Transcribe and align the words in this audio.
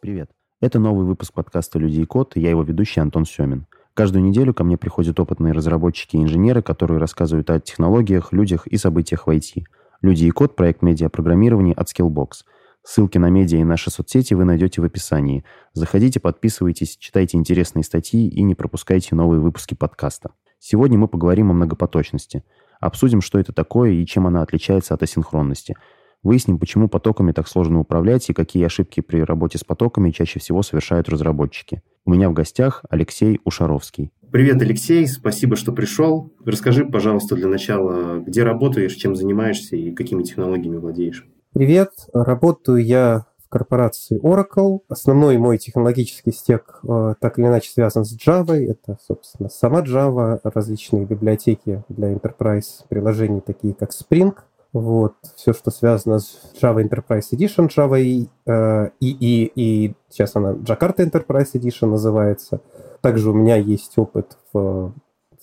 Привет. 0.00 0.30
Это 0.60 0.80
новый 0.80 1.06
выпуск 1.06 1.32
подкаста 1.32 1.78
«Люди 1.78 2.00
и 2.00 2.04
код», 2.04 2.36
и 2.36 2.40
я 2.40 2.50
его 2.50 2.64
ведущий 2.64 2.98
Антон 2.98 3.26
Семин. 3.26 3.66
Каждую 3.94 4.24
неделю 4.24 4.52
ко 4.52 4.64
мне 4.64 4.76
приходят 4.76 5.20
опытные 5.20 5.52
разработчики 5.52 6.16
и 6.16 6.22
инженеры, 6.22 6.62
которые 6.62 6.98
рассказывают 6.98 7.48
о 7.50 7.60
технологиях, 7.60 8.32
людях 8.32 8.66
и 8.66 8.76
событиях 8.76 9.28
в 9.28 9.30
IT. 9.30 9.62
«Люди 10.02 10.24
и 10.24 10.30
код»— 10.30 10.56
проект 10.56 10.82
медиапрограммирования 10.82 11.74
от 11.74 11.86
Skillbox. 11.86 12.44
Ссылки 12.90 13.18
на 13.18 13.28
медиа 13.28 13.58
и 13.58 13.64
наши 13.64 13.90
соцсети 13.90 14.32
вы 14.32 14.46
найдете 14.46 14.80
в 14.80 14.84
описании. 14.84 15.44
Заходите, 15.74 16.20
подписывайтесь, 16.20 16.96
читайте 16.96 17.36
интересные 17.36 17.82
статьи 17.82 18.26
и 18.26 18.42
не 18.42 18.54
пропускайте 18.54 19.14
новые 19.14 19.40
выпуски 19.40 19.74
подкаста. 19.74 20.30
Сегодня 20.58 20.96
мы 20.96 21.06
поговорим 21.06 21.50
о 21.50 21.52
многопоточности. 21.52 22.44
Обсудим, 22.80 23.20
что 23.20 23.38
это 23.38 23.52
такое 23.52 23.90
и 23.90 24.06
чем 24.06 24.26
она 24.26 24.40
отличается 24.40 24.94
от 24.94 25.02
асинхронности— 25.02 25.76
Выясним, 26.24 26.58
почему 26.58 26.88
потоками 26.88 27.30
так 27.30 27.46
сложно 27.46 27.78
управлять 27.78 28.28
и 28.28 28.32
какие 28.32 28.64
ошибки 28.64 29.00
при 29.00 29.20
работе 29.20 29.56
с 29.56 29.62
потоками 29.62 30.10
чаще 30.10 30.40
всего 30.40 30.62
совершают 30.62 31.08
разработчики. 31.08 31.80
У 32.04 32.10
меня 32.10 32.28
в 32.28 32.32
гостях 32.32 32.84
Алексей 32.90 33.38
Ушаровский. 33.44 34.10
Привет, 34.32 34.60
Алексей, 34.60 35.06
спасибо, 35.06 35.54
что 35.54 35.72
пришел. 35.72 36.34
Расскажи, 36.44 36.84
пожалуйста, 36.84 37.36
для 37.36 37.46
начала, 37.46 38.18
где 38.18 38.42
работаешь, 38.42 38.94
чем 38.94 39.14
занимаешься 39.14 39.76
и 39.76 39.92
какими 39.92 40.24
технологиями 40.24 40.78
владеешь. 40.78 41.24
Привет, 41.52 41.90
работаю 42.12 42.84
я 42.84 43.26
в 43.44 43.48
корпорации 43.48 44.20
Oracle. 44.20 44.80
Основной 44.88 45.38
мой 45.38 45.58
технологический 45.58 46.32
стек 46.32 46.80
э, 46.86 47.14
так 47.20 47.38
или 47.38 47.46
иначе 47.46 47.70
связан 47.70 48.04
с 48.04 48.16
Java. 48.16 48.54
Это, 48.54 48.98
собственно, 49.06 49.48
сама 49.48 49.82
Java, 49.82 50.40
различные 50.44 51.04
библиотеки 51.04 51.82
для 51.88 52.12
enterprise 52.12 52.84
приложений, 52.88 53.42
такие 53.46 53.74
как 53.74 53.90
Spring– 53.90 54.34
вот, 54.72 55.14
все, 55.36 55.54
что 55.54 55.70
связано 55.70 56.18
с 56.18 56.52
Java 56.60 56.82
Enterprise 56.82 57.32
Edition, 57.32 57.68
Java 57.74 58.00
и, 58.00 58.28
э, 58.46 58.90
и, 59.00 59.10
и, 59.10 59.52
и 59.54 59.94
сейчас 60.10 60.36
она 60.36 60.52
Jakarta 60.52 60.98
Enterprise 60.98 61.52
Edition 61.54 61.86
называется. 61.86 62.60
Также 63.00 63.30
у 63.30 63.34
меня 63.34 63.56
есть 63.56 63.96
опыт 63.96 64.36
в... 64.52 64.92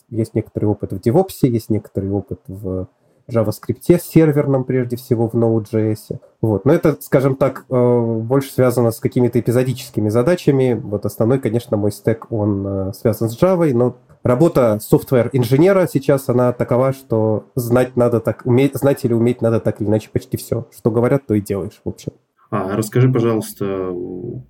Есть 0.09 0.35
некоторый 0.35 0.65
опыт 0.65 0.93
в 0.93 0.97
DevOps, 0.97 1.47
есть 1.47 1.71
некоторый 1.71 2.11
опыт 2.11 2.39
в 2.47 2.87
JavaScript 3.29 3.99
серверном, 3.99 4.63
прежде 4.63 4.95
всего 4.95 5.27
в 5.27 5.33
Node.js. 5.33 6.19
Вот. 6.41 6.65
Но 6.65 6.73
это, 6.73 6.97
скажем 7.01 7.35
так, 7.35 7.65
э, 7.69 8.19
больше 8.21 8.51
связано 8.51 8.91
с 8.91 8.99
какими-то 8.99 9.39
эпизодическими 9.39 10.09
задачами. 10.09 10.79
Вот 10.81 11.05
основной, 11.05 11.39
конечно, 11.39 11.77
мой 11.77 11.91
стек, 11.91 12.31
он 12.31 12.65
э, 12.65 12.93
связан 12.93 13.29
с 13.29 13.41
Java, 13.41 13.71
но 13.73 13.97
работа 14.23 14.79
софтвер-инженера 14.81 15.87
сейчас, 15.91 16.29
она 16.29 16.53
такова, 16.53 16.93
что 16.93 17.45
знать 17.55 17.95
надо 17.95 18.19
так, 18.19 18.41
уметь, 18.45 18.75
знать 18.75 19.03
или 19.05 19.13
уметь 19.13 19.41
надо 19.41 19.59
так 19.59 19.81
или 19.81 19.87
иначе 19.87 20.09
почти 20.11 20.37
все. 20.37 20.67
Что 20.75 20.91
говорят, 20.91 21.25
то 21.25 21.33
и 21.33 21.41
делаешь, 21.41 21.81
в 21.83 21.89
общем. 21.89 22.13
А 22.51 22.75
расскажи, 22.75 23.11
пожалуйста, 23.11 23.93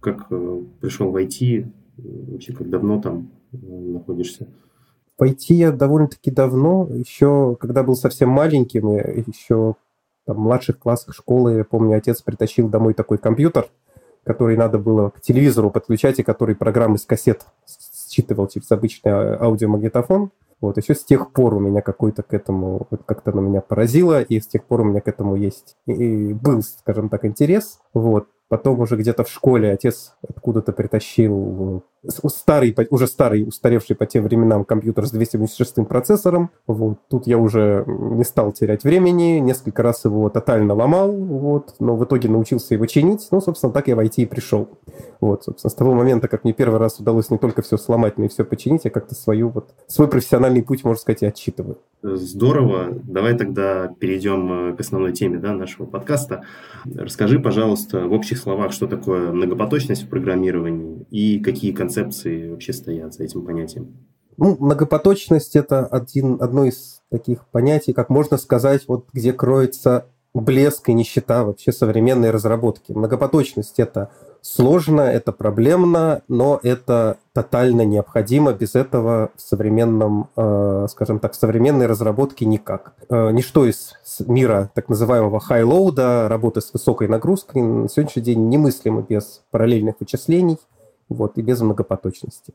как 0.01 0.25
э, 0.29 0.61
пришел 0.81 1.11
в 1.11 1.15
IT, 1.15 1.71
вообще 1.97 2.53
как 2.53 2.69
давно 2.69 3.01
там 3.01 3.31
находишься? 3.51 4.47
IT 5.21 5.45
я 5.49 5.71
довольно-таки 5.71 6.31
давно, 6.31 6.87
еще 6.91 7.55
когда 7.59 7.83
был 7.83 7.95
совсем 7.95 8.29
маленьким, 8.29 8.89
еще 8.89 9.75
там, 10.25 10.37
в 10.37 10.39
младших 10.39 10.79
классах 10.79 11.13
школы, 11.15 11.57
я 11.57 11.63
помню, 11.63 11.97
отец 11.97 12.21
притащил 12.21 12.67
домой 12.67 12.93
такой 12.93 13.17
компьютер, 13.17 13.69
который 14.23 14.57
надо 14.57 14.79
было 14.79 15.11
к 15.11 15.21
телевизору 15.21 15.69
подключать, 15.69 16.19
и 16.19 16.23
который 16.23 16.55
программы 16.55 16.97
с 16.97 17.05
кассет 17.05 17.45
считывал 18.09 18.47
через 18.47 18.71
обычный 18.71 19.11
а, 19.11 19.37
аудиомагнитофон. 19.43 20.31
Вот, 20.61 20.77
еще 20.77 20.95
с 20.95 21.03
тех 21.03 21.31
пор 21.31 21.53
у 21.53 21.59
меня 21.59 21.81
какой-то 21.81 22.23
к 22.23 22.33
этому, 22.33 22.87
как-то 23.05 23.33
на 23.33 23.41
меня 23.41 23.61
поразило, 23.61 24.21
и 24.21 24.39
с 24.39 24.47
тех 24.47 24.63
пор 24.63 24.81
у 24.81 24.83
меня 24.85 25.01
к 25.01 25.07
этому 25.07 25.35
есть, 25.35 25.75
и 25.85 26.33
был, 26.33 26.61
скажем 26.63 27.09
так, 27.09 27.25
интерес. 27.25 27.79
Вот. 27.93 28.27
Потом 28.47 28.79
уже 28.79 28.95
где-то 28.95 29.23
в 29.23 29.29
школе 29.29 29.71
отец 29.71 30.15
откуда-то 30.27 30.71
притащил 30.71 31.83
старый, 32.07 32.75
уже 32.89 33.07
старый, 33.07 33.47
устаревший 33.47 33.95
по 33.95 34.05
тем 34.05 34.23
временам 34.23 34.65
компьютер 34.65 35.05
с 35.05 35.11
286 35.11 35.87
процессором. 35.87 36.51
Вот. 36.67 36.99
Тут 37.09 37.27
я 37.27 37.37
уже 37.37 37.83
не 37.87 38.23
стал 38.23 38.51
терять 38.51 38.83
времени, 38.83 39.39
несколько 39.39 39.83
раз 39.83 40.05
его 40.05 40.29
тотально 40.29 40.73
ломал, 40.73 41.11
вот, 41.11 41.75
но 41.79 41.95
в 41.95 42.03
итоге 42.03 42.29
научился 42.29 42.73
его 42.73 42.85
чинить. 42.85 43.27
Ну, 43.31 43.41
собственно, 43.41 43.73
так 43.73 43.87
я 43.87 43.95
в 43.95 43.99
IT 43.99 44.13
и 44.17 44.25
пришел. 44.25 44.69
Вот, 45.19 45.43
собственно, 45.43 45.71
с 45.71 45.75
того 45.75 45.93
момента, 45.93 46.27
как 46.27 46.43
мне 46.43 46.53
первый 46.53 46.79
раз 46.79 46.99
удалось 46.99 47.29
не 47.29 47.37
только 47.37 47.61
все 47.61 47.77
сломать, 47.77 48.17
но 48.17 48.25
и 48.25 48.27
все 48.27 48.45
починить, 48.45 48.85
я 48.85 48.91
как-то 48.91 49.15
свою 49.15 49.49
вот, 49.49 49.73
свой 49.87 50.07
профессиональный 50.07 50.63
путь, 50.63 50.83
можно 50.83 50.99
сказать, 50.99 51.23
и 51.23 51.25
отчитываю. 51.25 51.77
Здорово. 52.03 52.89
Давай 53.03 53.35
тогда 53.35 53.87
перейдем 53.99 54.69
э, 54.69 54.75
к 54.75 54.79
основной 54.79 55.11
теме 55.11 55.39
да, 55.39 55.53
нашего 55.53 55.85
подкаста. 55.85 56.43
Расскажи, 56.93 57.39
пожалуйста, 57.39 58.07
в 58.07 58.13
общих 58.13 58.37
словах, 58.37 58.73
что 58.73 58.85
такое 58.85 59.31
многопоточность 59.31 60.03
в 60.03 60.09
программировании 60.09 61.05
и 61.09 61.39
какие 61.39 61.71
концепции 61.71 61.94
концепции 61.95 62.49
вообще 62.49 62.73
стоят 62.73 63.13
за 63.13 63.23
этим 63.23 63.45
понятием? 63.45 63.97
Ну, 64.37 64.57
многопоточность– 64.59 65.55
это 65.55 65.85
один, 65.85 66.37
одно 66.41 66.65
из 66.65 67.01
таких 67.09 67.47
понятий, 67.47 67.93
как 67.93 68.09
можно 68.09 68.37
сказать, 68.37 68.83
вот 68.87 69.05
где 69.13 69.31
кроется 69.31 70.07
блеск 70.33 70.89
и 70.89 70.93
нищета 70.93 71.45
вообще 71.45 71.71
современной 71.71 72.31
разработки. 72.31 72.91
Многопоточность– 72.91 73.75
это 73.79 74.09
сложно, 74.41 75.01
это 75.01 75.31
проблемно, 75.31 76.23
но 76.27 76.59
это 76.61 77.17
тотально 77.31 77.85
необходимо. 77.85 78.51
Без 78.51 78.75
этого 78.75 79.31
в 79.37 79.41
современном, 79.41 80.27
э, 80.35 80.87
скажем 80.89 81.19
так, 81.19 81.31
в 81.31 81.35
современной 81.37 81.85
разработке 81.85 82.45
никак. 82.45 82.95
Э, 83.09 83.31
ничто 83.31 83.65
из 83.65 83.93
мира 84.27 84.69
так 84.75 84.89
называемого 84.89 85.41
high-load, 85.49 86.27
работы 86.27 86.59
с 86.59 86.73
высокой 86.73 87.07
нагрузкой, 87.07 87.61
на 87.61 87.87
сегодняшний 87.87 88.23
день 88.23 88.49
немыслимо 88.49 89.01
без 89.07 89.43
параллельных 89.51 89.95
вычислений– 90.01 90.57
вот, 91.09 91.37
и 91.37 91.41
без 91.41 91.61
многопоточности. 91.61 92.53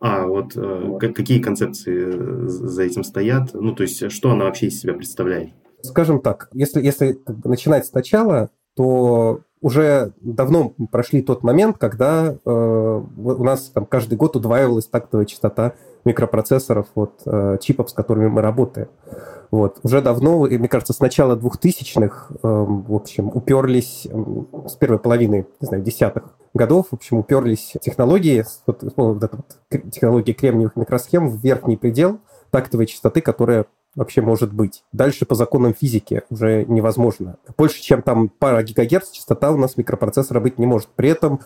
А 0.00 0.26
вот 0.26 0.52
э, 0.56 0.98
какие 1.00 1.40
концепции 1.40 2.46
за 2.46 2.82
этим 2.82 3.02
стоят? 3.02 3.52
Ну, 3.54 3.74
то 3.74 3.82
есть, 3.82 4.12
что 4.12 4.30
она 4.30 4.44
вообще 4.44 4.66
из 4.66 4.80
себя 4.80 4.94
представляет? 4.94 5.50
Скажем 5.82 6.20
так, 6.20 6.48
если, 6.52 6.82
если 6.82 7.20
начинать 7.44 7.86
сначала, 7.86 8.50
то 8.76 9.40
уже 9.60 10.12
давно 10.20 10.74
прошли 10.90 11.22
тот 11.22 11.42
момент, 11.42 11.78
когда 11.78 12.34
э, 12.44 12.50
у 12.50 13.44
нас 13.44 13.70
там 13.70 13.86
каждый 13.86 14.16
год 14.16 14.36
удваивалась 14.36 14.86
тактовая 14.86 15.26
частота 15.26 15.74
микропроцессоров, 16.04 16.86
вот, 16.94 17.22
э, 17.26 17.58
чипов, 17.60 17.90
с 17.90 17.92
которыми 17.92 18.28
мы 18.28 18.40
работаем. 18.40 18.88
Вот. 19.50 19.78
Уже 19.82 20.00
давно, 20.02 20.46
и, 20.46 20.58
мне 20.58 20.68
кажется, 20.68 20.92
с 20.92 21.00
начала 21.00 21.36
2000-х, 21.36 22.34
э, 22.34 22.36
в 22.42 22.94
общем, 22.94 23.30
уперлись, 23.32 24.06
э, 24.10 24.68
с 24.68 24.74
первой 24.74 24.98
половины, 24.98 25.46
не 25.60 25.66
знаю, 25.66 25.82
десятых 25.82 26.34
годов, 26.54 26.88
в 26.90 26.94
общем, 26.94 27.18
уперлись 27.18 27.74
технологии, 27.80 28.44
вот, 28.66 28.82
вот 28.96 29.20
вот 29.20 29.90
технология 29.92 30.32
кремниевых 30.32 30.76
микросхем 30.76 31.28
в 31.28 31.42
верхний 31.42 31.76
предел 31.76 32.20
тактовой 32.50 32.86
частоты, 32.86 33.20
которая 33.20 33.66
вообще 33.98 34.22
может 34.22 34.52
быть. 34.52 34.84
Дальше 34.92 35.26
по 35.26 35.34
законам 35.34 35.74
физики 35.74 36.22
уже 36.30 36.64
невозможно. 36.66 37.36
Больше, 37.56 37.82
чем 37.82 38.02
там 38.02 38.28
пара 38.28 38.62
гигагерц, 38.62 39.10
частота 39.10 39.50
у 39.50 39.56
нас 39.56 39.76
микропроцессора 39.76 40.40
быть 40.40 40.58
не 40.58 40.66
может. 40.66 40.88
При 40.88 41.10
этом 41.10 41.40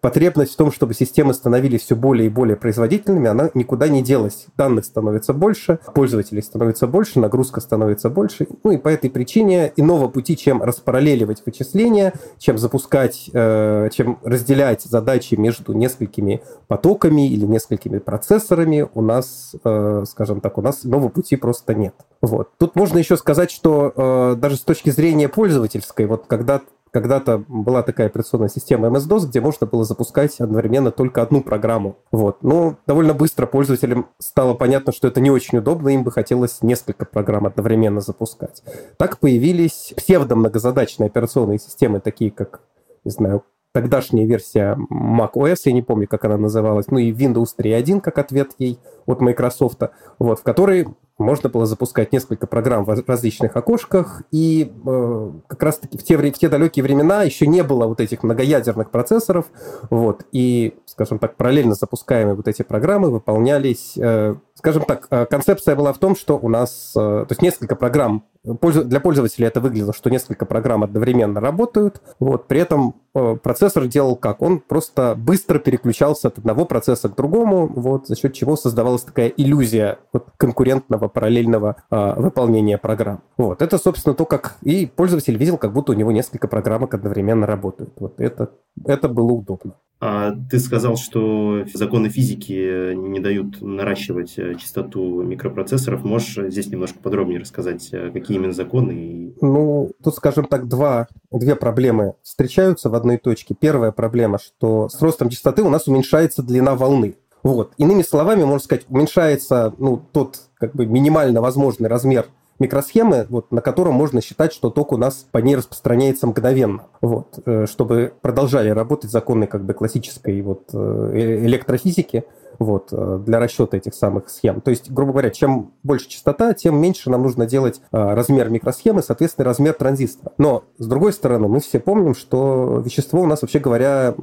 потребность 0.00 0.54
в 0.54 0.56
том, 0.56 0.72
чтобы 0.72 0.94
системы 0.94 1.34
становились 1.34 1.82
все 1.82 1.94
более 1.94 2.26
и 2.26 2.30
более 2.30 2.56
производительными, 2.56 3.28
она 3.28 3.50
никуда 3.54 3.88
не 3.88 4.02
делась. 4.02 4.46
Данных 4.56 4.86
становится 4.86 5.32
больше, 5.32 5.78
пользователей 5.94 6.42
становится 6.42 6.86
больше, 6.86 7.20
нагрузка 7.20 7.60
становится 7.60 8.08
больше. 8.08 8.46
Ну 8.64 8.72
и 8.72 8.78
по 8.78 8.88
этой 8.88 9.10
причине 9.10 9.72
иного 9.76 10.08
пути, 10.08 10.36
чем 10.36 10.62
распараллеливать 10.62 11.42
вычисления, 11.44 12.14
чем 12.38 12.56
запускать, 12.58 13.28
э, 13.32 13.90
чем 13.92 14.18
разделять 14.22 14.82
задачи 14.82 15.34
между 15.34 15.74
несколькими 15.74 16.42
потоками 16.68 17.28
или 17.28 17.44
несколькими 17.44 17.98
процессорами, 17.98 18.86
у 18.94 19.02
нас, 19.02 19.54
э, 19.62 20.04
скажем 20.08 20.40
так, 20.40 20.56
у 20.56 20.62
нас 20.62 20.86
иного 20.86 21.08
пути 21.08 21.36
просто 21.36 21.74
нет. 21.74 21.94
Вот. 22.20 22.50
Тут 22.58 22.74
можно 22.74 22.98
еще 22.98 23.16
сказать, 23.16 23.50
что 23.50 23.92
э, 23.94 24.36
даже 24.36 24.56
с 24.56 24.60
точки 24.60 24.90
зрения 24.90 25.28
пользовательской, 25.28 26.06
вот 26.06 26.26
когда 26.26 26.60
когда-то 26.90 27.44
была 27.48 27.82
такая 27.82 28.06
операционная 28.06 28.48
система 28.48 28.88
MS-DOS, 28.88 29.26
где 29.28 29.40
можно 29.40 29.66
было 29.66 29.84
запускать 29.84 30.40
одновременно 30.40 30.90
только 30.90 31.22
одну 31.22 31.42
программу. 31.42 31.98
Вот. 32.10 32.42
Но 32.42 32.76
довольно 32.86 33.14
быстро 33.14 33.46
пользователям 33.46 34.08
стало 34.18 34.54
понятно, 34.54 34.92
что 34.92 35.08
это 35.08 35.20
не 35.20 35.30
очень 35.30 35.58
удобно, 35.58 35.90
им 35.90 36.04
бы 36.04 36.10
хотелось 36.10 36.62
несколько 36.62 37.04
программ 37.04 37.46
одновременно 37.46 38.00
запускать. 38.00 38.62
Так 38.96 39.18
появились 39.18 39.92
псевдо-многозадачные 39.96 41.08
операционные 41.08 41.58
системы, 41.58 42.00
такие 42.00 42.30
как, 42.30 42.62
не 43.04 43.10
знаю, 43.10 43.44
тогдашняя 43.72 44.26
версия 44.26 44.76
macOS, 44.90 45.58
я 45.64 45.72
не 45.72 45.82
помню, 45.82 46.08
как 46.08 46.24
она 46.24 46.36
называлась, 46.36 46.88
ну 46.88 46.98
и 46.98 47.12
Windows 47.12 47.48
3.1 47.58 48.00
как 48.00 48.18
ответ 48.18 48.52
ей 48.58 48.78
от 49.06 49.20
Microsoft, 49.20 49.82
вот, 50.18 50.40
в 50.40 50.42
которой 50.42 50.88
можно 51.18 51.48
было 51.48 51.66
запускать 51.66 52.12
несколько 52.12 52.46
программ 52.46 52.84
в 52.84 53.04
различных 53.06 53.56
окошках, 53.56 54.22
и 54.30 54.72
э, 54.86 55.30
как 55.46 55.62
раз-таки 55.62 55.98
в 55.98 56.04
те, 56.04 56.16
в 56.16 56.32
те 56.32 56.48
далекие 56.48 56.82
времена 56.82 57.24
еще 57.24 57.46
не 57.46 57.62
было 57.62 57.86
вот 57.86 58.00
этих 58.00 58.22
многоядерных 58.22 58.90
процессоров, 58.90 59.46
вот, 59.90 60.24
и, 60.32 60.76
скажем 60.86 61.18
так, 61.18 61.36
параллельно 61.36 61.74
запускаемые 61.74 62.34
вот 62.34 62.48
эти 62.48 62.62
программы 62.62 63.10
выполнялись 63.10 63.94
э, 63.96 64.36
скажем 64.58 64.82
так, 64.84 65.06
э, 65.10 65.26
концепция 65.26 65.76
была 65.76 65.92
в 65.92 65.98
том, 65.98 66.16
что 66.16 66.36
у 66.36 66.48
нас, 66.48 66.92
э, 66.96 66.98
то 66.98 67.26
есть 67.30 67.42
несколько 67.42 67.76
программ, 67.76 68.24
для 68.44 69.00
пользователя 69.00 69.48
это 69.48 69.60
выглядело, 69.60 69.92
что 69.92 70.10
несколько 70.10 70.46
программ 70.46 70.82
одновременно 70.82 71.40
работают, 71.40 72.00
вот, 72.18 72.48
при 72.48 72.60
этом 72.60 72.96
э, 73.14 73.36
процессор 73.42 73.86
делал 73.86 74.16
как? 74.16 74.42
Он 74.42 74.60
просто 74.60 75.14
быстро 75.16 75.58
переключался 75.58 76.28
от 76.28 76.38
одного 76.38 76.64
процесса 76.64 77.08
к 77.08 77.14
другому, 77.14 77.66
вот, 77.66 78.08
за 78.08 78.16
счет 78.16 78.32
чего 78.34 78.56
создавалась 78.56 79.02
такая 79.02 79.28
иллюзия 79.28 79.98
вот, 80.12 80.26
конкурентного 80.36 81.08
параллельного 81.08 81.76
э, 81.90 82.14
выполнения 82.16 82.78
программ. 82.78 83.22
Вот, 83.36 83.62
это, 83.62 83.78
собственно, 83.78 84.14
то, 84.14 84.24
как 84.24 84.56
и 84.62 84.86
пользователь 84.86 85.36
видел, 85.36 85.58
как 85.58 85.72
будто 85.72 85.92
у 85.92 85.94
него 85.94 86.10
несколько 86.10 86.48
программок 86.48 86.94
одновременно 86.94 87.46
работают. 87.46 87.92
Вот 87.98 88.20
это, 88.20 88.50
это 88.84 89.08
было 89.08 89.32
удобно. 89.32 89.74
А 90.00 90.32
ты 90.48 90.60
сказал, 90.60 90.96
что 90.96 91.64
законы 91.74 92.08
физики 92.08 92.94
не 92.94 93.18
дают 93.18 93.60
наращивать 93.60 94.38
э, 94.38 94.47
частоту 94.54 95.22
микропроцессоров. 95.22 96.04
Можешь 96.04 96.50
здесь 96.50 96.68
немножко 96.68 96.98
подробнее 96.98 97.40
рассказать, 97.40 97.88
э, 97.92 98.10
какие 98.10 98.36
именно 98.36 98.52
законы? 98.52 99.34
Ну, 99.40 99.92
тут, 100.02 100.14
скажем 100.14 100.46
так, 100.46 100.68
два, 100.68 101.08
две 101.30 101.56
проблемы 101.56 102.14
встречаются 102.22 102.90
в 102.90 102.94
одной 102.94 103.18
точке. 103.18 103.54
Первая 103.58 103.92
проблема, 103.92 104.38
что 104.38 104.88
с 104.88 105.00
ростом 105.00 105.28
частоты 105.28 105.62
у 105.62 105.68
нас 105.68 105.86
уменьшается 105.86 106.42
длина 106.42 106.74
волны. 106.74 107.16
Вот. 107.42 107.72
Иными 107.78 108.02
словами, 108.02 108.44
можно 108.44 108.64
сказать, 108.64 108.84
уменьшается 108.88 109.72
ну, 109.78 110.02
тот 110.12 110.40
как 110.54 110.74
бы 110.74 110.86
минимально 110.86 111.40
возможный 111.40 111.88
размер 111.88 112.26
микросхемы, 112.58 113.26
вот, 113.28 113.52
на 113.52 113.60
котором 113.60 113.94
можно 113.94 114.20
считать, 114.20 114.52
что 114.52 114.70
ток 114.70 114.92
у 114.92 114.96
нас 114.96 115.26
по 115.30 115.38
ней 115.38 115.56
распространяется 115.56 116.26
мгновенно. 116.26 116.86
Вот, 117.00 117.38
э, 117.46 117.66
чтобы 117.66 118.12
продолжали 118.20 118.70
работать 118.70 119.10
законы 119.10 119.46
как 119.46 119.64
бы 119.64 119.74
классической 119.74 120.40
вот, 120.42 120.70
э, 120.72 121.38
электрофизики, 121.44 122.24
вот, 122.58 122.88
э, 122.92 123.20
для 123.24 123.38
расчета 123.38 123.76
этих 123.76 123.94
самых 123.94 124.28
схем. 124.30 124.60
То 124.60 124.70
есть, 124.70 124.90
грубо 124.90 125.12
говоря, 125.12 125.30
чем 125.30 125.72
больше 125.82 126.08
частота, 126.08 126.54
тем 126.54 126.80
меньше 126.80 127.10
нам 127.10 127.22
нужно 127.22 127.46
делать 127.46 127.80
э, 127.92 128.14
размер 128.14 128.50
микросхемы, 128.50 129.02
соответственно, 129.02 129.44
размер 129.44 129.74
транзистора. 129.74 130.32
Но, 130.38 130.64
с 130.78 130.86
другой 130.86 131.12
стороны, 131.12 131.48
мы 131.48 131.60
все 131.60 131.80
помним, 131.80 132.14
что 132.14 132.82
вещество 132.84 133.20
у 133.20 133.26
нас, 133.26 133.42
вообще 133.42 133.58
говоря, 133.58 134.14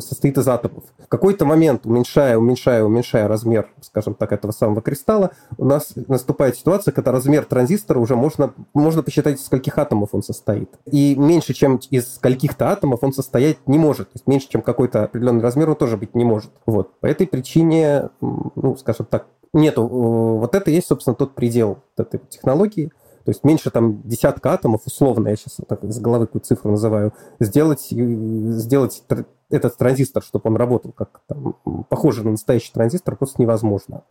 состоит 0.00 0.38
из 0.38 0.46
атомов. 0.48 0.84
В 0.98 1.08
какой-то 1.08 1.44
момент, 1.44 1.86
уменьшая, 1.86 2.38
уменьшая, 2.38 2.84
уменьшая 2.84 3.28
размер, 3.28 3.68
скажем 3.80 4.14
так, 4.14 4.32
этого 4.32 4.52
самого 4.52 4.82
кристалла, 4.82 5.32
у 5.58 5.64
нас 5.64 5.94
наступает 6.08 6.56
ситуация, 6.56 6.92
когда 6.92 7.12
размер 7.12 7.44
транзистора 7.44 7.98
уже 7.98 8.16
можно, 8.16 8.54
можно 8.74 9.02
посчитать, 9.02 9.38
из 9.38 9.44
скольких 9.44 9.76
атомов 9.78 10.10
он 10.12 10.22
состоит. 10.22 10.70
И 10.86 11.14
меньше, 11.16 11.54
чем 11.54 11.80
из 11.90 12.14
скольких-то 12.14 12.70
атомов 12.70 13.00
он 13.02 13.12
состоять 13.12 13.58
не 13.66 13.78
может. 13.78 14.08
То 14.08 14.16
есть 14.16 14.26
меньше, 14.26 14.48
чем 14.48 14.62
какой-то 14.62 15.04
определенный 15.04 15.42
размер 15.42 15.70
он 15.70 15.76
тоже 15.76 15.96
быть 15.96 16.14
не 16.14 16.24
может. 16.24 16.50
Вот. 16.66 16.98
По 17.00 17.06
этой 17.06 17.26
причине 17.26 17.71
не, 17.72 18.10
ну, 18.20 18.76
скажем 18.76 19.06
так, 19.06 19.26
нету. 19.52 19.86
Вот 19.86 20.54
это 20.54 20.70
есть, 20.70 20.88
собственно, 20.88 21.14
тот 21.14 21.34
предел 21.34 21.78
этой 21.96 22.20
технологии. 22.28 22.92
То 23.24 23.30
есть 23.30 23.44
меньше 23.44 23.70
там 23.70 24.02
десятка 24.02 24.52
атомов, 24.52 24.82
условно, 24.84 25.28
я 25.28 25.36
сейчас 25.36 25.58
так 25.68 25.84
из 25.84 26.00
головы 26.00 26.26
какую 26.26 26.42
цифру 26.42 26.72
называю, 26.72 27.12
сделать, 27.38 27.86
сделать 27.90 29.04
этот 29.48 29.76
транзистор, 29.76 30.24
чтобы 30.24 30.50
он 30.50 30.56
работал 30.56 30.92
как 30.92 31.20
там, 31.28 31.54
похоже 31.88 32.24
на 32.24 32.32
настоящий 32.32 32.72
транзистор, 32.72 33.16
просто 33.16 33.40
невозможно. 33.40 34.02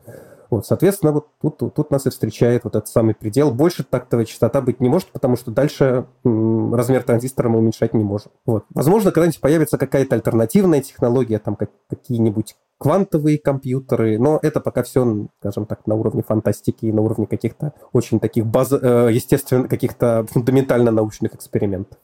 Вот, 0.49 0.65
соответственно, 0.65 1.13
вот 1.13 1.27
тут, 1.41 1.73
тут 1.73 1.91
нас 1.91 2.05
и 2.05 2.09
встречает 2.09 2.65
вот 2.65 2.75
этот 2.75 2.89
самый 2.89 3.15
предел. 3.15 3.51
Больше 3.51 3.83
тактовая 3.83 4.25
частота 4.25 4.61
быть 4.61 4.81
не 4.81 4.89
может, 4.89 5.09
потому 5.09 5.37
что 5.37 5.49
дальше 5.49 6.05
м, 6.25 6.73
размер 6.73 7.03
транзистора 7.03 7.49
мы 7.49 7.59
уменьшать 7.59 7.93
не 7.93 8.03
можем. 8.03 8.31
Вот. 8.45 8.65
Возможно, 8.69 9.11
когда-нибудь 9.11 9.39
появится 9.39 9.77
какая-то 9.77 10.15
альтернативная 10.15 10.81
технология, 10.81 11.39
там 11.39 11.55
как, 11.55 11.71
какие-нибудь 11.89 12.55
квантовые 12.81 13.37
компьютеры, 13.37 14.17
но 14.17 14.39
это 14.41 14.59
пока 14.59 14.81
все, 14.81 15.27
скажем 15.39 15.67
так, 15.67 15.85
на 15.85 15.93
уровне 15.93 16.23
фантастики 16.23 16.87
и 16.87 16.91
на 16.91 17.03
уровне 17.03 17.27
каких-то 17.27 17.73
очень 17.93 18.19
таких 18.19 18.47
баз, 18.47 18.71
э, 18.73 19.09
естественно, 19.11 19.67
каких-то 19.67 20.25
фундаментально 20.31 20.89
научных 20.89 21.35
экспериментов. 21.35 21.99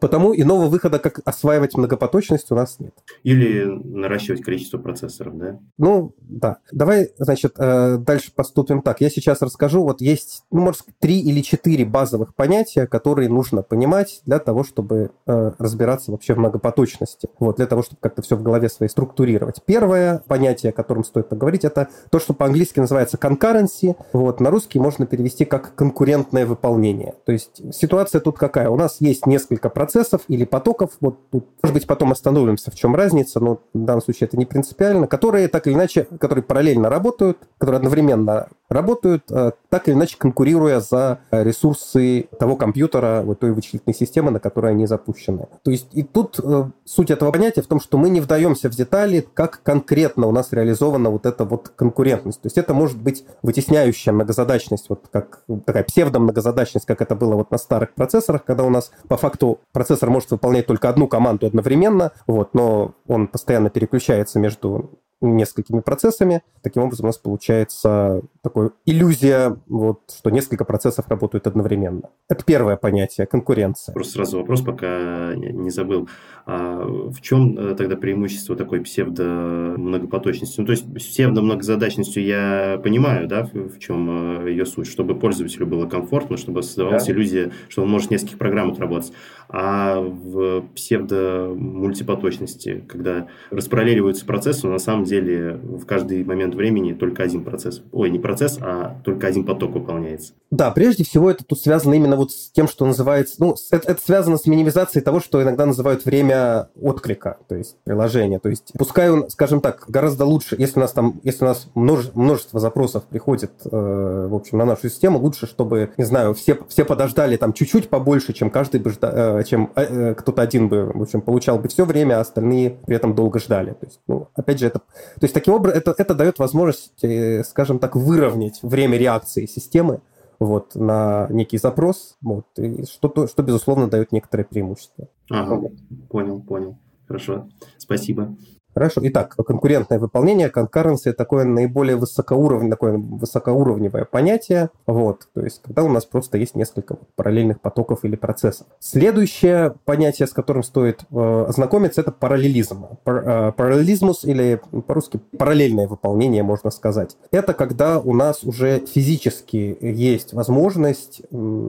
Потому 0.00 0.34
иного 0.34 0.66
выхода, 0.66 0.98
как 0.98 1.20
осваивать 1.24 1.76
многопоточность, 1.76 2.50
у 2.50 2.54
нас 2.54 2.78
нет. 2.78 2.94
Или 3.22 3.64
наращивать 3.64 4.42
количество 4.42 4.78
процессоров, 4.78 5.36
да? 5.36 5.58
Ну, 5.78 6.14
да. 6.20 6.58
Давай, 6.70 7.10
значит, 7.18 7.54
э, 7.58 7.98
дальше 7.98 8.32
поступим 8.34 8.82
так. 8.82 9.00
Я 9.00 9.10
сейчас 9.10 9.42
расскажу. 9.42 9.82
Вот 9.82 10.00
есть, 10.00 10.44
ну, 10.50 10.60
может, 10.62 10.82
три 10.98 11.20
или 11.20 11.40
четыре 11.40 11.84
базовых 11.84 12.34
понятия, 12.34 12.86
которые 12.86 13.28
нужно 13.28 13.62
понимать 13.62 14.22
для 14.26 14.38
того, 14.38 14.64
чтобы 14.64 15.10
э, 15.26 15.52
разбираться 15.58 16.12
вообще 16.12 16.34
в 16.34 16.38
многопоточности. 16.38 17.28
Вот, 17.38 17.56
для 17.56 17.66
того, 17.66 17.82
чтобы 17.82 17.98
как-то 18.00 18.22
все 18.22 18.36
в 18.36 18.42
голове 18.42 18.68
своей 18.68 18.90
структурировать. 18.90 19.62
Первое 19.64 20.22
понятие, 20.26 20.70
о 20.70 20.72
котором 20.72 21.04
стоит 21.04 21.28
поговорить, 21.28 21.64
это 21.64 21.88
то, 22.10 22.18
что 22.18 22.34
по-английски 22.34 22.80
называется 22.80 23.16
concurrency. 23.16 23.96
Вот, 24.12 24.40
на 24.40 24.50
русский 24.50 24.78
можно 24.78 25.06
перевести 25.06 25.44
как 25.44 25.74
конкурентное 25.74 26.46
выполнение. 26.46 27.14
То 27.24 27.32
есть 27.32 27.74
ситуация 27.74 28.20
тут 28.20 28.38
какая? 28.38 28.68
У 28.68 28.76
нас 28.76 29.00
есть 29.00 29.26
несколько 29.26 29.68
процессов 29.74 30.22
или 30.28 30.44
потоков, 30.44 30.90
вот 31.00 31.30
тут, 31.30 31.46
может 31.62 31.74
быть, 31.74 31.86
потом 31.86 32.12
остановимся, 32.12 32.70
в 32.70 32.74
чем 32.74 32.94
разница, 32.94 33.40
но 33.40 33.60
в 33.74 33.84
данном 33.84 34.02
случае 34.02 34.28
это 34.28 34.36
не 34.36 34.46
принципиально, 34.46 35.06
которые 35.06 35.48
так 35.48 35.66
или 35.66 35.74
иначе, 35.74 36.06
которые 36.18 36.42
параллельно 36.42 36.88
работают, 36.88 37.38
которые 37.58 37.78
одновременно 37.78 38.48
работают, 38.72 39.30
э, 39.30 39.52
так 39.68 39.88
или 39.88 39.94
иначе 39.94 40.16
конкурируя 40.18 40.80
за 40.80 41.20
ресурсы 41.30 42.28
того 42.38 42.56
компьютера, 42.56 43.22
вот 43.24 43.40
той 43.40 43.52
вычислительной 43.52 43.94
системы, 43.94 44.30
на 44.30 44.40
которой 44.40 44.72
они 44.72 44.86
запущены. 44.86 45.48
То 45.62 45.70
есть 45.70 45.88
и 45.92 46.02
тут 46.02 46.38
э, 46.42 46.64
суть 46.84 47.10
этого 47.10 47.32
понятия 47.32 47.62
в 47.62 47.66
том, 47.66 47.80
что 47.80 47.98
мы 47.98 48.10
не 48.10 48.20
вдаемся 48.20 48.70
в 48.70 48.74
детали, 48.74 49.26
как 49.34 49.62
конкретно 49.62 50.26
у 50.26 50.32
нас 50.32 50.52
реализована 50.52 51.10
вот 51.10 51.26
эта 51.26 51.44
вот 51.44 51.70
конкурентность. 51.70 52.40
То 52.40 52.46
есть 52.46 52.58
это 52.58 52.74
может 52.74 53.00
быть 53.00 53.24
вытесняющая 53.42 54.12
многозадачность, 54.12 54.88
вот 54.88 55.06
как 55.10 55.42
такая 55.64 55.84
псевдомногозадачность, 55.84 56.86
как 56.86 57.02
это 57.02 57.14
было 57.14 57.34
вот 57.34 57.50
на 57.50 57.58
старых 57.58 57.94
процессорах, 57.94 58.44
когда 58.44 58.64
у 58.64 58.70
нас 58.70 58.90
по 59.08 59.16
факту 59.16 59.60
процессор 59.72 60.10
может 60.10 60.30
выполнять 60.30 60.66
только 60.66 60.88
одну 60.88 61.08
команду 61.08 61.46
одновременно, 61.46 62.12
вот, 62.26 62.54
но 62.54 62.94
он 63.06 63.28
постоянно 63.28 63.70
переключается 63.70 64.38
между 64.38 64.90
несколькими 65.22 65.80
процессами. 65.80 66.42
Таким 66.62 66.82
образом, 66.82 67.06
у 67.06 67.08
нас 67.08 67.18
получается 67.18 68.22
такая 68.42 68.70
иллюзия, 68.86 69.56
вот, 69.68 70.00
что 70.16 70.30
несколько 70.30 70.64
процессов 70.64 71.08
работают 71.08 71.46
одновременно. 71.46 72.10
Это 72.28 72.44
первое 72.44 72.76
понятие, 72.76 73.26
конкуренция. 73.26 73.92
Просто 73.92 74.14
сразу 74.14 74.38
вопрос, 74.38 74.62
пока 74.62 75.34
не 75.34 75.70
забыл. 75.70 76.08
А 76.44 76.84
в 76.84 77.20
чем 77.20 77.56
э, 77.56 77.74
тогда 77.74 77.96
преимущество 77.96 78.56
такой 78.56 78.80
псевдо-многопоточности? 78.80 80.60
Ну, 80.60 80.66
то 80.66 80.72
есть 80.72 80.92
псевдо-многозадачностью 80.92 82.24
я 82.24 82.80
понимаю, 82.82 83.28
да, 83.28 83.48
в 83.52 83.78
чем 83.78 84.44
э, 84.44 84.50
ее 84.50 84.66
суть, 84.66 84.88
чтобы 84.88 85.14
пользователю 85.14 85.66
было 85.66 85.86
комфортно, 85.86 86.36
чтобы 86.36 86.62
создавалась 86.62 87.06
да. 87.06 87.12
иллюзия, 87.12 87.52
что 87.68 87.82
он 87.82 87.90
может 87.90 88.08
в 88.08 88.10
нескольких 88.10 88.38
программах 88.38 88.78
работать. 88.78 89.12
А 89.54 90.00
в 90.00 90.62
псевдо-мультипоточности, 90.74 92.82
когда 92.88 93.26
распараллеливаются 93.50 94.24
процессы, 94.24 94.66
но 94.66 94.72
на 94.72 94.78
самом 94.78 95.04
деле 95.04 95.60
в 95.62 95.84
каждый 95.84 96.24
момент 96.24 96.54
времени 96.54 96.94
только 96.94 97.22
один 97.22 97.44
процесс, 97.44 97.82
ой, 97.92 98.08
не 98.08 98.18
процесс, 98.18 98.58
а 98.62 98.96
только 99.04 99.26
один 99.26 99.44
поток 99.44 99.72
выполняется. 99.72 100.32
Да, 100.50 100.70
прежде 100.70 101.04
всего 101.04 101.30
это 101.30 101.44
тут 101.44 101.60
связано 101.60 101.92
именно 101.94 102.16
вот 102.16 102.32
с 102.32 102.50
тем, 102.50 102.66
что 102.66 102.86
называется, 102.86 103.34
ну, 103.38 103.54
это, 103.70 103.92
это 103.92 104.02
связано 104.02 104.38
с 104.38 104.46
минимизацией 104.46 105.04
того, 105.04 105.20
что 105.20 105.42
иногда 105.42 105.66
называют 105.66 106.06
время 106.06 106.70
отклика, 106.80 107.36
то 107.48 107.54
есть 107.54 107.76
приложения. 107.84 108.38
То 108.38 108.48
есть 108.48 108.72
пускай 108.78 109.10
он, 109.10 109.28
скажем 109.28 109.60
так, 109.60 109.84
гораздо 109.88 110.24
лучше, 110.24 110.56
если 110.58 110.78
у 110.78 110.80
нас 110.80 110.92
там, 110.92 111.20
если 111.24 111.44
у 111.44 111.48
нас 111.48 111.68
множество, 111.74 112.18
множество 112.18 112.58
запросов 112.58 113.04
приходит, 113.04 113.52
э, 113.64 114.26
в 114.30 114.34
общем, 114.34 114.58
на 114.58 114.64
нашу 114.64 114.88
систему, 114.88 115.18
лучше, 115.18 115.46
чтобы, 115.46 115.92
не 115.96 116.04
знаю, 116.04 116.34
все, 116.34 116.58
все 116.68 116.84
подождали 116.84 117.36
там 117.36 117.52
чуть-чуть 117.52 117.88
побольше, 117.88 118.32
чем 118.32 118.50
каждый 118.50 118.80
бы 118.80 118.90
ждал, 118.90 119.12
э, 119.12 119.41
чем 119.44 119.72
э, 119.74 119.82
э, 119.82 120.14
кто-то 120.14 120.42
один 120.42 120.68
бы, 120.68 120.90
в 120.92 121.02
общем, 121.02 121.20
получал 121.20 121.58
бы 121.58 121.68
все 121.68 121.84
время, 121.84 122.18
а 122.18 122.20
остальные 122.20 122.70
при 122.86 122.96
этом 122.96 123.14
долго 123.14 123.38
ждали. 123.38 123.72
То 123.72 123.86
есть, 123.86 124.00
ну, 124.06 124.28
опять 124.34 124.58
же, 124.58 124.66
это, 124.66 124.78
то 124.78 125.22
есть 125.22 125.34
таким 125.34 125.54
образом 125.54 125.78
это, 125.78 125.94
это 125.96 126.14
дает 126.14 126.38
возможность, 126.38 127.02
э, 127.02 127.44
скажем 127.44 127.78
так, 127.78 127.96
выровнять 127.96 128.60
время 128.62 128.98
реакции 128.98 129.46
системы 129.46 130.00
вот, 130.38 130.74
на 130.74 131.28
некий 131.30 131.58
запрос, 131.58 132.16
вот, 132.20 132.46
и 132.56 132.84
что, 132.84 133.26
что, 133.26 133.42
безусловно, 133.42 133.88
дает 133.88 134.12
некоторое 134.12 134.44
преимущество. 134.44 135.08
Ага, 135.30 135.70
понял, 136.08 136.40
понял. 136.40 136.78
Хорошо, 137.06 137.48
спасибо. 137.78 138.36
Хорошо. 138.74 139.00
Итак, 139.04 139.36
конкурентное 139.36 139.98
выполнение, 139.98 140.48
это 140.48 141.12
такое 141.12 141.44
наиболее 141.44 141.96
высокоуровневое, 141.96 142.70
такое 142.70 142.96
высокоуровневое 142.96 144.04
понятие. 144.04 144.70
Вот. 144.86 145.28
То 145.34 145.42
есть, 145.42 145.60
когда 145.62 145.82
у 145.84 145.88
нас 145.88 146.04
просто 146.04 146.38
есть 146.38 146.54
несколько 146.54 146.96
параллельных 147.16 147.60
потоков 147.60 148.04
или 148.04 148.16
процессов. 148.16 148.66
Следующее 148.80 149.74
понятие, 149.84 150.26
с 150.26 150.32
которым 150.32 150.62
стоит 150.62 151.02
э, 151.10 151.44
ознакомиться, 151.48 152.00
это 152.00 152.12
параллелизм. 152.12 152.86
Пар, 153.04 153.16
э, 153.26 153.52
параллелизмус 153.52 154.24
или 154.24 154.60
по-русски 154.86 155.20
параллельное 155.36 155.86
выполнение, 155.86 156.42
можно 156.42 156.70
сказать. 156.70 157.16
Это 157.30 157.52
когда 157.54 157.98
у 157.98 158.14
нас 158.14 158.42
уже 158.44 158.80
физически 158.80 159.76
есть 159.80 160.32
возможность, 160.32 161.22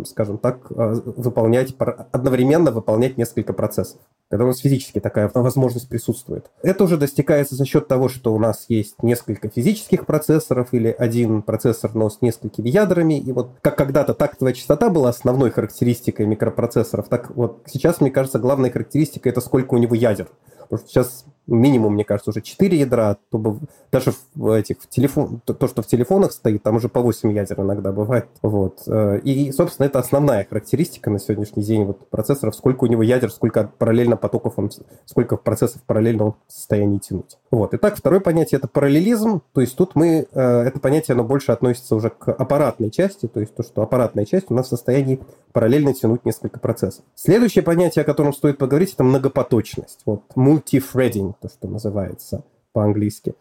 скажем 0.05 0.37
так, 0.37 0.59
э, 0.69 1.01
выполнять, 1.17 1.75
одновременно 2.11 2.71
выполнять 2.71 3.17
несколько 3.17 3.53
процессов 3.53 3.99
когда 4.33 4.45
у 4.45 4.47
нас 4.47 4.61
физически 4.61 4.99
такая 4.99 5.29
возможность 5.31 5.87
присутствует. 5.87 6.49
Это 6.63 6.85
уже 6.85 6.92
достигается 6.97 7.55
за 7.55 7.65
счет 7.65 7.87
того, 7.87 8.09
что 8.09 8.33
у 8.33 8.39
нас 8.39 8.65
есть 8.69 9.01
несколько 9.01 9.49
физических 9.49 10.05
процессоров 10.05 10.69
или 10.73 10.95
один 10.97 11.41
процессор, 11.41 11.93
но 11.93 12.09
с 12.09 12.21
несколькими 12.21 12.69
ядрами. 12.69 13.19
И 13.19 13.31
вот 13.31 13.51
как 13.61 13.77
когда-то 13.77 14.13
тактовая 14.13 14.53
частота 14.53 14.89
была 14.89 15.09
основной 15.09 15.51
характеристикой 15.51 16.25
микропроцессоров, 16.25 17.07
так 17.09 17.35
вот 17.35 17.63
сейчас, 17.65 18.01
мне 18.01 18.11
кажется, 18.11 18.39
главная 18.39 18.71
характеристика– 18.71 19.29
это 19.29 19.41
сколько 19.41 19.73
у 19.75 19.77
него 19.77 19.95
ядер. 19.95 20.27
Потому 20.63 20.79
что 20.79 20.87
сейчас 20.89 21.25
минимум, 21.47 21.93
мне 21.93 22.03
кажется, 22.03 22.31
уже 22.31 22.41
4 22.41 22.77
ядра, 22.77 23.17
то 23.29 23.37
бы, 23.37 23.59
даже 23.91 24.13
в 24.35 24.51
этих 24.51 24.77
в 24.81 24.87
телефон, 24.87 25.41
то, 25.45 25.53
то, 25.53 25.67
что 25.67 25.81
в 25.81 25.87
телефонах 25.87 26.31
стоит, 26.31 26.63
там 26.63 26.75
уже 26.77 26.89
по 26.89 27.01
8 27.01 27.31
ядер 27.31 27.61
иногда 27.61 27.91
бывает. 27.91 28.27
Вот. 28.41 28.83
Э, 28.87 29.19
и, 29.19 29.51
собственно, 29.51 29.85
это 29.87 29.99
основная 29.99 30.45
характеристика 30.49 31.09
на 31.09 31.19
сегодняшний 31.19 31.63
день 31.63 31.85
вот 31.85 32.07
процессоров, 32.09 32.55
сколько 32.55 32.85
у 32.85 32.87
него 32.87 33.03
ядер, 33.03 33.31
сколько 33.31 33.69
параллельно 33.77 34.17
потоков 34.17 34.53
он, 34.57 34.71
сколько 35.05 35.37
процессов 35.37 35.81
параллельно 35.83 36.25
он 36.25 36.35
в 36.47 36.53
состоянии 36.53 36.99
тянуть. 36.99 37.37
Вот. 37.51 37.73
Итак, 37.73 37.97
второе 37.97 38.19
понятие– 38.19 38.57
это 38.59 38.67
параллелизм, 38.67 39.41
то 39.53 39.61
есть 39.61 39.75
тут 39.75 39.95
мы, 39.95 40.27
э, 40.31 40.61
это 40.61 40.79
понятие, 40.79 41.13
оно 41.13 41.23
больше 41.23 41.51
относится 41.51 41.95
уже 41.95 42.09
к 42.09 42.31
аппаратной 42.31 42.89
части, 42.89 43.27
то 43.27 43.39
есть 43.39 43.53
то, 43.55 43.63
что 43.63 43.81
аппаратная 43.81 44.25
часть 44.25 44.49
у 44.49 44.53
нас 44.53 44.67
в 44.67 44.69
состоянии 44.69 45.19
параллельно 45.51 45.93
тянуть 45.93 46.25
несколько 46.25 46.59
процессов. 46.59 47.05
Следующее 47.15 47.63
понятие, 47.63 48.01
о 48.01 48.05
котором 48.05 48.33
стоит 48.33 48.57
поговорить, 48.57 48.93
это 48.93 49.03
многопоточность. 49.03 50.01
Вот, 50.05 50.23
multi-threading 50.35 51.32
то, 51.39 51.49
что 51.49 51.67
называется 51.67 52.43
по-английски. 52.73 53.35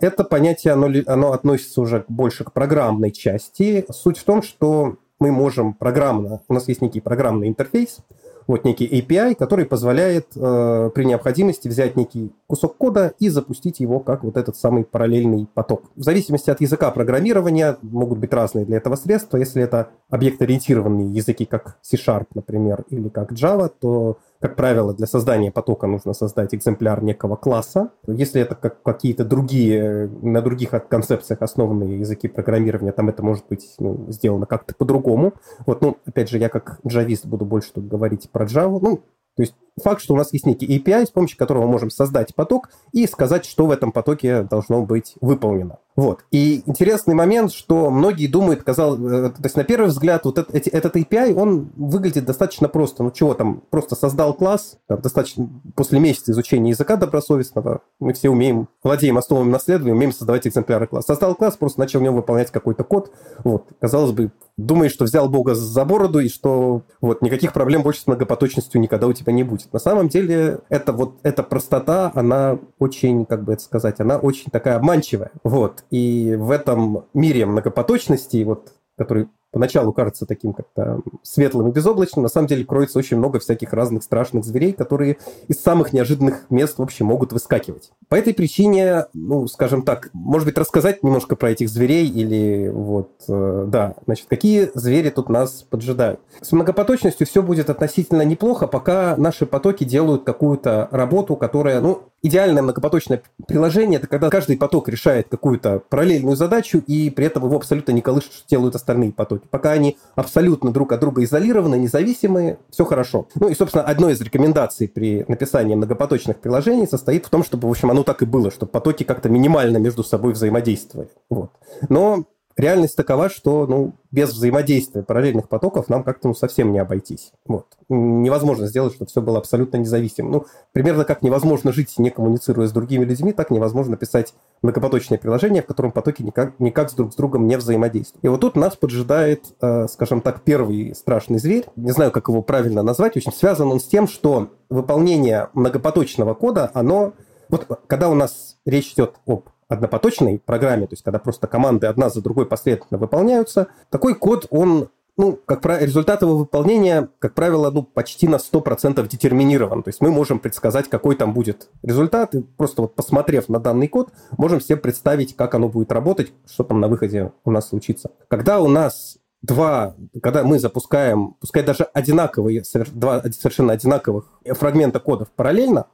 Это 0.00 0.24
понятие, 0.24 0.72
оно, 0.72 0.88
оно 1.06 1.32
относится 1.32 1.80
уже 1.80 2.04
больше 2.08 2.44
к 2.44 2.52
программной 2.52 3.10
части. 3.10 3.84
Суть 3.90 4.18
в 4.18 4.24
том, 4.24 4.42
что 4.42 4.96
мы 5.18 5.32
можем 5.32 5.74
программно, 5.74 6.40
у 6.48 6.54
нас 6.54 6.68
есть 6.68 6.82
некий 6.82 7.00
программный 7.00 7.48
интерфейс, 7.48 7.98
вот 8.46 8.64
некий 8.64 8.86
API, 8.86 9.34
который 9.34 9.64
позволяет 9.64 10.28
э, 10.36 10.90
при 10.94 11.04
необходимости 11.04 11.66
взять 11.66 11.96
некий 11.96 12.32
кусок 12.46 12.76
кода 12.76 13.12
и 13.18 13.28
запустить 13.28 13.80
его 13.80 13.98
как 13.98 14.22
вот 14.22 14.36
этот 14.36 14.56
самый 14.56 14.84
параллельный 14.84 15.48
поток. 15.52 15.82
В 15.96 16.02
зависимости 16.02 16.50
от 16.50 16.60
языка 16.60 16.90
программирования 16.92 17.76
могут 17.82 18.18
быть 18.18 18.32
разные 18.32 18.64
для 18.64 18.76
этого 18.76 18.94
средства. 18.94 19.36
Если 19.36 19.62
это 19.62 19.88
объект-ориентированные 20.10 21.12
языки, 21.12 21.44
как 21.44 21.78
C-Sharp, 21.82 22.26
например, 22.34 22.84
или 22.90 23.08
как 23.08 23.32
Java, 23.32 23.68
то 23.68 24.18
как 24.40 24.56
правило, 24.56 24.94
для 24.94 25.06
создания 25.06 25.50
потока 25.50 25.86
нужно 25.86 26.12
создать 26.12 26.54
экземпляр 26.54 27.02
некого 27.02 27.36
класса. 27.36 27.90
Если 28.06 28.40
это 28.40 28.54
как 28.54 28.82
какие-то 28.82 29.24
другие, 29.24 30.08
на 30.22 30.42
других 30.42 30.70
концепциях 30.88 31.42
основанные 31.42 32.00
языки 32.00 32.28
программирования, 32.28 32.92
там 32.92 33.08
это 33.08 33.22
может 33.22 33.44
быть 33.48 33.74
ну, 33.78 34.06
сделано 34.08 34.46
как-то 34.46 34.74
по-другому. 34.74 35.34
Вот, 35.64 35.80
ну, 35.80 35.96
опять 36.06 36.28
же, 36.28 36.38
я 36.38 36.48
как 36.48 36.78
джавист 36.86 37.26
буду 37.26 37.44
больше 37.44 37.72
тут 37.72 37.88
говорить 37.88 38.28
про 38.30 38.44
Java. 38.44 38.78
Ну, 38.80 39.02
то 39.36 39.42
есть 39.42 39.54
факт, 39.82 40.02
что 40.02 40.14
у 40.14 40.16
нас 40.16 40.32
есть 40.32 40.46
некий 40.46 40.66
API, 40.78 41.06
с 41.06 41.10
помощью 41.10 41.36
которого 41.36 41.64
мы 41.64 41.72
можем 41.72 41.90
создать 41.90 42.34
поток 42.34 42.70
и 42.92 43.06
сказать, 43.06 43.44
что 43.44 43.66
в 43.66 43.70
этом 43.70 43.92
потоке 43.92 44.42
должно 44.42 44.82
быть 44.82 45.14
выполнено. 45.20 45.78
Вот. 45.94 46.24
И 46.30 46.62
интересный 46.66 47.14
момент, 47.14 47.52
что 47.52 47.90
многие 47.90 48.26
думают, 48.26 48.62
казалось, 48.62 49.00
э, 49.00 49.30
то 49.30 49.42
есть 49.42 49.56
на 49.56 49.64
первый 49.64 49.86
взгляд 49.88 50.24
вот 50.24 50.38
этот, 50.38 50.66
этот 50.66 50.96
API, 50.96 51.34
он 51.34 51.70
выглядит 51.76 52.24
достаточно 52.26 52.68
просто. 52.68 53.02
Ну 53.02 53.10
чего 53.10 53.34
там, 53.34 53.62
просто 53.70 53.94
создал 53.94 54.34
класс, 54.34 54.78
там, 54.88 55.00
достаточно 55.00 55.48
после 55.74 55.98
месяца 55.98 56.32
изучения 56.32 56.70
языка 56.70 56.96
добросовестного, 56.96 57.80
мы 57.98 58.12
все 58.12 58.28
умеем, 58.30 58.68
владеем 58.82 59.16
основами 59.16 59.50
наследования, 59.50 59.94
умеем 59.94 60.12
создавать 60.12 60.46
экземпляры 60.46 60.86
класса. 60.86 61.08
Создал 61.08 61.34
класс, 61.34 61.56
просто 61.56 61.80
начал 61.80 62.00
в 62.00 62.02
нем 62.02 62.14
выполнять 62.14 62.50
какой-то 62.50 62.84
код. 62.84 63.10
Вот. 63.42 63.64
Казалось 63.80 64.12
бы, 64.12 64.30
думаешь, 64.56 64.92
что 64.92 65.04
взял 65.04 65.28
Бога 65.28 65.54
за 65.54 65.84
бороду 65.84 66.18
и 66.20 66.28
что 66.28 66.82
вот 67.00 67.22
никаких 67.22 67.52
проблем 67.52 67.82
больше 67.82 68.00
с 68.00 68.06
многопоточностью 68.06 68.80
никогда 68.80 69.06
у 69.06 69.12
тебя 69.12 69.32
не 69.32 69.44
будет. 69.44 69.72
На 69.72 69.78
самом 69.78 70.08
деле, 70.08 70.60
это 70.68 70.92
вот 70.92 71.18
эта 71.22 71.42
простота, 71.42 72.10
она 72.14 72.58
очень, 72.78 73.26
как 73.26 73.44
бы 73.44 73.52
это 73.52 73.62
сказать, 73.62 74.00
она 74.00 74.18
очень 74.18 74.50
такая 74.50 74.76
обманчивая. 74.76 75.30
Вот. 75.44 75.84
И 75.90 76.34
в 76.38 76.50
этом 76.50 77.04
мире 77.12 77.46
многопоточности, 77.46 78.42
вот, 78.44 78.72
который 78.96 79.28
поначалу 79.56 79.94
кажется 79.94 80.26
таким 80.26 80.52
как-то 80.52 81.00
светлым 81.22 81.68
и 81.68 81.72
безоблачным, 81.72 82.22
на 82.22 82.28
самом 82.28 82.46
деле 82.46 82.62
кроется 82.62 82.98
очень 82.98 83.16
много 83.16 83.38
всяких 83.38 83.72
разных 83.72 84.02
страшных 84.02 84.44
зверей, 84.44 84.74
которые 84.74 85.16
из 85.48 85.62
самых 85.62 85.94
неожиданных 85.94 86.44
мест 86.50 86.76
вообще 86.76 87.04
могут 87.04 87.32
выскакивать. 87.32 87.90
По 88.10 88.16
этой 88.16 88.34
причине, 88.34 89.06
ну, 89.14 89.48
скажем 89.48 89.80
так, 89.80 90.10
может 90.12 90.46
быть, 90.46 90.58
рассказать 90.58 91.02
немножко 91.02 91.36
про 91.36 91.52
этих 91.52 91.70
зверей 91.70 92.06
или 92.06 92.68
вот, 92.68 93.12
э, 93.28 93.64
да, 93.66 93.94
значит, 94.04 94.26
какие 94.28 94.70
звери 94.74 95.08
тут 95.08 95.30
нас 95.30 95.62
поджидают. 95.62 96.20
С 96.42 96.52
многопоточностью 96.52 97.26
все 97.26 97.42
будет 97.42 97.70
относительно 97.70 98.26
неплохо, 98.26 98.66
пока 98.66 99.16
наши 99.16 99.46
потоки 99.46 99.84
делают 99.84 100.24
какую-то 100.24 100.88
работу, 100.90 101.34
которая, 101.34 101.80
ну, 101.80 102.02
идеальное 102.22 102.62
многопоточное 102.62 103.22
приложение– 103.46 103.98
это 104.00 104.06
когда 104.06 104.30
каждый 104.30 104.56
поток 104.56 104.88
решает 104.88 105.28
какую-то 105.28 105.82
параллельную 105.88 106.36
задачу, 106.36 106.82
и 106.86 107.10
при 107.10 107.26
этом 107.26 107.44
его 107.44 107.56
абсолютно 107.56 107.92
не 107.92 108.02
колышет, 108.02 108.32
что 108.32 108.48
делают 108.48 108.74
остальные 108.74 109.12
потоки. 109.12 109.46
Пока 109.50 109.72
они 109.72 109.96
абсолютно 110.14 110.72
друг 110.72 110.92
от 110.92 111.00
друга 111.00 111.22
изолированы, 111.24 111.76
независимые, 111.76 112.58
все 112.70 112.84
хорошо. 112.84 113.28
Ну 113.34 113.48
и, 113.48 113.54
собственно, 113.54 113.84
одной 113.84 114.12
из 114.12 114.20
рекомендаций 114.20 114.88
при 114.88 115.24
написании 115.28 115.74
многопоточных 115.74 116.38
приложений 116.38 116.88
состоит 116.88 117.26
в 117.26 117.30
том, 117.30 117.44
чтобы, 117.44 117.68
в 117.68 117.70
общем, 117.70 117.90
оно 117.90 118.02
так 118.02 118.22
и 118.22 118.26
было, 118.26 118.50
чтобы 118.50 118.70
потоки 118.70 119.04
как-то 119.04 119.28
минимально 119.28 119.78
между 119.78 120.02
собой 120.02 120.32
взаимодействовали. 120.32 121.10
Вот. 121.30 121.50
Но 121.88 122.24
реальность 122.56 122.96
такова, 122.96 123.28
что 123.28 123.66
ну, 123.66 123.94
без 124.10 124.32
взаимодействия 124.32 125.02
параллельных 125.02 125.48
потоков 125.48 125.88
нам 125.88 126.02
как-то 126.02 126.28
ну, 126.28 126.34
совсем 126.34 126.72
не 126.72 126.78
обойтись. 126.78 127.32
Вот. 127.46 127.66
Невозможно 127.88 128.66
сделать, 128.66 128.94
чтобы 128.94 129.10
все 129.10 129.20
было 129.20 129.38
абсолютно 129.38 129.76
независимым. 129.76 130.32
Ну, 130.32 130.46
примерно 130.72 131.04
как 131.04 131.22
невозможно 131.22 131.72
жить, 131.72 131.94
не 131.98 132.10
коммуницируя 132.10 132.66
с 132.66 132.72
другими 132.72 133.04
людьми, 133.04 133.32
так 133.32 133.50
невозможно 133.50 133.96
писать 133.96 134.34
многопоточное 134.62 135.18
приложение, 135.18 135.62
в 135.62 135.66
котором 135.66 135.92
потоки 135.92 136.22
никак, 136.22 136.58
никак 136.58 136.90
с 136.90 136.94
друг 136.94 137.12
с 137.12 137.16
другом 137.16 137.46
не 137.46 137.56
взаимодействуют. 137.56 138.24
И 138.24 138.28
вот 138.28 138.40
тут 138.40 138.56
нас 138.56 138.74
поджидает, 138.76 139.44
э, 139.60 139.86
скажем 139.88 140.20
так, 140.22 140.42
первый 140.42 140.94
страшный 140.94 141.38
зверь. 141.38 141.66
Не 141.76 141.92
знаю, 141.92 142.10
как 142.10 142.28
его 142.28 142.42
правильно 142.42 142.82
назвать. 142.82 143.16
Очень 143.16 143.32
связан 143.32 143.70
он 143.70 143.80
с 143.80 143.84
тем, 143.84 144.08
что 144.08 144.50
выполнение 144.70 145.50
многопоточного 145.52 146.34
кода, 146.34 146.70
оно... 146.74 147.12
Вот 147.48 147.68
когда 147.86 148.08
у 148.08 148.14
нас 148.14 148.56
речь 148.64 148.92
идет 148.94 149.14
об 149.24 149.50
однопоточной 149.68 150.38
программе, 150.38 150.86
то 150.86 150.92
есть 150.92 151.02
когда 151.02 151.18
просто 151.18 151.46
команды 151.46 151.86
одна 151.86 152.08
за 152.08 152.22
другой 152.22 152.46
последовательно 152.46 152.98
выполняются, 152.98 153.68
такой 153.90 154.14
код, 154.14 154.46
он 154.50 154.88
ну, 155.18 155.38
как 155.46 155.62
правило, 155.62 155.86
результат 155.86 156.22
его 156.22 156.36
выполнения, 156.36 157.08
как 157.18 157.34
правило, 157.34 157.70
ну, 157.70 157.82
почти 157.82 158.28
на 158.28 158.36
100% 158.36 159.06
детерминирован. 159.08 159.82
То 159.82 159.88
есть 159.88 160.00
мы 160.02 160.10
можем 160.10 160.38
предсказать, 160.38 160.90
какой 160.90 161.16
там 161.16 161.32
будет 161.32 161.70
результат, 161.82 162.34
и 162.34 162.42
просто 162.42 162.82
вот 162.82 162.94
посмотрев 162.94 163.48
на 163.48 163.58
данный 163.58 163.88
код, 163.88 164.12
можем 164.36 164.60
себе 164.60 164.76
представить, 164.76 165.34
как 165.34 165.54
оно 165.54 165.68
будет 165.68 165.90
работать, 165.90 166.32
что 166.46 166.64
там 166.64 166.80
на 166.80 166.88
выходе 166.88 167.32
у 167.44 167.50
нас 167.50 167.68
случится. 167.68 168.10
Когда 168.28 168.60
у 168.60 168.68
нас 168.68 169.16
два, 169.40 169.94
когда 170.22 170.44
мы 170.44 170.58
запускаем, 170.58 171.36
пускай 171.40 171.62
даже 171.62 171.84
одинаковые, 171.84 172.62
два 172.92 173.22
совершенно 173.22 173.72
одинаковых 173.72 174.26
фрагмента 174.44 175.00
кодов 175.00 175.28
параллельно, 175.34 175.86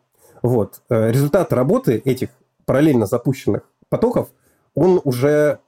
вот, 0.42 0.82
э, 0.88 1.12
результат 1.12 1.52
работы 1.52 2.02
этих 2.04 2.30
параллельно 2.64 3.06
запущенных 3.06 3.68
потоков, 3.88 4.28
он 4.74 5.00
уже 5.04 5.58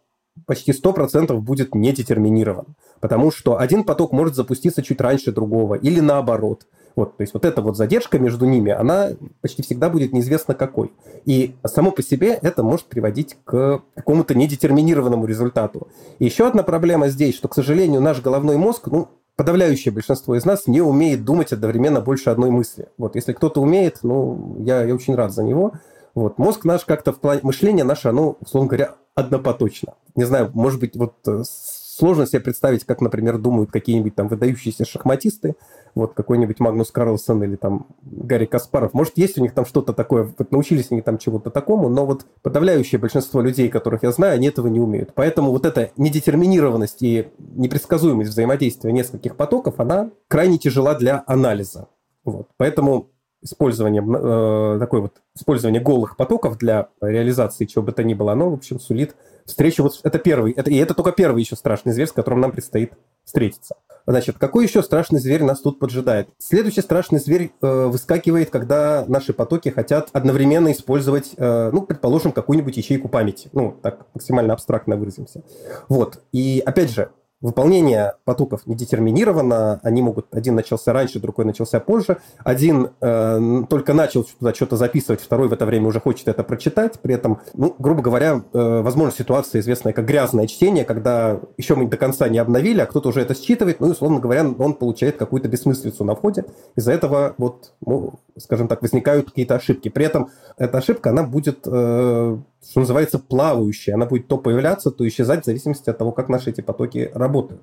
почти 0.47 0.73
100% 0.73 1.35
будет 1.41 1.75
не 1.75 1.93
детерминирован. 1.93 2.77
Потому 3.01 3.31
что 3.31 3.59
один 3.59 3.85
поток 3.85 4.13
может 4.13 4.35
запуститься 4.35 4.83
чуть 4.83 5.01
раньше 5.01 5.33
другого 5.33 5.75
или 5.75 6.01
наоборот. 6.01 6.67
Вот, 6.97 7.17
то 7.17 7.23
есть 7.23 7.35
вот 7.35 7.45
эта 7.45 7.61
вот 7.61 7.77
задержка 7.77 8.19
между 8.19 8.47
ними, 8.47 8.71
она 8.71 9.11
почти 9.41 9.63
всегда 9.63 9.91
будет 9.91 10.13
неизвестно 10.13 10.55
какой. 10.55 10.93
И 11.25 11.57
само 11.67 11.91
по 11.91 12.03
себе 12.03 12.39
это 12.41 12.63
может 12.63 12.87
приводить 12.87 13.37
к 13.45 13.83
какому-то 13.97 14.35
недетерминированному 14.35 15.27
результату. 15.27 15.89
И 16.21 16.25
еще 16.25 16.47
одна 16.47 16.63
проблема 16.63 17.09
здесь, 17.09 17.35
что, 17.35 17.49
к 17.49 17.55
сожалению, 17.55 18.01
наш 18.01 18.23
головной 18.23 18.57
мозг, 18.59 18.87
ну, 18.87 19.09
подавляющее 19.35 19.93
большинство 19.93 20.37
из 20.37 20.45
нас 20.45 20.69
не 20.69 20.81
умеет 20.81 21.25
думать 21.25 21.53
одновременно 21.53 22.01
больше 22.01 22.31
одной 22.31 22.51
мысли. 22.51 22.87
Вот, 22.97 23.17
если 23.17 23.33
кто-то 23.33 23.61
умеет, 23.61 23.99
ну, 24.05 24.57
я, 24.61 24.85
я 24.85 24.95
очень 24.95 25.17
рад 25.17 25.33
за 25.33 25.43
него, 25.43 25.73
вот. 26.15 26.39
Мозг 26.39 26.65
наш 26.65 26.85
как-то 26.85 27.13
в 27.13 27.21
плане 27.21 27.41
мышления 27.43 27.85
наше, 27.85 28.09
оно, 28.09 28.37
условно 28.41 28.69
говоря, 28.69 28.95
однопоточно. 29.15 29.95
Не 30.15 30.25
знаю, 30.25 30.51
может 30.55 30.81
быть, 30.81 30.97
вот 30.97 31.15
э, 31.27 31.43
сложно 31.45 32.27
себе 32.27 32.41
представить, 32.41 32.85
как, 32.85 33.01
например, 33.01 33.39
думают 33.39 33.71
какие-нибудь 33.71 34.15
там 34.15 34.29
выдающиеся 34.29 34.85
шахматисты, 34.85 35.55
вот 35.95 36.15
какой-нибудь 36.15 36.59
Магнус 36.61 36.91
Карлсон 36.91 37.45
или 37.45 37.57
там 37.57 37.87
Гарри 38.03 38.47
Каспаров. 38.47 38.95
Может, 38.95 39.17
есть 39.17 39.39
у 39.39 39.43
них 39.43 39.55
там 39.55 39.65
что-то 39.65 39.93
такое, 39.93 40.33
вот 40.37 40.51
научились 40.51 40.89
они 40.91 41.03
там 41.03 41.19
чего-то 41.19 41.51
такому, 41.51 41.89
но 41.89 42.05
вот 42.05 42.27
подавляющее 42.43 43.01
большинство 43.01 43.41
людей, 43.41 43.69
которых 43.69 44.03
я 44.03 44.11
знаю, 44.11 44.35
они 44.35 44.49
этого 44.49 44.67
не 44.69 44.81
умеют. 44.81 45.13
Поэтому 45.15 45.51
вот 45.51 45.67
эта 45.67 45.91
недетерминированность 45.97 47.03
и 47.03 47.29
непредсказуемость 47.39 48.31
взаимодействия 48.31 48.93
нескольких 48.93 49.37
потоков, 49.37 49.79
она 49.79 50.11
крайне 50.29 50.59
тяжела 50.59 50.95
для 50.95 51.23
анализа. 51.27 51.89
Вот. 52.25 52.49
Поэтому 52.57 53.11
использование, 53.45 54.03
э, 54.03 54.79
такой 54.81 55.03
вот, 55.03 55.13
использование 55.37 55.81
голых 55.81 56.17
потоков 56.17 56.59
для 56.59 56.89
реализации 57.01 57.67
чего 57.67 57.85
бы 57.85 57.93
то 57.93 58.03
ни 58.03 58.15
было, 58.15 58.33
оно, 58.33 58.51
в 58.51 58.55
общем, 58.55 58.81
сулит 58.81 59.15
встречу. 59.45 59.83
Вот 59.83 60.01
это 60.03 60.19
первый, 60.19 60.53
это, 60.53 60.71
и 60.71 60.77
это 60.77 60.95
только 60.95 61.13
первый 61.13 61.43
еще 61.43 61.55
страшный 61.55 61.93
зверь, 61.93 62.09
с 62.09 62.13
которым 62.13 62.41
нам 62.41 62.53
предстоит 62.53 62.95
встретиться. 63.25 63.77
Значит, 64.07 64.37
какой 64.39 64.67
еще 64.67 64.83
страшный 64.83 65.19
зверь 65.19 65.45
нас 65.45 65.61
тут 65.61 65.79
поджидает? 65.79 66.29
Следующий 66.39 66.83
страшный 66.83 67.19
зверь 67.19 67.53
э, 67.63 67.87
выскакивает, 67.87 68.51
когда 68.51 69.05
наши 69.09 69.33
потоки 69.33 69.71
хотят 69.71 70.11
одновременно 70.13 70.73
использовать, 70.73 71.33
э, 71.37 71.71
ну, 71.73 71.83
предположим, 71.83 72.33
какую-нибудь 72.33 72.77
ячейку 72.77 73.09
памяти. 73.09 73.49
Ну, 73.53 73.77
так 73.83 74.07
максимально 74.13 74.53
абстрактно 74.53 74.97
выразимся. 74.97 75.43
Вот. 75.89 76.23
И 76.33 76.63
опять 76.65 76.91
же, 76.91 77.11
Выполнение 77.45 78.15
потоков 78.25 78.67
не 78.67 78.75
детерминировано, 78.75 79.79
они 79.83 80.01
могут, 80.01 80.35
один 80.35 80.55
начался 80.55 80.95
раньше, 80.95 81.21
другой 81.21 81.45
начался 81.45 81.79
позже, 81.79 82.17
один 82.43 82.89
э, 83.03 83.65
только 83.69 83.93
начал 83.93 84.25
туда 84.25 84.55
что-то 84.55 84.79
записывать, 84.79 85.21
второй 85.21 85.49
в 85.49 85.53
это 85.53 85.67
время 85.67 85.89
уже 85.89 86.01
хочет 86.01 86.27
это 86.29 86.43
прочитать, 86.43 86.99
при 87.01 87.15
этом, 87.15 87.43
ну, 87.53 87.77
грубо 87.79 88.01
говоря, 88.01 88.43
э, 88.51 88.81
возможно 88.81 89.13
ситуация 89.13 89.61
известная 89.61 89.93
как 89.93 90.07
грязное 90.07 90.47
чтение, 90.47 90.87
когда 90.87 91.39
еще 91.59 91.75
мы 91.75 91.87
до 91.87 91.99
конца 91.99 92.31
не 92.31 92.39
обновили, 92.39 92.81
а 92.81 92.87
кто-то 92.87 93.11
уже 93.11 93.21
это 93.21 93.35
считывает, 93.35 93.79
ну, 93.79 93.89
и, 93.89 93.91
условно 93.91 94.21
говоря, 94.21 94.47
он 94.59 94.73
получает 94.73 95.19
какую-то 95.19 95.47
бессмыслицу 95.47 96.03
на 96.03 96.15
входе, 96.15 96.47
из-за 96.77 96.93
этого 96.93 97.35
вот, 97.37 97.75
ну, 97.85 98.15
скажем 98.39 98.69
так, 98.69 98.81
возникают 98.81 99.27
какие-то 99.27 99.55
ошибки. 99.55 99.89
При 99.89 100.07
этом 100.07 100.31
эта 100.57 100.79
ошибка, 100.79 101.11
она 101.11 101.25
будет 101.25 101.67
э, 101.67 102.39
что 102.71 102.81
называется, 102.81 103.19
плавающая. 103.19 103.95
Она 103.95 104.07
будет 104.07 104.29
то 104.29 104.39
появляться, 104.39 104.91
то 104.91 105.07
исчезать 105.07 105.43
в 105.43 105.47
зависимости 105.47 105.91
от 105.91 105.99
того, 105.99 106.13
как 106.13 106.29
наши 106.29 106.51
эти 106.51 106.61
потоки 106.61 107.11
работают. 107.15 107.63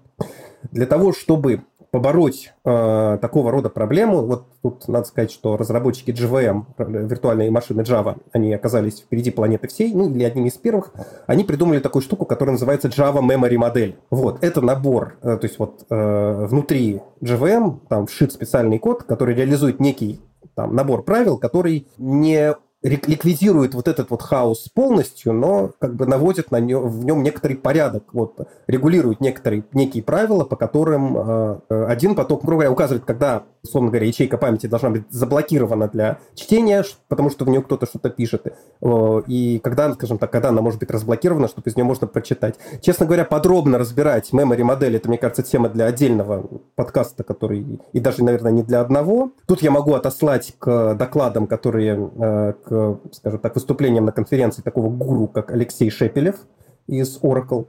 Для 0.72 0.86
того, 0.86 1.14
чтобы 1.14 1.62
побороть 1.92 2.54
э, 2.64 3.18
такого 3.22 3.52
рода 3.52 3.70
проблему, 3.70 4.22
вот 4.22 4.46
тут 4.62 4.88
надо 4.88 5.06
сказать, 5.06 5.32
что 5.32 5.58
разработчики 5.58 6.12
JVM, 6.12 6.64
виртуальные 7.08 7.52
машины 7.52 7.82
Java, 7.82 8.18
они 8.32 8.54
оказались 8.54 9.02
впереди 9.02 9.30
планеты 9.30 9.68
всей, 9.68 9.94
ну 9.94 10.10
или 10.10 10.24
одними 10.24 10.48
из 10.48 10.54
первых, 10.54 10.94
они 11.28 11.44
придумали 11.44 11.80
такую 11.80 12.02
штуку, 12.02 12.26
которая 12.26 12.54
называется 12.54 12.88
Java 12.88 13.20
Memory 13.20 13.58
Model. 13.58 13.96
Вот, 14.10 14.42
это 14.42 14.62
набор, 14.62 15.18
э, 15.22 15.38
то 15.38 15.46
есть 15.46 15.60
вот 15.60 15.86
э, 15.90 16.46
внутри 16.46 17.02
JVM 17.22 17.80
там 17.90 18.08
вшит 18.08 18.32
специальный 18.32 18.80
код, 18.80 19.04
который 19.04 19.36
реализует 19.36 19.82
некий 19.82 20.22
там, 20.56 20.74
набор 20.74 21.04
правил, 21.04 21.38
который 21.38 21.88
не 21.98 22.56
ликвидирует 22.84 23.76
вот 23.76 23.88
этот 23.88 24.10
вот 24.10 24.22
хаос 24.22 24.70
полностью, 24.74 25.34
но 25.34 25.72
как 25.80 25.96
бы 25.96 26.08
наводит 26.08 26.52
на 26.52 26.60
нем, 26.60 26.88
в 26.88 27.06
нем 27.06 27.22
некоторый 27.22 27.56
порядок, 27.56 28.06
вот, 28.14 28.48
регулирует 28.68 29.22
некоторые, 29.22 29.64
некие 29.74 30.02
правила, 30.04 30.46
по 30.46 30.56
которым 30.56 31.18
э, 31.18 31.60
э 31.70 31.86
один 31.92 32.16
поток, 32.16 32.42
грубо 32.42 32.62
говоря, 32.62 32.72
указывает, 32.72 33.06
когда, 33.06 33.44
условно 33.64 33.90
говоря, 33.90 34.08
ячейка 34.08 34.38
памяти 34.38 34.68
должна 34.68 34.90
быть 34.90 35.04
заблокирована 35.10 35.88
для 35.90 36.20
чтения, 36.36 36.84
потому 37.08 37.30
что 37.30 37.46
в 37.46 37.50
нее 37.50 37.62
кто-то 37.62 37.86
что-то 37.86 38.10
пишет, 38.10 38.48
э, 38.48 39.22
и 39.28 39.60
когда, 39.60 39.94
скажем 39.94 40.18
так, 40.18 40.32
когда 40.32 40.50
она 40.50 40.62
может 40.62 40.80
быть 40.80 40.90
разблокирована, 40.90 41.48
чтобы 41.48 41.70
из 41.70 41.76
нее 41.76 41.86
можно 41.86 42.08
прочитать. 42.08 42.56
Честно 42.82 43.06
говоря, 43.06 43.26
подробно 43.26 43.78
разбирать 43.78 44.32
memory 44.34 44.64
модель, 44.64 44.96
это, 44.96 45.08
мне 45.08 45.18
кажется, 45.18 45.44
тема 45.44 45.70
для 45.70 45.86
отдельного 45.86 46.50
подкаста, 46.76 47.24
который, 47.24 47.80
и 47.94 48.00
даже, 48.00 48.24
наверное, 48.24 48.52
не 48.52 48.64
для 48.64 48.82
одного. 48.82 49.32
Тут 49.46 49.62
я 49.62 49.70
могу 49.70 49.94
отослать 49.94 50.56
к 50.58 50.96
докладам, 50.96 51.46
которые, 51.46 52.10
э, 52.18 52.54
скажем 53.12 53.40
так, 53.40 53.56
выступлением 53.56 54.06
на 54.06 54.12
конференции 54.12 54.62
такого 54.62 54.90
гуру, 54.90 55.28
как 55.28 55.52
Алексей 55.52 55.90
Шепелев 55.90 56.36
из 56.88 57.20
Oracle. 57.22 57.68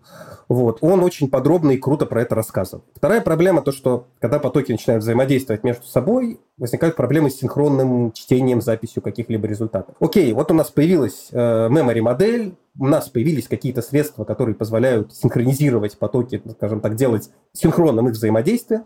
Вот. 0.49 0.79
Он 0.81 1.03
очень 1.03 1.31
подробно 1.31 1.71
и 1.71 1.79
круто 1.79 2.07
про 2.07 2.23
это 2.23 2.35
рассказывал. 2.35 2.85
Вторая 2.95 3.21
проблема 3.21 3.63
то, 3.63 3.73
что 3.73 4.07
когда 4.21 4.39
потоки 4.39 4.73
начинают 4.73 5.03
взаимодействовать 5.03 5.65
между 5.65 5.87
собой, 5.87 6.41
возникают 6.59 6.97
проблемы 6.97 7.31
с 7.31 7.37
синхронным 7.37 8.13
чтением, 8.13 8.61
записью 8.61 9.03
каких-либо 9.03 9.47
результатов. 9.47 9.95
Окей, 10.01 10.33
вот 10.33 10.51
у 10.51 10.55
нас 10.55 10.71
появилась 10.71 11.29
э, 11.31 11.69
memory 11.69 12.01
модель, 12.01 12.57
у 12.79 12.87
нас 12.87 13.09
появились 13.09 13.49
какие-то 13.49 13.83
средства, 13.83 14.25
которые 14.25 14.55
позволяют 14.55 15.15
синхронизировать 15.15 15.99
потоки, 15.99 16.43
скажем 16.57 16.81
так, 16.81 16.95
делать 16.95 17.31
синхронным 17.53 18.09
их 18.09 18.15
взаимодействие. 18.15 18.85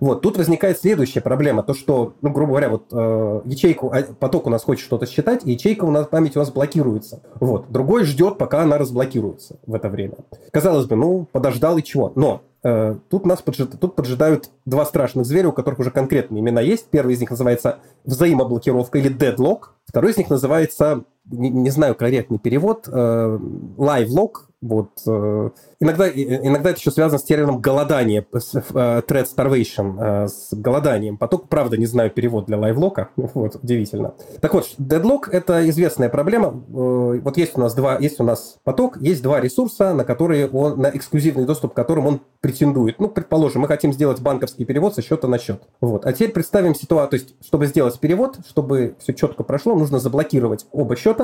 Вот, 0.00 0.22
тут 0.22 0.36
возникает 0.36 0.78
следующая 0.78 1.20
проблема, 1.20 1.62
то 1.62 1.74
что, 1.74 2.14
ну, 2.20 2.30
грубо 2.30 2.50
говоря, 2.50 2.70
вот 2.70 2.86
э, 2.92 3.40
ячейку, 3.44 3.92
а, 3.92 4.02
поток 4.02 4.46
у 4.46 4.50
нас 4.50 4.64
хочет 4.64 4.84
что-то 4.84 5.06
считать, 5.06 5.42
и 5.44 5.52
ячейка 5.52 5.84
у 5.84 5.90
нас, 5.90 6.08
память 6.08 6.36
у 6.36 6.40
нас 6.40 6.50
блокируется. 6.50 7.22
Вот, 7.38 7.70
другой 7.70 8.04
ждет, 8.04 8.38
пока 8.38 8.62
она 8.62 8.76
разблокируется 8.76 9.58
в 9.66 9.74
это 9.74 9.88
время. 9.88 10.16
Казалось 10.50 10.86
бы, 10.86 10.96
ну, 10.96 11.28
подождал 11.30 11.78
и 11.78 11.82
чего. 11.82 12.12
Но 12.16 12.42
э, 12.64 12.96
тут 13.08 13.24
нас 13.24 13.40
поджидают, 13.40 13.80
тут 13.80 13.94
поджидают 13.94 14.50
два 14.66 14.84
страшных 14.84 15.26
зверя, 15.26 15.48
у 15.48 15.52
которых 15.52 15.78
уже 15.78 15.92
конкретные 15.92 16.40
имена 16.40 16.60
есть. 16.60 16.86
Первый 16.90 17.14
из 17.14 17.20
них 17.20 17.30
называется 17.30 17.78
взаимоблокировка 18.04 18.98
или 18.98 19.14
deadlock. 19.14 19.68
Второй 19.86 20.10
из 20.10 20.16
них 20.16 20.28
называется 20.28 21.04
не, 21.30 21.50
не 21.50 21.70
знаю 21.70 21.94
корректный 21.94 22.38
перевод, 22.38 22.88
э, 22.88 23.38
live-log, 23.76 24.48
вот. 24.60 24.90
Э, 25.06 25.50
иногда, 25.78 26.08
иногда 26.10 26.70
это 26.70 26.80
еще 26.80 26.90
связано 26.90 27.18
с 27.18 27.22
термином 27.22 27.60
голодание, 27.60 28.26
с, 28.32 28.54
э, 28.56 28.60
thread 28.72 29.26
starvation, 29.36 30.24
э, 30.24 30.28
с 30.28 30.52
голоданием. 30.52 31.16
Поток, 31.16 31.48
правда, 31.48 31.76
не 31.76 31.86
знаю 31.86 32.10
перевод 32.10 32.46
для 32.46 32.58
лайвлока, 32.58 33.10
вот, 33.16 33.56
удивительно. 33.62 34.14
Так 34.40 34.54
вот, 34.54 34.66
deadlock– 34.78 35.30
это 35.32 35.68
известная 35.70 36.08
проблема. 36.08 36.50
Вот 36.68 37.36
есть 37.36 37.56
у 37.56 37.60
нас 37.60 37.74
два, 37.74 37.98
есть 37.98 38.20
у 38.20 38.24
нас 38.24 38.58
поток, 38.64 39.00
есть 39.00 39.22
два 39.22 39.40
ресурса, 39.40 39.94
на 39.94 40.04
которые 40.04 40.48
он, 40.48 40.80
на 40.80 40.88
эксклюзивный 40.88 41.44
доступ 41.44 41.72
к 41.72 41.76
которым 41.76 42.06
он 42.06 42.20
претендует. 42.40 42.98
Ну, 42.98 43.08
предположим, 43.08 43.62
мы 43.62 43.68
хотим 43.68 43.92
сделать 43.92 44.20
банковский 44.20 44.64
перевод 44.64 44.94
со 44.94 45.02
счета 45.02 45.28
на 45.28 45.38
счет. 45.38 45.62
Вот. 45.80 46.04
А 46.04 46.12
теперь 46.12 46.30
представим 46.30 46.74
ситуацию, 46.74 47.20
то 47.20 47.24
есть, 47.24 47.34
чтобы 47.44 47.66
сделать 47.66 47.98
перевод, 48.00 48.38
чтобы 48.48 48.96
все 48.98 49.14
четко 49.14 49.44
прошло, 49.44 49.74
нужно 49.74 49.98
заблокировать 50.00 50.66
оба 50.72 50.96
счета, 50.96 51.17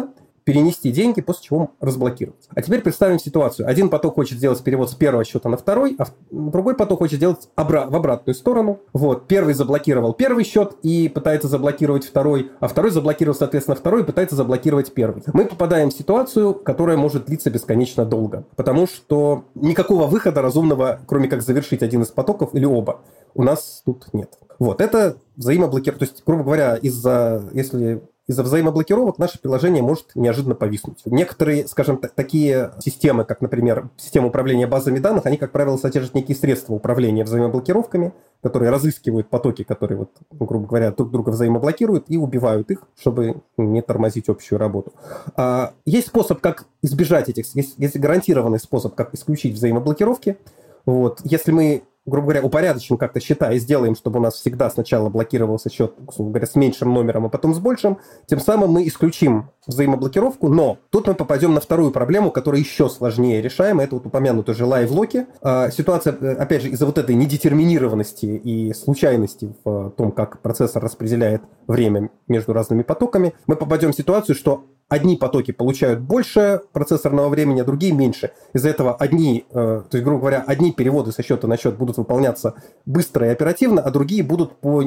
перенести 0.44 0.92
деньги, 0.92 1.20
после 1.20 1.44
чего 1.44 1.70
разблокировать. 1.80 2.48
А 2.54 2.60
теперь 2.62 2.82
представим 2.82 3.18
ситуацию. 3.18 3.66
Один 3.66 3.88
поток 3.88 4.14
хочет 4.14 4.38
сделать 4.38 4.62
перевод 4.62 4.90
с 4.90 4.94
первого 4.94 5.24
счета 5.24 5.48
на 5.48 5.56
второй, 5.56 5.96
а 5.98 6.04
другой 6.30 6.76
поток 6.76 6.98
хочет 6.98 7.16
сделать 7.16 7.48
обра- 7.56 7.88
в 7.88 7.96
обратную 7.96 8.34
сторону. 8.34 8.80
Вот. 8.92 9.26
Первый 9.26 9.54
заблокировал 9.54 10.12
первый 10.12 10.44
счет 10.44 10.76
и 10.82 11.08
пытается 11.08 11.48
заблокировать 11.48 12.04
второй, 12.04 12.50
а 12.60 12.68
второй 12.68 12.90
заблокировал, 12.90 13.34
соответственно, 13.34 13.74
второй 13.74 14.02
и 14.02 14.04
пытается 14.04 14.36
заблокировать 14.36 14.92
первый. 14.92 15.22
Мы 15.32 15.46
попадаем 15.46 15.90
в 15.90 15.94
ситуацию, 15.94 16.54
которая 16.54 16.98
может 16.98 17.24
длиться 17.24 17.50
бесконечно 17.50 18.04
долго, 18.04 18.44
потому 18.56 18.86
что 18.86 19.44
никакого 19.54 20.06
выхода 20.06 20.42
разумного, 20.42 21.00
кроме 21.06 21.28
как 21.28 21.40
завершить 21.40 21.82
один 21.82 22.02
из 22.02 22.08
потоков 22.08 22.54
или 22.54 22.66
оба, 22.66 23.00
у 23.34 23.42
нас 23.42 23.82
тут 23.84 24.12
нет. 24.12 24.38
Вот, 24.58 24.80
это 24.80 25.16
взаимоблокировка. 25.36 26.06
То 26.06 26.10
есть, 26.10 26.22
грубо 26.24 26.44
говоря, 26.44 26.76
из-за, 26.76 27.42
если 27.52 28.02
из-за 28.26 28.42
взаимоблокировок 28.42 29.18
наше 29.18 29.38
приложение 29.38 29.82
может 29.82 30.12
неожиданно 30.14 30.54
повиснуть. 30.54 31.02
Некоторые, 31.04 31.68
скажем 31.68 31.98
так, 31.98 32.12
такие 32.12 32.72
системы, 32.78 33.24
как, 33.24 33.40
например, 33.42 33.90
система 33.96 34.28
управления 34.28 34.66
базами 34.66 34.98
данных, 34.98 35.26
они, 35.26 35.36
как 35.36 35.52
правило, 35.52 35.76
содержат 35.76 36.14
некие 36.14 36.36
средства 36.36 36.72
управления 36.72 37.24
взаимоблокировками, 37.24 38.14
которые 38.42 38.70
разыскивают 38.70 39.28
потоки, 39.28 39.62
которые, 39.62 39.98
вот, 39.98 40.10
грубо 40.30 40.66
говоря, 40.66 40.90
друг 40.90 41.10
друга 41.10 41.30
взаимоблокируют 41.30 42.06
и 42.08 42.16
убивают 42.16 42.70
их, 42.70 42.84
чтобы 42.98 43.42
не 43.58 43.82
тормозить 43.82 44.28
общую 44.28 44.58
работу. 44.58 44.92
А, 45.36 45.74
есть 45.84 46.08
способ, 46.08 46.40
как 46.40 46.66
избежать 46.82 47.28
этих, 47.28 47.54
есть, 47.54 47.74
есть 47.78 47.96
гарантированный 47.98 48.58
способ, 48.58 48.94
как 48.94 49.14
исключить 49.14 49.54
взаимоблокировки. 49.54 50.38
Вот. 50.86 51.20
Если 51.24 51.52
мы 51.52 51.84
грубо 52.06 52.26
говоря, 52.26 52.42
упорядочим 52.42 52.96
как-то 52.96 53.20
счета 53.20 53.52
и 53.52 53.58
сделаем, 53.58 53.94
чтобы 53.94 54.18
у 54.18 54.22
нас 54.22 54.34
всегда 54.34 54.70
сначала 54.70 55.08
блокировался 55.08 55.70
счет, 55.70 55.94
грубо 55.98 56.30
говоря, 56.30 56.46
с 56.46 56.54
меньшим 56.54 56.92
номером, 56.92 57.26
а 57.26 57.28
потом 57.28 57.54
с 57.54 57.58
большим, 57.58 57.98
тем 58.26 58.40
самым 58.40 58.70
мы 58.70 58.86
исключим 58.86 59.50
взаимоблокировку, 59.66 60.48
но 60.48 60.78
тут 60.90 61.06
мы 61.06 61.14
попадем 61.14 61.54
на 61.54 61.60
вторую 61.60 61.90
проблему, 61.90 62.30
которая 62.30 62.60
еще 62.60 62.88
сложнее 62.88 63.40
решаема, 63.40 63.82
это 63.82 63.96
вот 63.96 64.06
упомянутые 64.06 64.54
же 64.54 64.66
лайв-локи. 64.66 65.26
А, 65.40 65.70
ситуация, 65.70 66.14
э, 66.20 66.34
опять 66.34 66.62
же, 66.62 66.68
из-за 66.68 66.86
вот 66.86 66.98
этой 66.98 67.14
недетерминированности 67.14 68.26
и 68.26 68.74
случайности 68.74 69.54
в 69.64 69.90
том, 69.90 70.12
как 70.12 70.40
процессор 70.42 70.82
распределяет 70.82 71.42
время 71.66 72.10
между 72.28 72.52
разными 72.52 72.82
потоками, 72.82 73.34
мы 73.46 73.56
попадем 73.56 73.92
в 73.92 73.96
ситуацию, 73.96 74.34
что 74.34 74.64
одни 74.88 75.16
потоки 75.16 75.50
получают 75.50 76.00
больше 76.00 76.60
процессорного 76.72 77.28
времени, 77.28 77.60
а 77.60 77.64
другие 77.64 77.92
меньше. 77.92 78.32
Из-за 78.52 78.68
этого 78.68 78.94
одни, 78.94 79.44
э, 79.50 79.52
то 79.52 79.96
есть, 79.96 80.04
грубо 80.04 80.20
говоря, 80.20 80.44
одни 80.46 80.72
переводы 80.72 81.12
со 81.12 81.22
счета 81.22 81.46
на 81.46 81.56
счет 81.56 81.76
будут 81.76 81.96
выполняться 81.96 82.54
быстро 82.86 83.26
и 83.26 83.30
оперативно, 83.30 83.80
а 83.82 83.90
другие 83.90 84.22
будут 84.22 84.56
по, 84.56 84.84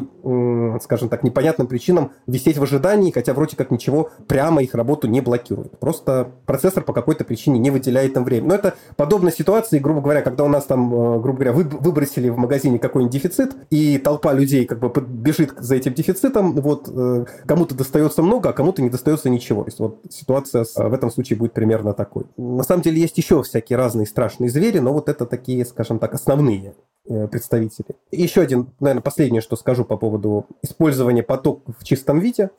скажем 0.82 1.10
так, 1.10 1.24
непонятным 1.24 1.68
причинам 1.68 2.12
висеть 2.26 2.58
в 2.58 2.64
ожидании, 2.64 3.12
хотя 3.12 3.34
вроде 3.34 3.58
как 3.58 3.72
ничего 3.72 4.10
прямо 4.28 4.62
их 4.64 4.76
работу 4.76 5.08
не 5.08 5.22
блокирует. 5.22 5.78
Просто 5.80 6.32
процессор 6.46 6.84
по 6.84 6.94
какой-то 6.94 7.24
причине 7.24 7.60
не 7.60 7.72
выделяет 7.72 8.16
им 8.16 8.24
время. 8.24 8.48
Но 8.48 8.56
это 8.56 8.76
подобная 8.96 9.32
ситуация, 9.32 9.80
грубо 9.80 10.02
говоря, 10.02 10.22
когда 10.22 10.44
у 10.44 10.48
нас 10.48 10.66
там, 10.66 10.94
э, 10.94 11.20
грубо 11.20 11.40
говоря, 11.40 11.52
выбросили 11.54 12.30
в 12.30 12.38
магазине 12.38 12.80
какой-нибудь 12.80 13.14
дефицит, 13.14 13.56
и 13.70 13.98
толпа 13.98 14.34
людей 14.34 14.66
как 14.66 14.80
бы 14.80 14.92
бежит 15.02 15.54
за 15.58 15.76
этим 15.76 15.94
дефицитом, 15.94 16.54
вот 16.54 16.90
э, 16.90 17.26
кому-то 17.46 17.76
достается 17.76 18.22
много, 18.22 18.50
а 18.50 18.54
кому-то 18.54 18.82
не 18.82 18.90
достается 18.90 19.30
ничего. 19.30 19.64
То 19.64 19.68
есть 19.68 19.80
вот 19.80 19.97
ситуация 20.10 20.66
в 20.76 20.94
этом 20.94 21.12
случае 21.12 21.38
будет 21.38 21.54
примерно 21.54 21.94
такой. 21.94 22.26
На 22.38 22.64
самом 22.64 22.82
деле 22.82 23.02
есть 23.02 23.18
еще 23.18 23.42
всякие 23.44 23.78
разные 23.78 24.06
страшные 24.06 24.50
звери, 24.50 24.80
но 24.80 24.94
вот 24.94 25.10
это 25.10 25.26
такие, 25.26 25.66
скажем 25.66 26.00
так, 26.00 26.14
основные 26.14 26.76
э, 27.08 27.28
представители. 27.28 27.96
Еще 28.12 28.42
один, 28.42 28.70
наверное, 28.80 29.02
последнее, 29.02 29.42
что 29.42 29.56
скажу 29.56 29.86
по 29.86 29.98
поводу 29.98 30.46
использования 30.62 31.24
потоков 31.24 31.76
в 31.78 31.84
чистом 31.84 32.20
виде, 32.20 32.50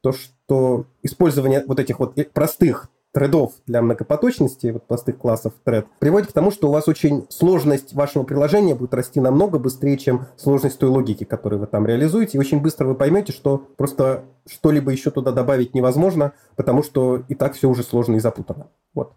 то, 0.00 0.12
что 0.12 0.86
использование 1.02 1.64
вот 1.66 1.80
этих 1.80 1.98
вот 1.98 2.14
простых 2.32 2.90
тредов 3.16 3.54
для 3.66 3.80
многопоточности, 3.80 4.66
вот 4.66 4.86
простых 4.86 5.16
классов 5.16 5.54
тред, 5.64 5.86
приводит 6.00 6.28
к 6.28 6.32
тому, 6.32 6.50
что 6.50 6.68
у 6.68 6.70
вас 6.70 6.86
очень 6.86 7.24
сложность 7.30 7.94
вашего 7.94 8.24
приложения 8.24 8.74
будет 8.74 8.92
расти 8.92 9.20
намного 9.20 9.58
быстрее, 9.58 9.96
чем 9.96 10.26
сложность 10.36 10.78
той 10.78 10.90
логики, 10.90 11.24
которую 11.24 11.60
вы 11.60 11.66
там 11.66 11.86
реализуете. 11.86 12.36
И 12.36 12.40
очень 12.40 12.60
быстро 12.60 12.86
вы 12.86 12.94
поймете, 12.94 13.32
что 13.32 13.56
просто 13.78 14.24
что-либо 14.46 14.90
еще 14.92 15.10
туда 15.10 15.32
добавить 15.32 15.72
невозможно, 15.74 16.34
потому 16.56 16.82
что 16.82 17.24
и 17.28 17.34
так 17.34 17.54
все 17.54 17.70
уже 17.70 17.84
сложно 17.84 18.16
и 18.16 18.20
запутано. 18.20 18.66
Вот. 18.92 19.14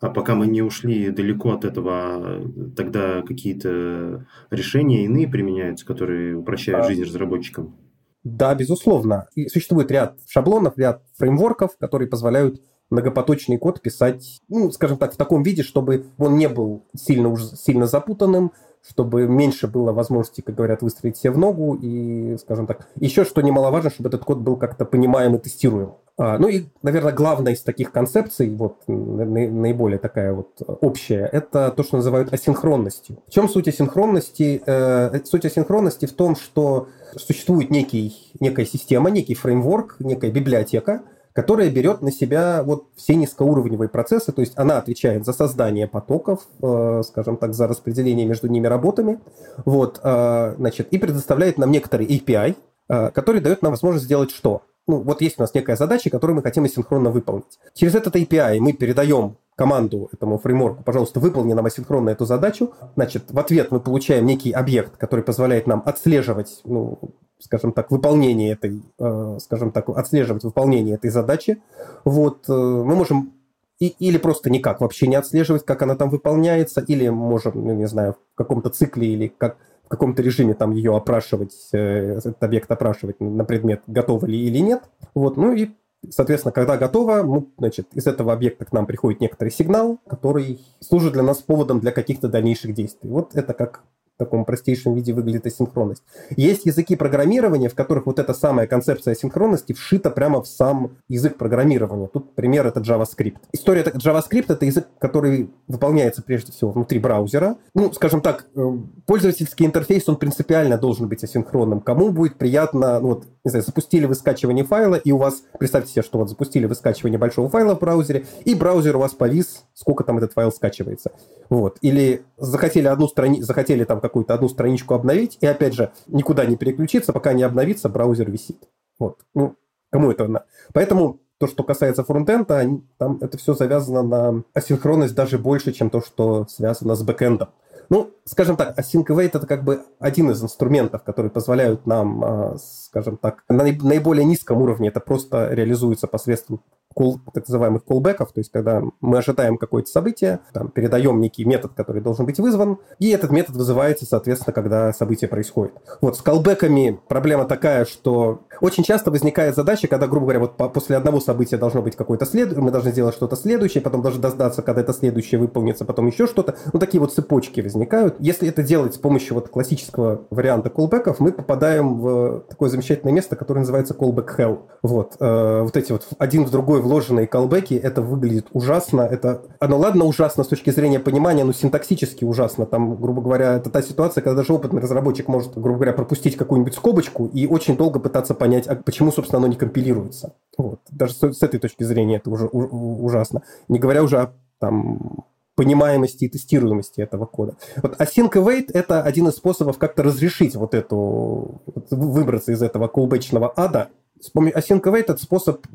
А 0.00 0.10
пока 0.10 0.36
мы 0.36 0.46
не 0.46 0.62
ушли 0.62 1.10
далеко 1.10 1.50
от 1.50 1.64
этого, 1.64 2.48
тогда 2.76 3.22
какие-то 3.22 4.24
решения 4.52 5.04
иные 5.04 5.26
применяются, 5.26 5.84
которые 5.84 6.36
упрощают 6.36 6.84
а... 6.84 6.88
жизнь 6.88 7.02
разработчикам? 7.02 7.74
Да, 8.22 8.54
безусловно. 8.54 9.26
И 9.34 9.48
существует 9.48 9.90
ряд 9.90 10.16
шаблонов, 10.28 10.78
ряд 10.78 11.02
фреймворков, 11.18 11.76
которые 11.76 12.08
позволяют 12.08 12.62
многопоточный 12.92 13.58
код 13.58 13.80
писать, 13.80 14.42
ну, 14.48 14.70
скажем 14.70 14.98
так, 14.98 15.14
в 15.14 15.16
таком 15.16 15.42
виде, 15.42 15.62
чтобы 15.62 16.04
он 16.18 16.36
не 16.36 16.48
был 16.48 16.82
сильно, 16.94 17.28
уж 17.28 17.42
сильно 17.42 17.86
запутанным, 17.86 18.52
чтобы 18.86 19.26
меньше 19.26 19.66
было 19.66 19.92
возможности, 19.92 20.40
как 20.40 20.54
говорят, 20.54 20.82
выстроить 20.82 21.16
себе 21.16 21.30
в 21.30 21.38
ногу, 21.38 21.78
и, 21.80 22.36
скажем 22.38 22.66
так, 22.66 22.88
еще 22.96 23.24
что 23.24 23.40
немаловажно, 23.40 23.90
чтобы 23.90 24.08
этот 24.08 24.24
код 24.24 24.38
был 24.38 24.56
как-то 24.56 24.84
понимаем 24.84 25.34
и 25.36 25.38
тестируем. 25.38 25.94
А, 26.18 26.36
ну 26.38 26.48
и, 26.48 26.64
наверное, 26.82 27.12
главная 27.12 27.54
из 27.54 27.62
таких 27.62 27.90
концепций, 27.92 28.50
вот 28.50 28.82
наиболее 28.86 29.98
такая 29.98 30.34
вот 30.34 30.50
общая, 30.80 31.28
это 31.32 31.72
то, 31.74 31.82
что 31.82 31.96
называют 31.96 32.32
асинхронностью. 32.32 33.18
В 33.26 33.30
чем 33.30 33.48
суть 33.48 33.68
асинхронности? 33.68 34.62
Э, 34.66 35.18
суть 35.24 35.46
асинхронности 35.46 36.04
в 36.06 36.12
том, 36.12 36.36
что 36.36 36.88
существует 37.16 37.70
некий, 37.70 38.32
некая 38.40 38.66
система, 38.66 39.10
некий 39.10 39.34
фреймворк, 39.34 39.96
некая 40.00 40.30
библиотека, 40.30 41.02
которая 41.32 41.70
берет 41.70 42.02
на 42.02 42.12
себя 42.12 42.62
вот 42.62 42.86
все 42.96 43.14
низкоуровневые 43.14 43.88
процессы, 43.88 44.32
то 44.32 44.40
есть 44.40 44.52
она 44.56 44.78
отвечает 44.78 45.24
за 45.24 45.32
создание 45.32 45.86
потоков, 45.86 46.46
э, 46.62 47.02
скажем 47.06 47.36
так, 47.36 47.54
за 47.54 47.66
распределение 47.66 48.26
между 48.26 48.48
ними 48.48 48.66
работами, 48.66 49.20
вот, 49.64 50.00
э, 50.02 50.54
значит, 50.58 50.88
и 50.88 50.98
предоставляет 50.98 51.58
нам 51.58 51.70
некоторый 51.70 52.06
API, 52.06 52.56
э, 52.88 53.10
который 53.10 53.40
дает 53.40 53.62
нам 53.62 53.72
возможность 53.72 54.04
сделать 54.04 54.30
что? 54.30 54.62
Ну, 54.86 55.00
вот 55.02 55.20
есть 55.20 55.38
у 55.38 55.42
нас 55.42 55.54
некая 55.54 55.76
задача, 55.76 56.10
которую 56.10 56.36
мы 56.36 56.42
хотим 56.42 56.64
асинхронно 56.64 57.10
выполнить. 57.10 57.58
Через 57.74 57.94
этот 57.94 58.16
API 58.16 58.58
мы 58.58 58.72
передаем 58.72 59.36
команду 59.54 60.08
этому 60.12 60.38
фреймворку, 60.38 60.82
пожалуйста, 60.82 61.20
выполни 61.20 61.52
нам 61.52 61.66
асинхронно 61.66 62.10
эту 62.10 62.24
задачу. 62.24 62.72
Значит, 62.96 63.30
в 63.30 63.38
ответ 63.38 63.70
мы 63.70 63.80
получаем 63.80 64.26
некий 64.26 64.50
объект, 64.50 64.96
который 64.96 65.24
позволяет 65.24 65.66
нам 65.66 65.82
отслеживать, 65.86 66.60
ну, 66.64 66.98
скажем 67.38 67.72
так, 67.72 67.90
выполнение 67.90 68.52
этой, 68.52 68.82
э, 68.98 69.38
скажем 69.40 69.70
так, 69.70 69.88
отслеживать 69.88 70.44
выполнение 70.44 70.94
этой 70.94 71.10
задачи. 71.10 71.62
Вот, 72.04 72.48
э, 72.48 72.52
мы 72.52 72.96
можем 72.96 73.34
и, 73.78 73.88
или 73.98 74.16
просто 74.16 74.48
никак 74.48 74.80
вообще 74.80 75.08
не 75.08 75.16
отслеживать, 75.16 75.64
как 75.64 75.82
она 75.82 75.96
там 75.96 76.08
выполняется, 76.08 76.80
или 76.80 77.08
можем, 77.08 77.52
ну, 77.54 77.74
не 77.74 77.86
знаю, 77.86 78.16
в 78.32 78.36
каком-то 78.36 78.70
цикле 78.70 79.08
или 79.08 79.26
как 79.26 79.56
каком-то 79.92 80.22
режиме 80.22 80.54
там 80.54 80.72
ее 80.72 80.96
опрашивать, 80.96 81.54
э, 81.72 82.16
этот 82.16 82.42
объект 82.42 82.70
опрашивать 82.70 83.20
на 83.20 83.44
предмет, 83.44 83.82
готов 83.86 84.24
ли 84.24 84.40
или 84.40 84.58
нет. 84.58 84.84
Вот, 85.14 85.36
ну 85.36 85.52
и 85.52 85.70
Соответственно, 86.10 86.50
когда 86.50 86.76
готово, 86.76 87.22
мы, 87.22 87.46
значит, 87.58 87.86
из 87.92 88.08
этого 88.08 88.32
объекта 88.32 88.64
к 88.64 88.72
нам 88.72 88.86
приходит 88.86 89.20
некоторый 89.20 89.50
сигнал, 89.50 90.00
который 90.08 90.58
служит 90.80 91.12
для 91.12 91.22
нас 91.22 91.38
поводом 91.38 91.78
для 91.78 91.92
каких-то 91.92 92.26
дальнейших 92.26 92.74
действий. 92.74 93.08
Вот 93.08 93.36
это 93.36 93.54
как 93.54 93.84
таком 94.18 94.44
простейшем 94.44 94.94
виде 94.94 95.12
выглядит 95.12 95.46
асинхронность. 95.46 96.02
Есть 96.36 96.66
языки 96.66 96.96
программирования, 96.96 97.68
в 97.68 97.74
которых 97.74 98.06
вот 98.06 98.18
эта 98.18 98.34
самая 98.34 98.66
концепция 98.66 99.12
асинхронности 99.12 99.72
вшита 99.72 100.10
прямо 100.10 100.42
в 100.42 100.46
сам 100.46 100.96
язык 101.08 101.36
программирования. 101.36 102.06
Тут 102.06 102.34
пример 102.34 102.66
это 102.66 102.80
JavaScript. 102.80 103.38
История 103.52 103.82
JavaScript 103.82 104.46
это 104.48 104.64
язык, 104.64 104.88
который 104.98 105.50
выполняется 105.68 106.22
прежде 106.22 106.52
всего 106.52 106.70
внутри 106.70 106.98
браузера. 106.98 107.56
Ну, 107.74 107.92
скажем 107.92 108.20
так, 108.20 108.46
э, 108.54 108.60
пользовательский 109.06 109.66
интерфейс, 109.66 110.08
он 110.08 110.16
принципиально 110.16 110.78
должен 110.78 111.08
быть 111.08 111.24
асинхронным. 111.24 111.80
Кому 111.80 112.10
будет 112.10 112.36
приятно, 112.36 113.00
ну 113.00 113.08
вот, 113.08 113.24
не 113.44 113.50
знаю, 113.50 113.64
запустили 113.64 114.06
вы 114.06 114.14
скачивание 114.14 114.64
файла, 114.64 114.96
и 114.96 115.10
у 115.12 115.16
вас, 115.16 115.42
представьте 115.58 115.92
себе, 115.92 116.02
что 116.02 116.18
вот 116.18 116.28
запустили 116.28 116.66
вы 116.66 116.74
скачивание 116.74 117.18
большого 117.18 117.48
файла 117.48 117.74
в 117.74 117.80
браузере, 117.80 118.26
и 118.44 118.54
браузер 118.54 118.96
у 118.96 119.00
вас 119.00 119.12
повис, 119.14 119.64
сколько 119.74 120.04
там 120.04 120.18
этот 120.18 120.32
файл 120.32 120.52
скачивается. 120.52 121.12
Вот. 121.48 121.78
Или 121.80 122.22
захотели 122.38 122.86
одну 122.86 123.08
страницу, 123.08 123.44
захотели 123.44 123.84
там 123.84 124.00
какую-то 124.02 124.34
одну 124.34 124.48
страничку 124.48 124.94
обновить, 124.94 125.38
и 125.40 125.46
опять 125.46 125.74
же, 125.74 125.92
никуда 126.06 126.44
не 126.44 126.56
переключиться, 126.56 127.12
пока 127.12 127.32
не 127.32 127.42
обновится, 127.42 127.88
браузер 127.88 128.30
висит. 128.30 128.68
Вот. 128.98 129.20
Ну, 129.34 129.56
кому 129.90 130.10
это 130.10 130.26
надо? 130.28 130.46
Поэтому 130.74 131.20
то, 131.38 131.46
что 131.48 131.64
касается 131.64 132.04
фронтенда, 132.04 132.68
там 132.98 133.18
это 133.20 133.36
все 133.38 133.54
завязано 133.54 134.02
на 134.02 134.44
асинхронность 134.54 135.14
даже 135.14 135.38
больше, 135.38 135.72
чем 135.72 135.90
то, 135.90 136.00
что 136.00 136.46
связано 136.46 136.94
с 136.94 137.02
бэкэндом. 137.02 137.48
Ну, 137.88 138.10
скажем 138.24 138.56
так, 138.56 138.78
Async 138.78 139.04
Await 139.06 139.32
это 139.34 139.46
как 139.46 139.64
бы 139.64 139.82
один 139.98 140.30
из 140.30 140.42
инструментов, 140.42 141.02
которые 141.02 141.30
позволяют 141.30 141.86
нам, 141.86 142.24
а, 142.24 142.56
скажем 142.58 143.16
так, 143.16 143.44
на 143.48 143.64
наиболее 143.64 144.24
низком 144.24 144.62
уровне 144.62 144.88
это 144.88 145.00
просто 145.00 145.52
реализуется 145.52 146.06
посредством 146.06 146.62
call, 146.94 147.16
так 147.32 147.46
называемых 147.48 147.82
callbackов, 147.88 148.32
то 148.32 148.38
есть 148.38 148.50
когда 148.50 148.82
мы 149.00 149.18
ожидаем 149.18 149.56
какое-то 149.56 149.88
событие, 149.88 150.40
там, 150.52 150.68
передаем 150.68 151.20
некий 151.20 151.44
метод, 151.44 151.72
который 151.74 152.02
должен 152.02 152.26
быть 152.26 152.38
вызван, 152.38 152.78
и 152.98 153.10
этот 153.10 153.30
метод 153.30 153.56
вызывается, 153.56 154.06
соответственно, 154.06 154.52
когда 154.52 154.92
событие 154.92 155.28
происходит. 155.28 155.72
Вот 156.00 156.16
с 156.16 156.22
callbackами 156.22 156.98
проблема 157.08 157.44
такая, 157.44 157.84
что 157.84 158.42
очень 158.60 158.84
часто 158.84 159.10
возникает 159.10 159.54
задача, 159.54 159.88
когда, 159.88 160.06
грубо 160.06 160.26
говоря, 160.26 160.40
вот 160.40 160.56
после 160.72 160.96
одного 160.96 161.20
события 161.20 161.56
должно 161.56 161.82
быть 161.82 161.96
какое-то 161.96 162.26
следующее, 162.26 162.62
мы 162.62 162.70
должны 162.70 162.90
сделать 162.92 163.14
что-то 163.14 163.36
следующее, 163.36 163.82
потом 163.82 164.02
должны 164.02 164.20
дождаться, 164.20 164.62
когда 164.62 164.80
это 164.82 164.92
следующее 164.92 165.40
выполнится, 165.40 165.84
потом 165.84 166.06
еще 166.06 166.26
что-то. 166.26 166.56
Ну, 166.72 166.78
такие 166.78 167.00
вот 167.00 167.12
цепочки 167.12 167.60
возникают. 167.60 168.16
Если 168.18 168.48
это 168.48 168.62
делать 168.62 168.94
с 168.94 168.98
помощью 168.98 169.34
вот 169.34 169.48
классического 169.48 170.22
варианта 170.30 170.68
callbackов, 170.68 171.16
мы 171.18 171.32
попадаем 171.32 172.00
в 172.00 172.44
такое 172.48 172.68
замечательное 172.70 173.12
место, 173.12 173.36
которое 173.36 173.60
называется 173.60 173.94
callback 173.94 174.36
hell. 174.36 174.58
Вот. 174.82 175.16
Э, 175.20 175.62
вот 175.62 175.76
эти 175.76 175.92
вот 175.92 176.06
один 176.18 176.44
в 176.44 176.50
другой 176.50 176.80
вложенные 176.82 177.26
колбеки, 177.26 177.74
это 177.74 178.02
выглядит 178.02 178.48
ужасно. 178.52 179.02
Это, 179.02 179.42
оно 179.58 179.78
ладно 179.78 180.04
ужасно 180.04 180.44
с 180.44 180.48
точки 180.48 180.70
зрения 180.70 181.00
понимания, 181.00 181.44
но 181.44 181.52
синтаксически 181.52 182.24
ужасно. 182.24 182.66
Там, 182.66 182.96
грубо 182.96 183.22
говоря, 183.22 183.54
это 183.54 183.70
та 183.70 183.80
ситуация, 183.82 184.22
когда 184.22 184.36
даже 184.36 184.52
опытный 184.52 184.82
разработчик 184.82 185.28
может, 185.28 185.54
грубо 185.54 185.76
говоря, 185.76 185.92
пропустить 185.92 186.36
какую-нибудь 186.36 186.74
скобочку 186.74 187.26
и 187.26 187.46
очень 187.46 187.76
долго 187.76 188.00
пытаться 188.00 188.34
понять, 188.34 188.66
а 188.66 188.74
почему, 188.74 189.12
собственно, 189.12 189.38
оно 189.38 189.46
не 189.46 189.56
компилируется. 189.56 190.34
Вот. 190.58 190.80
Даже 190.90 191.14
с, 191.14 191.32
с 191.32 191.42
этой 191.42 191.58
точки 191.58 191.84
зрения 191.84 192.16
это 192.16 192.30
уже 192.30 192.46
ужасно. 192.46 193.42
Не 193.68 193.78
говоря 193.78 194.02
уже 194.02 194.20
о 194.20 194.32
там, 194.58 195.24
понимаемости 195.54 196.24
и 196.24 196.28
тестируемости 196.28 197.00
этого 197.00 197.26
кода. 197.26 197.56
Вот 197.82 198.00
async 198.00 198.32
await– 198.32 198.70
это 198.72 199.02
один 199.02 199.28
из 199.28 199.34
способов 199.34 199.78
как-то 199.78 200.02
разрешить 200.02 200.56
вот 200.56 200.74
эту, 200.74 201.62
выбраться 201.90 202.52
из 202.52 202.62
этого 202.62 202.88
колбечного 202.88 203.52
ада, 203.54 203.88
Async 204.34 204.82
await– 204.82 205.00
это 205.08 205.16
способ, 205.16 205.66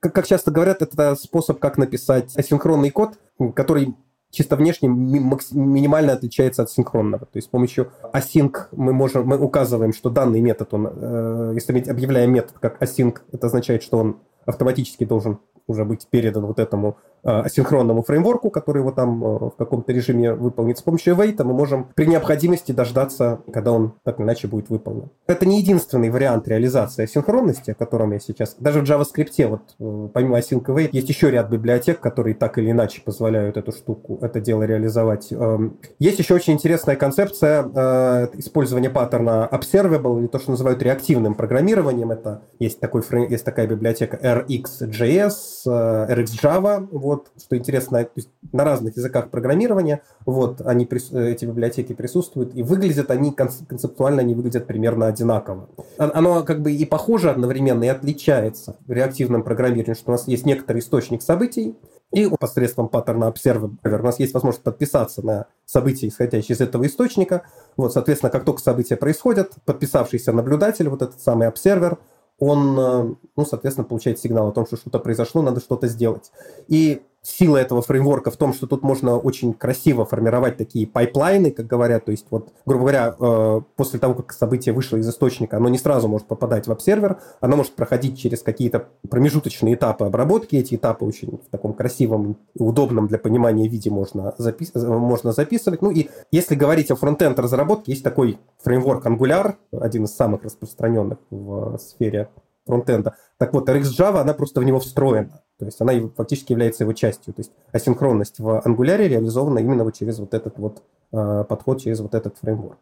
как, 0.00 0.26
часто 0.26 0.50
говорят, 0.50 0.82
это 0.82 1.16
способ, 1.16 1.58
как 1.58 1.78
написать 1.78 2.36
асинхронный 2.36 2.90
код, 2.90 3.18
который 3.54 3.96
чисто 4.30 4.56
внешне 4.56 4.88
минимально 4.88 6.14
отличается 6.14 6.62
от 6.62 6.70
синхронного. 6.70 7.26
То 7.26 7.36
есть 7.36 7.48
с 7.48 7.50
помощью 7.50 7.92
async 8.12 8.56
мы 8.72 8.92
можем, 8.92 9.26
мы 9.26 9.38
указываем, 9.38 9.92
что 9.92 10.10
данный 10.10 10.40
метод, 10.40 10.72
он, 10.74 10.88
э, 10.90 11.52
если 11.54 11.72
мы 11.72 11.80
объявляем 11.80 12.32
метод 12.32 12.56
как 12.58 12.82
async, 12.82 13.18
это 13.30 13.46
означает, 13.46 13.82
что 13.82 13.98
он 13.98 14.20
автоматически 14.46 15.04
должен 15.04 15.38
уже 15.66 15.84
быть 15.84 16.06
передан 16.08 16.46
вот 16.46 16.58
этому 16.58 16.96
асинхронному 17.22 18.02
фреймворку, 18.02 18.50
который 18.50 18.78
его 18.80 18.90
там 18.90 19.20
в 19.20 19.54
каком-то 19.56 19.92
режиме 19.92 20.34
выполнит. 20.34 20.78
С 20.78 20.82
помощью 20.82 21.14
await 21.14 21.42
мы 21.42 21.52
можем 21.52 21.88
при 21.94 22.06
необходимости 22.06 22.72
дождаться, 22.72 23.40
когда 23.52 23.72
он 23.72 23.94
так 24.04 24.18
или 24.18 24.26
иначе 24.26 24.48
будет 24.48 24.70
выполнен. 24.70 25.10
Это 25.26 25.46
не 25.46 25.60
единственный 25.60 26.10
вариант 26.10 26.48
реализации 26.48 27.04
асинхронности, 27.04 27.70
о 27.70 27.74
котором 27.74 28.12
я 28.12 28.18
сейчас... 28.18 28.56
Даже 28.58 28.80
в 28.80 28.84
JavaScript, 28.84 29.48
вот 29.48 30.10
помимо 30.12 30.38
async 30.38 30.64
await, 30.64 30.90
есть 30.92 31.08
еще 31.08 31.30
ряд 31.30 31.48
библиотек, 31.50 32.00
которые 32.00 32.34
так 32.34 32.58
или 32.58 32.70
иначе 32.70 33.02
позволяют 33.02 33.56
эту 33.56 33.72
штуку, 33.72 34.18
это 34.20 34.40
дело 34.40 34.62
реализовать. 34.64 35.32
Эм, 35.32 35.78
есть 35.98 36.18
еще 36.18 36.34
очень 36.34 36.54
интересная 36.54 36.96
концепция 36.96 37.64
э, 37.74 38.28
использования 38.34 38.90
паттерна 38.90 39.48
observable, 39.50 40.20
или 40.20 40.26
то, 40.26 40.38
что 40.38 40.50
называют 40.50 40.82
реактивным 40.82 41.34
программированием. 41.34 42.10
Это 42.10 42.42
есть, 42.58 42.80
такой, 42.80 43.02
есть 43.28 43.44
такая 43.44 43.66
библиотека 43.66 44.16
RxJS, 44.16 45.34
э, 45.66 46.14
RxJava, 46.14 46.88
вот, 47.12 47.30
что 47.38 47.56
интересно, 47.56 48.08
на 48.52 48.64
разных 48.64 48.96
языках 48.96 49.30
программирования, 49.30 50.02
вот, 50.24 50.60
они, 50.62 50.84
эти 50.84 51.44
библиотеки 51.44 51.92
присутствуют, 51.92 52.54
и 52.54 52.62
выглядят 52.62 53.10
они, 53.10 53.32
концептуально 53.32 54.22
они 54.22 54.34
выглядят 54.34 54.66
примерно 54.66 55.06
одинаково. 55.06 55.68
Оно 55.98 56.42
как 56.42 56.62
бы 56.62 56.72
и 56.72 56.84
похоже 56.86 57.30
одновременно, 57.30 57.84
и 57.84 57.88
отличается 57.88 58.76
в 58.86 58.92
реактивном 58.92 59.42
программировании, 59.42 59.94
что 59.94 60.10
у 60.10 60.12
нас 60.12 60.26
есть 60.26 60.46
некоторый 60.46 60.78
источник 60.78 61.22
событий, 61.22 61.76
и 62.12 62.28
посредством 62.38 62.88
паттерна 62.88 63.24
Observer 63.24 63.70
у 63.84 64.02
нас 64.02 64.18
есть 64.18 64.34
возможность 64.34 64.62
подписаться 64.62 65.24
на 65.24 65.46
события, 65.64 66.08
исходящие 66.08 66.54
из 66.56 66.60
этого 66.60 66.86
источника. 66.86 67.42
Вот, 67.76 67.92
соответственно, 67.94 68.30
как 68.30 68.44
только 68.44 68.60
события 68.60 68.96
происходят, 68.96 69.52
подписавшийся 69.64 70.32
наблюдатель, 70.32 70.88
вот 70.88 71.00
этот 71.00 71.20
самый 71.20 71.48
Observer, 71.48 71.96
он, 72.44 72.76
э, 72.76 73.14
ну, 73.36 73.44
соответственно, 73.44 73.86
получает 73.86 74.18
сигнал 74.18 74.48
о 74.48 74.52
том, 74.52 74.66
что 74.66 74.76
что-то 74.76 74.98
произошло, 74.98 75.42
надо 75.42 75.60
что-то 75.60 75.86
сделать. 75.86 76.32
И 76.66 77.02
сила 77.22 77.56
этого 77.56 77.82
фреймворка 77.82 78.32
в 78.32 78.36
том, 78.36 78.52
что 78.52 78.66
тут 78.66 78.82
можно 78.82 79.16
очень 79.16 79.54
красиво 79.54 80.04
формировать 80.04 80.56
такие 80.56 80.88
пайплайны, 80.88 81.52
как 81.52 81.66
говорят, 81.68 82.04
то 82.04 82.10
есть 82.10 82.26
вот, 82.30 82.52
грубо 82.66 82.82
говоря, 82.82 83.14
э, 83.18 83.60
после 83.76 84.00
того, 84.00 84.14
как 84.14 84.32
событие 84.32 84.74
вышло 84.74 84.96
из 84.96 85.08
источника, 85.08 85.58
оно 85.58 85.68
не 85.68 85.78
сразу 85.78 86.08
может 86.08 86.26
попадать 86.26 86.66
в 86.66 86.72
observer, 86.72 87.18
оно 87.40 87.56
может 87.56 87.74
проходить 87.74 88.18
через 88.18 88.42
какие-то 88.42 88.88
промежуточные 89.08 89.74
этапы 89.74 90.04
обработки, 90.04 90.56
эти 90.56 90.74
этапы 90.74 91.04
очень 91.04 91.38
в 91.38 91.50
таком 91.50 91.74
красивом 91.74 92.38
удобном 92.56 93.06
для 93.06 93.18
понимания 93.18 93.68
виде 93.68 93.90
можно, 93.90 94.34
запис... 94.38 94.74
можно 94.74 95.32
записывать. 95.32 95.80
Ну 95.80 95.92
и 95.92 96.08
если 96.32 96.56
говорить 96.56 96.90
о 96.90 96.96
frontend 96.96 97.38
разработке, 97.38 97.92
есть 97.92 98.02
такой 98.02 98.40
фреймворк 98.64 99.06
Angular, 99.06 99.54
один 99.70 100.04
из 100.04 100.14
самых 100.14 100.42
распространенных 100.42 101.18
в 101.30 101.78
сфере 101.78 102.28
фронтенда. 102.66 103.16
Так 103.38 103.52
вот, 103.54 103.68
RxJava, 103.68 104.20
она 104.20 104.34
просто 104.34 104.60
в 104.60 104.64
него 104.64 104.80
встроена. 104.80 105.42
То 105.62 105.66
есть 105.66 105.80
она 105.80 105.92
фактически 106.16 106.50
является 106.50 106.82
его 106.82 106.92
частью. 106.92 107.32
То 107.34 107.40
есть 107.40 107.52
асинхронность 107.70 108.40
в 108.40 108.62
Angular 108.64 108.96
реализована 108.96 109.60
именно 109.60 109.84
вот 109.84 109.94
через 109.94 110.18
вот 110.18 110.34
этот 110.34 110.58
вот 110.58 110.82
э, 111.12 111.44
подход, 111.48 111.80
через 111.80 112.00
вот 112.00 112.16
этот 112.16 112.36
фреймворк. 112.38 112.78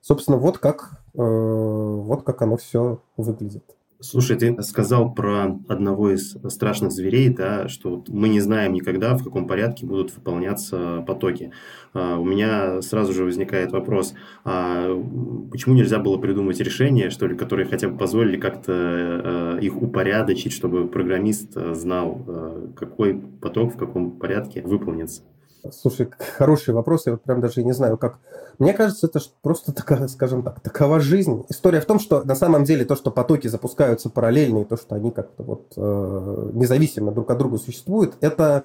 Собственно, 0.00 0.38
вот 0.38 0.56
как, 0.56 1.02
э, 1.14 1.18
вот 1.18 2.22
как 2.22 2.40
оно 2.40 2.56
все 2.56 3.00
выглядит. 3.18 3.75
Слушай, 3.98 4.36
ты 4.36 4.62
сказал 4.62 5.14
про 5.14 5.58
одного 5.68 6.10
из 6.10 6.36
страшных 6.48 6.92
зверей, 6.92 7.30
да, 7.30 7.66
что 7.68 8.04
мы 8.08 8.28
не 8.28 8.40
знаем 8.40 8.74
никогда, 8.74 9.16
в 9.16 9.24
каком 9.24 9.46
порядке 9.46 9.86
будут 9.86 10.14
выполняться 10.14 11.02
потоки. 11.06 11.52
А, 11.94 12.18
у 12.18 12.24
меня 12.24 12.82
сразу 12.82 13.14
же 13.14 13.24
возникает 13.24 13.72
вопрос, 13.72 14.12
а 14.44 14.94
почему 15.50 15.74
нельзя 15.74 15.98
было 15.98 16.18
придумать 16.18 16.60
решение, 16.60 17.08
что 17.08 17.26
ли, 17.26 17.36
которые 17.36 17.66
хотя 17.66 17.88
бы 17.88 17.96
позволили 17.96 18.36
как-то 18.38 19.56
э, 19.56 19.58
их 19.62 19.80
упорядочить, 19.80 20.52
чтобы 20.52 20.88
программист 20.88 21.52
знал, 21.74 22.22
э, 22.26 22.68
какой 22.76 23.14
поток 23.40 23.74
в 23.74 23.78
каком 23.78 24.18
порядке 24.18 24.60
выполнится? 24.60 25.22
Слушай, 25.72 26.08
хороший 26.36 26.74
вопрос. 26.74 27.06
Я 27.06 27.12
вот 27.12 27.22
прям 27.22 27.40
даже 27.40 27.62
не 27.62 27.72
знаю, 27.72 27.96
как... 27.98 28.18
Мне 28.58 28.72
кажется, 28.72 29.06
это 29.06 29.20
просто, 29.42 29.72
такая, 29.72 30.08
скажем 30.08 30.42
так, 30.42 30.60
такова 30.60 31.00
жизнь. 31.00 31.44
История 31.48 31.80
в 31.80 31.84
том, 31.84 31.98
что 31.98 32.24
на 32.24 32.34
самом 32.34 32.64
деле 32.64 32.84
то, 32.84 32.96
что 32.96 33.10
потоки 33.10 33.48
запускаются 33.48 34.08
параллельно, 34.08 34.62
и 34.62 34.64
то, 34.64 34.76
что 34.76 34.94
они 34.94 35.10
как-то 35.10 35.42
вот 35.42 35.72
э, 35.76 36.50
независимо 36.54 37.12
друг 37.12 37.30
от 37.30 37.38
друга 37.38 37.58
существуют, 37.58 38.14
это, 38.20 38.64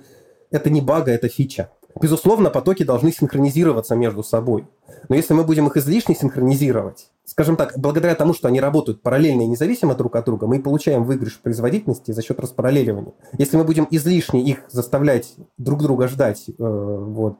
это 0.49 0.69
не 0.69 0.81
бага, 0.81 1.11
это 1.11 1.27
фича. 1.27 1.69
Безусловно, 1.99 2.49
потоки 2.49 2.83
должны 2.83 3.11
синхронизироваться 3.11 3.95
между 3.95 4.23
собой. 4.23 4.67
Но 5.09 5.15
если 5.15 5.33
мы 5.33 5.43
будем 5.43 5.67
их 5.67 5.77
излишне 5.77 6.15
синхронизировать, 6.15 7.09
скажем 7.25 7.55
так, 7.55 7.73
благодаря 7.77 8.15
тому, 8.15 8.33
что 8.33 8.47
они 8.47 8.59
работают 8.59 9.01
параллельно 9.01 9.41
и 9.41 9.47
независимо 9.47 9.95
друг 9.95 10.15
от 10.15 10.25
друга, 10.25 10.47
мы 10.47 10.61
получаем 10.61 11.03
выигрыш 11.03 11.33
в 11.33 11.41
производительности 11.41 12.11
за 12.11 12.21
счет 12.21 12.39
распараллеливания. 12.39 13.13
Если 13.37 13.57
мы 13.57 13.63
будем 13.63 13.87
излишне 13.89 14.41
их 14.41 14.59
заставлять 14.69 15.35
друг 15.57 15.81
друга 15.81 16.07
ждать, 16.07 16.45
э, 16.47 16.53
вот, 16.57 17.37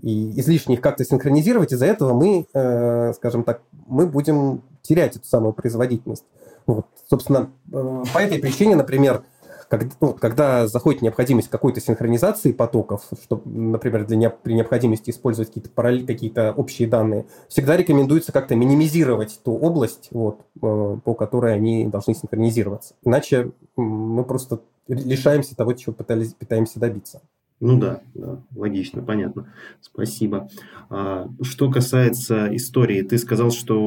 и 0.00 0.38
излишне 0.40 0.74
их 0.74 0.80
как-то 0.80 1.04
синхронизировать, 1.04 1.72
из-за 1.72 1.86
этого 1.86 2.12
мы, 2.12 2.46
э, 2.52 3.12
скажем 3.14 3.44
так, 3.44 3.62
мы 3.86 4.06
будем 4.06 4.62
терять 4.82 5.16
эту 5.16 5.26
самую 5.26 5.52
производительность. 5.52 6.24
Вот, 6.66 6.86
собственно, 7.08 7.50
э, 7.72 8.04
по 8.12 8.18
этой 8.18 8.38
причине, 8.38 8.76
например, 8.76 9.22
когда, 9.72 9.96
ну, 10.02 10.12
когда 10.12 10.66
заходит 10.66 11.00
необходимость 11.00 11.48
какой-то 11.48 11.80
синхронизации 11.80 12.52
потоков, 12.52 13.04
чтобы, 13.24 13.48
например, 13.50 14.04
для 14.04 14.16
не, 14.18 14.28
при 14.28 14.52
необходимости 14.52 15.08
использовать 15.08 15.48
какие-то 15.48 15.70
параллель, 15.70 16.06
какие-то 16.06 16.52
общие 16.52 16.86
данные, 16.86 17.24
всегда 17.48 17.78
рекомендуется 17.78 18.32
как-то 18.32 18.54
минимизировать 18.54 19.40
ту 19.42 19.52
область, 19.52 20.08
вот, 20.10 20.42
э, 20.56 20.96
по 21.02 21.14
которой 21.14 21.54
они 21.54 21.86
должны 21.86 22.14
синхронизироваться. 22.14 22.96
Иначе 23.02 23.52
мы 23.74 24.24
просто 24.24 24.60
лишаемся 24.88 25.56
того, 25.56 25.72
чего 25.72 25.94
пытались, 25.94 26.34
пытаемся 26.34 26.78
добиться. 26.78 27.22
Ну 27.58 27.78
да, 27.78 28.02
да, 28.12 28.42
логично, 28.54 29.02
понятно. 29.02 29.54
Спасибо. 29.80 30.50
А, 30.90 31.30
что 31.40 31.70
касается 31.70 32.54
истории, 32.54 33.00
ты 33.00 33.16
сказал, 33.16 33.52
что 33.52 33.80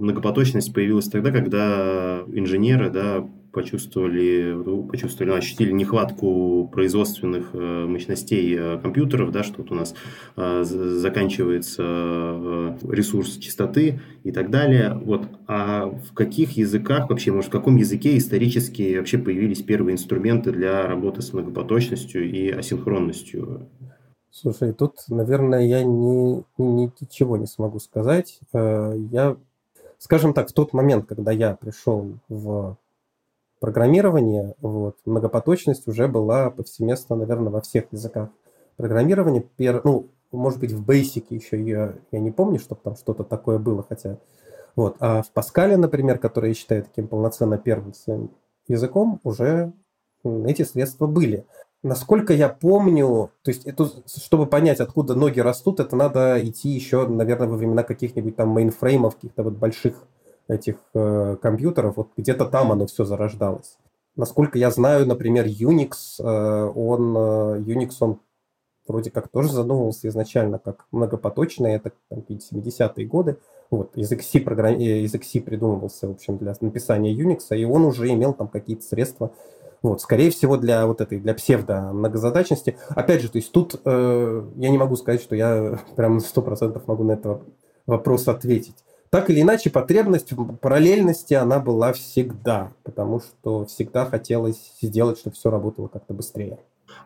многопоточность 0.00 0.74
появилась 0.74 1.08
тогда, 1.08 1.30
когда 1.30 2.24
инженеры 2.26 2.90
да, 2.90 3.28
почувствовали, 3.52 4.52
ну, 4.52 4.84
почувствовали, 4.84 5.36
ощутили 5.36 5.72
нехватку 5.72 6.68
производственных 6.72 7.50
э, 7.52 7.86
мощностей 7.86 8.56
э, 8.58 8.78
компьютеров, 8.78 9.30
да, 9.30 9.42
что 9.42 9.62
вот 9.62 9.70
у 9.70 9.74
нас 9.74 9.94
э, 10.36 10.64
заканчивается 10.64 11.82
ресурс 12.88 13.36
частоты 13.36 14.00
и 14.24 14.32
так 14.32 14.50
далее. 14.50 14.94
Вот. 14.94 15.28
А 15.46 15.86
в 15.86 16.14
каких 16.14 16.52
языках 16.52 17.10
вообще, 17.10 17.30
может, 17.30 17.50
в 17.50 17.52
каком 17.52 17.76
языке 17.76 18.16
исторически 18.16 18.96
вообще 18.96 19.18
появились 19.18 19.62
первые 19.62 19.94
инструменты 19.94 20.50
для 20.50 20.86
работы 20.86 21.22
с 21.22 21.32
многопоточностью 21.32 22.28
и 22.28 22.50
асинхронностью? 22.50 23.68
Слушай, 24.30 24.72
тут, 24.72 24.96
наверное, 25.08 25.66
я 25.66 25.84
ни, 25.84 26.42
ничего 26.56 27.36
не 27.36 27.46
смогу 27.46 27.78
сказать. 27.80 28.40
Я, 28.54 29.36
скажем 29.98 30.32
так, 30.32 30.48
в 30.48 30.54
тот 30.54 30.72
момент, 30.72 31.04
когда 31.06 31.32
я 31.32 31.54
пришел 31.54 32.18
в 32.30 32.78
программирования, 33.62 34.56
вот, 34.60 34.96
многопоточность 35.06 35.86
уже 35.86 36.08
была 36.08 36.50
повсеместно, 36.50 37.14
наверное, 37.14 37.52
во 37.52 37.60
всех 37.60 37.84
языках 37.92 38.28
программирования. 38.76 39.44
Пер, 39.56 39.82
ну, 39.84 40.08
может 40.32 40.58
быть, 40.58 40.72
в 40.72 40.84
Basic 40.84 41.26
еще 41.30 41.62
я, 41.62 41.94
я 42.10 42.18
не 42.18 42.32
помню, 42.32 42.58
чтобы 42.58 42.80
там 42.82 42.96
что-то 42.96 43.22
такое 43.22 43.58
было, 43.58 43.86
хотя... 43.88 44.18
Вот. 44.74 44.96
А 44.98 45.22
в 45.22 45.30
Паскале, 45.30 45.76
например, 45.76 46.18
который 46.18 46.50
я 46.50 46.54
считаю 46.54 46.82
таким 46.82 47.06
полноценно 47.06 47.56
первым 47.56 47.94
своим 47.94 48.30
языком, 48.66 49.20
уже 49.22 49.72
эти 50.24 50.64
средства 50.64 51.06
были. 51.06 51.46
Насколько 51.84 52.32
я 52.32 52.48
помню, 52.48 53.30
то 53.42 53.50
есть 53.52 53.64
это, 53.64 53.88
чтобы 54.06 54.46
понять, 54.46 54.80
откуда 54.80 55.14
ноги 55.14 55.38
растут, 55.38 55.78
это 55.78 55.94
надо 55.94 56.36
идти 56.44 56.70
еще, 56.70 57.06
наверное, 57.06 57.46
во 57.46 57.56
времена 57.56 57.84
каких-нибудь 57.84 58.34
там 58.34 58.48
мейнфреймов, 58.48 59.14
каких-то 59.14 59.44
вот 59.44 59.54
больших 59.54 60.04
этих 60.48 60.76
э, 60.94 61.36
компьютеров, 61.40 61.96
вот 61.96 62.08
где-то 62.16 62.46
там 62.46 62.72
оно 62.72 62.86
все 62.86 63.04
зарождалось. 63.04 63.78
Насколько 64.16 64.58
я 64.58 64.70
знаю, 64.70 65.06
например, 65.06 65.46
Unix, 65.46 65.92
э, 66.18 66.72
он, 66.74 67.16
э, 67.16 67.60
Unix, 67.60 67.92
он 68.00 68.20
вроде 68.86 69.10
как 69.10 69.28
тоже 69.28 69.50
задумывался 69.52 70.08
изначально 70.08 70.58
как 70.58 70.86
многопоточный, 70.90 71.72
это 71.74 71.92
там, 72.08 72.24
70-е 72.28 73.06
годы. 73.06 73.38
Вот, 73.70 73.96
язык 73.96 74.22
C, 74.22 74.40
программ... 74.40 74.74
Э, 74.74 75.02
язык 75.02 75.24
C 75.24 75.40
придумывался, 75.40 76.08
в 76.08 76.12
общем, 76.12 76.36
для 76.36 76.54
написания 76.60 77.14
Unix, 77.14 77.56
и 77.56 77.64
он 77.64 77.84
уже 77.84 78.08
имел 78.10 78.34
там 78.34 78.48
какие-то 78.48 78.82
средства, 78.82 79.32
вот, 79.82 80.00
скорее 80.00 80.30
всего, 80.30 80.56
для 80.56 80.86
вот 80.86 81.00
этой, 81.00 81.18
для 81.18 81.34
псевдо 81.34 81.92
многозадачности. 81.92 82.76
Опять 82.90 83.22
же, 83.22 83.30
то 83.30 83.38
есть 83.38 83.50
тут 83.50 83.80
э, 83.84 84.44
я 84.56 84.70
не 84.70 84.78
могу 84.78 84.96
сказать, 84.96 85.22
что 85.22 85.34
я 85.34 85.80
прям 85.96 86.16
на 86.16 86.20
100% 86.20 86.82
могу 86.86 87.04
на 87.04 87.12
этот 87.12 87.42
вопрос 87.86 88.28
ответить 88.28 88.76
так 89.12 89.28
или 89.28 89.42
иначе, 89.42 89.68
потребность 89.68 90.32
в 90.32 90.56
параллельности, 90.56 91.34
она 91.34 91.60
была 91.60 91.92
всегда, 91.92 92.72
потому 92.82 93.20
что 93.20 93.66
всегда 93.66 94.06
хотелось 94.06 94.72
сделать, 94.80 95.18
чтобы 95.18 95.36
все 95.36 95.50
работало 95.50 95.88
как-то 95.88 96.14
быстрее. 96.14 96.58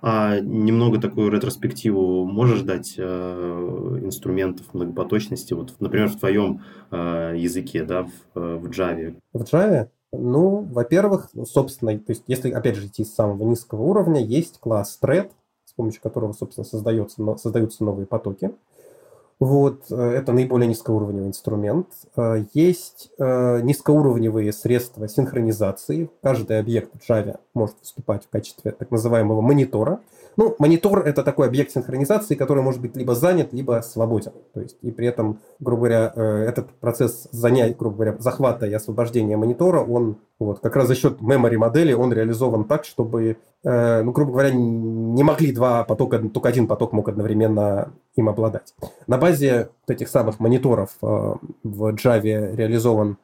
А 0.02 0.38
немного 0.38 1.00
такую 1.00 1.32
ретроспективу 1.32 2.24
можешь 2.24 2.62
дать 2.62 2.94
э, 2.96 3.98
инструментов 4.04 4.72
многопоточности, 4.72 5.52
вот, 5.52 5.74
например, 5.80 6.08
в 6.08 6.16
твоем 6.16 6.62
э, 6.92 7.34
языке, 7.36 7.82
да, 7.82 8.04
в, 8.04 8.38
э, 8.38 8.56
в 8.56 8.70
Java? 8.70 9.16
В 9.32 9.42
Java? 9.42 9.88
Ну, 10.12 10.60
во-первых, 10.60 11.28
собственно, 11.44 11.98
то 11.98 12.12
есть 12.12 12.22
если, 12.28 12.52
опять 12.52 12.76
же, 12.76 12.86
идти 12.86 13.04
с 13.04 13.14
самого 13.14 13.42
низкого 13.42 13.82
уровня, 13.82 14.24
есть 14.24 14.60
класс 14.60 14.96
thread, 15.02 15.32
с 15.64 15.72
помощью 15.72 16.02
которого, 16.02 16.32
собственно, 16.34 16.64
создается, 16.64 17.36
создаются 17.36 17.82
новые 17.82 18.06
потоки. 18.06 18.52
Вот, 19.38 19.84
э, 19.90 19.94
это 19.94 20.32
наиболее 20.32 20.66
низкоуровневый 20.66 21.28
инструмент. 21.28 21.88
Э, 22.16 22.44
есть 22.54 23.10
э, 23.18 23.60
низкоуровневые 23.60 24.50
средства 24.52 25.08
синхронизации. 25.08 26.10
Каждый 26.22 26.58
объект 26.58 26.90
в 26.94 27.10
Java 27.10 27.38
может 27.52 27.76
выступать 27.80 28.24
в 28.24 28.30
качестве 28.30 28.72
так 28.72 28.90
называемого 28.90 29.42
монитора. 29.42 30.00
Ну, 30.36 30.54
монитор– 30.58 30.98
это 31.06 31.22
такой 31.22 31.46
объект 31.46 31.70
синхронизации, 31.70 32.34
который 32.34 32.62
может 32.62 32.80
быть 32.80 32.96
либо 32.96 33.14
занят, 33.14 33.52
либо 33.52 33.80
свободен. 33.82 34.32
То 34.52 34.60
есть, 34.60 34.76
и 34.82 34.90
при 34.90 35.06
этом, 35.06 35.40
грубо 35.60 35.86
говоря, 35.86 36.12
этот 36.14 36.70
процесс 36.80 37.28
занятия, 37.32 37.74
грубо 37.74 37.96
говоря, 37.96 38.16
захвата 38.18 38.66
и 38.66 38.72
освобождения 38.72 39.36
монитора, 39.36 39.80
он 39.80 40.18
вот, 40.38 40.60
как 40.60 40.76
раз 40.76 40.88
за 40.88 40.94
счет 40.94 41.20
memory 41.20 41.56
модели 41.56 41.94
он 41.94 42.12
реализован 42.12 42.64
так, 42.64 42.84
чтобы, 42.84 43.38
э, 43.64 44.02
ну, 44.02 44.12
грубо 44.12 44.32
говоря, 44.32 44.50
не 44.52 45.22
могли 45.22 45.52
два 45.52 45.84
потока, 45.84 46.18
только 46.18 46.50
один 46.50 46.66
поток 46.66 46.92
мог 46.92 47.08
одновременно 47.08 47.92
им 48.16 48.28
обладать. 48.28 48.74
На 49.06 49.16
базе 49.16 49.70
этих 49.88 50.08
самых 50.08 50.38
мониторов 50.38 50.90
э, 51.02 51.34
в 51.62 51.94
Java 51.94 52.54
реализован 52.54 53.16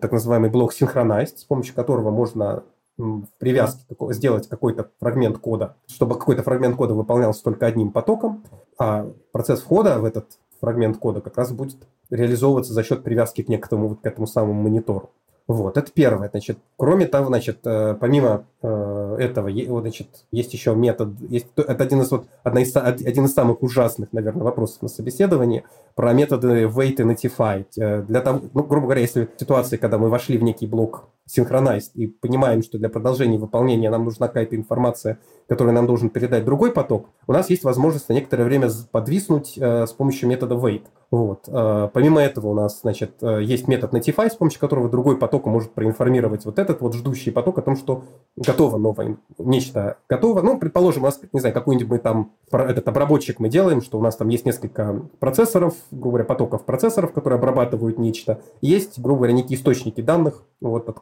так 0.00 0.12
называемый 0.12 0.50
блок 0.50 0.72
Synchronized, 0.72 1.38
с 1.38 1.44
помощью 1.44 1.74
которого 1.74 2.10
можно 2.10 2.62
в 2.98 3.26
привязке 3.38 3.84
сделать 4.10 4.48
какой-то 4.48 4.90
фрагмент 5.00 5.38
кода, 5.38 5.76
чтобы 5.86 6.18
какой-то 6.18 6.42
фрагмент 6.42 6.76
кода 6.76 6.94
выполнялся 6.94 7.42
только 7.42 7.66
одним 7.66 7.90
потоком, 7.90 8.44
а 8.78 9.10
процесс 9.32 9.60
входа 9.60 9.98
в 9.98 10.04
этот 10.04 10.38
фрагмент 10.60 10.98
кода 10.98 11.20
как 11.20 11.36
раз 11.36 11.52
будет 11.52 11.86
реализовываться 12.10 12.72
за 12.72 12.82
счет 12.82 13.02
привязки 13.02 13.42
к 13.42 13.48
некоторому 13.48 13.96
к 13.96 14.06
этому 14.06 14.26
самому 14.26 14.54
монитору. 14.54 15.10
Вот, 15.48 15.76
это 15.76 15.90
первое. 15.92 16.28
Значит, 16.30 16.58
кроме 16.76 17.06
того, 17.06 17.26
значит, 17.26 17.58
э, 17.64 17.96
помимо 18.00 18.44
э, 18.62 19.16
этого, 19.18 19.50
значит, 19.80 20.08
есть 20.30 20.52
еще 20.52 20.74
метод, 20.74 21.10
есть, 21.28 21.46
это 21.56 21.82
один 21.82 22.00
из, 22.00 22.10
вот, 22.10 22.26
одна 22.44 22.62
из, 22.62 22.74
один 22.76 23.24
из 23.24 23.34
самых 23.34 23.62
ужасных, 23.62 24.12
наверное, 24.12 24.44
вопросов 24.44 24.82
на 24.82 24.88
собеседовании, 24.88 25.64
про 25.94 26.12
методы 26.12 26.64
wait 26.64 26.94
и 26.94 27.02
notify. 27.02 27.66
Э, 27.76 28.02
для 28.02 28.20
того, 28.20 28.40
ну, 28.54 28.62
грубо 28.62 28.86
говоря, 28.86 29.00
если 29.00 29.28
ситуация, 29.36 29.78
когда 29.78 29.98
мы 29.98 30.08
вошли 30.08 30.38
в 30.38 30.42
некий 30.42 30.66
блок 30.66 31.08
synchronized 31.28 31.90
и 31.94 32.06
понимаем, 32.06 32.62
что 32.62 32.78
для 32.78 32.88
продолжения 32.88 33.38
выполнения 33.38 33.90
нам 33.90 34.04
нужна 34.04 34.28
какая-то 34.28 34.56
информация, 34.56 35.18
которую 35.52 35.74
нам 35.74 35.86
должен 35.86 36.08
передать 36.08 36.46
другой 36.46 36.72
поток, 36.72 37.10
у 37.26 37.32
нас 37.34 37.50
есть 37.50 37.62
возможность 37.62 38.08
на 38.08 38.14
некоторое 38.14 38.44
время 38.44 38.70
подвиснуть 38.90 39.58
э, 39.58 39.86
с 39.86 39.92
помощью 39.92 40.26
метода 40.30 40.54
wait. 40.54 40.84
Вот. 41.10 41.44
Э, 41.46 41.90
помимо 41.92 42.22
этого 42.22 42.46
у 42.46 42.54
нас, 42.54 42.80
значит, 42.80 43.16
э, 43.20 43.42
есть 43.42 43.68
метод 43.68 43.92
notify, 43.92 44.30
с 44.30 44.34
помощью 44.34 44.60
которого 44.60 44.88
другой 44.88 45.18
поток 45.18 45.44
может 45.44 45.72
проинформировать 45.72 46.46
вот 46.46 46.58
этот 46.58 46.80
вот 46.80 46.94
ждущий 46.94 47.30
поток 47.30 47.58
о 47.58 47.60
том, 47.62 47.76
что 47.76 48.04
готово 48.34 48.78
новое, 48.78 49.18
нечто 49.36 49.98
готово. 50.08 50.40
Ну, 50.40 50.58
предположим, 50.58 51.02
у 51.02 51.04
нас, 51.04 51.20
не 51.34 51.40
знаю, 51.40 51.54
какой-нибудь 51.54 51.90
мы 51.90 51.98
там, 51.98 52.32
этот 52.50 52.88
обработчик 52.88 53.38
мы 53.38 53.50
делаем, 53.50 53.82
что 53.82 53.98
у 53.98 54.00
нас 54.00 54.16
там 54.16 54.30
есть 54.30 54.46
несколько 54.46 55.02
процессоров, 55.20 55.74
грубо 55.90 56.12
говоря, 56.12 56.24
потоков 56.24 56.64
процессоров, 56.64 57.12
которые 57.12 57.36
обрабатывают 57.36 57.98
нечто. 57.98 58.40
Есть, 58.62 58.98
грубо 58.98 59.18
говоря, 59.18 59.34
некие 59.34 59.58
источники 59.58 60.00
данных, 60.00 60.44
вот, 60.62 60.86
то 60.86 60.94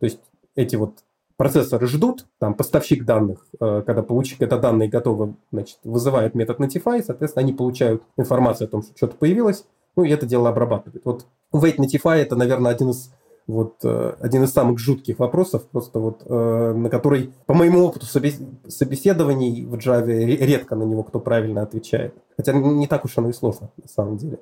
есть 0.00 0.20
эти 0.54 0.76
вот 0.76 1.00
процессоры 1.36 1.86
ждут, 1.86 2.26
там 2.38 2.54
поставщик 2.54 3.04
данных, 3.04 3.46
э, 3.60 3.82
когда 3.86 4.02
получит 4.02 4.42
это 4.42 4.58
данные 4.58 4.88
готовы, 4.88 5.34
значит, 5.52 5.78
вызывает 5.84 6.34
метод 6.34 6.60
notify, 6.60 7.02
соответственно, 7.02 7.44
они 7.44 7.52
получают 7.52 8.02
информацию 8.16 8.66
о 8.66 8.70
том, 8.70 8.82
что 8.82 8.92
что-то 8.96 9.16
появилось, 9.16 9.64
ну 9.96 10.04
и 10.04 10.10
это 10.10 10.26
дело 10.26 10.48
обрабатывает. 10.48 11.04
Вот 11.04 11.26
wait 11.52 11.76
notify 11.76 12.16
это, 12.16 12.36
наверное, 12.36 12.72
один 12.72 12.90
из 12.90 13.10
вот 13.46 13.76
э, 13.84 14.14
один 14.20 14.42
из 14.42 14.52
самых 14.52 14.78
жутких 14.78 15.18
вопросов, 15.20 15.68
просто 15.68 16.00
вот 16.00 16.22
э, 16.26 16.72
на 16.74 16.90
который, 16.90 17.32
по 17.46 17.54
моему 17.54 17.84
опыту 17.84 18.06
собеседований 18.06 19.64
в 19.64 19.74
Java 19.74 20.06
редко 20.06 20.74
на 20.74 20.82
него 20.82 21.04
кто 21.04 21.20
правильно 21.20 21.62
отвечает. 21.62 22.14
Хотя 22.36 22.52
не 22.52 22.88
так 22.88 23.04
уж 23.04 23.16
оно 23.18 23.28
и 23.28 23.32
сложно 23.32 23.70
на 23.76 23.88
самом 23.88 24.16
деле. 24.16 24.40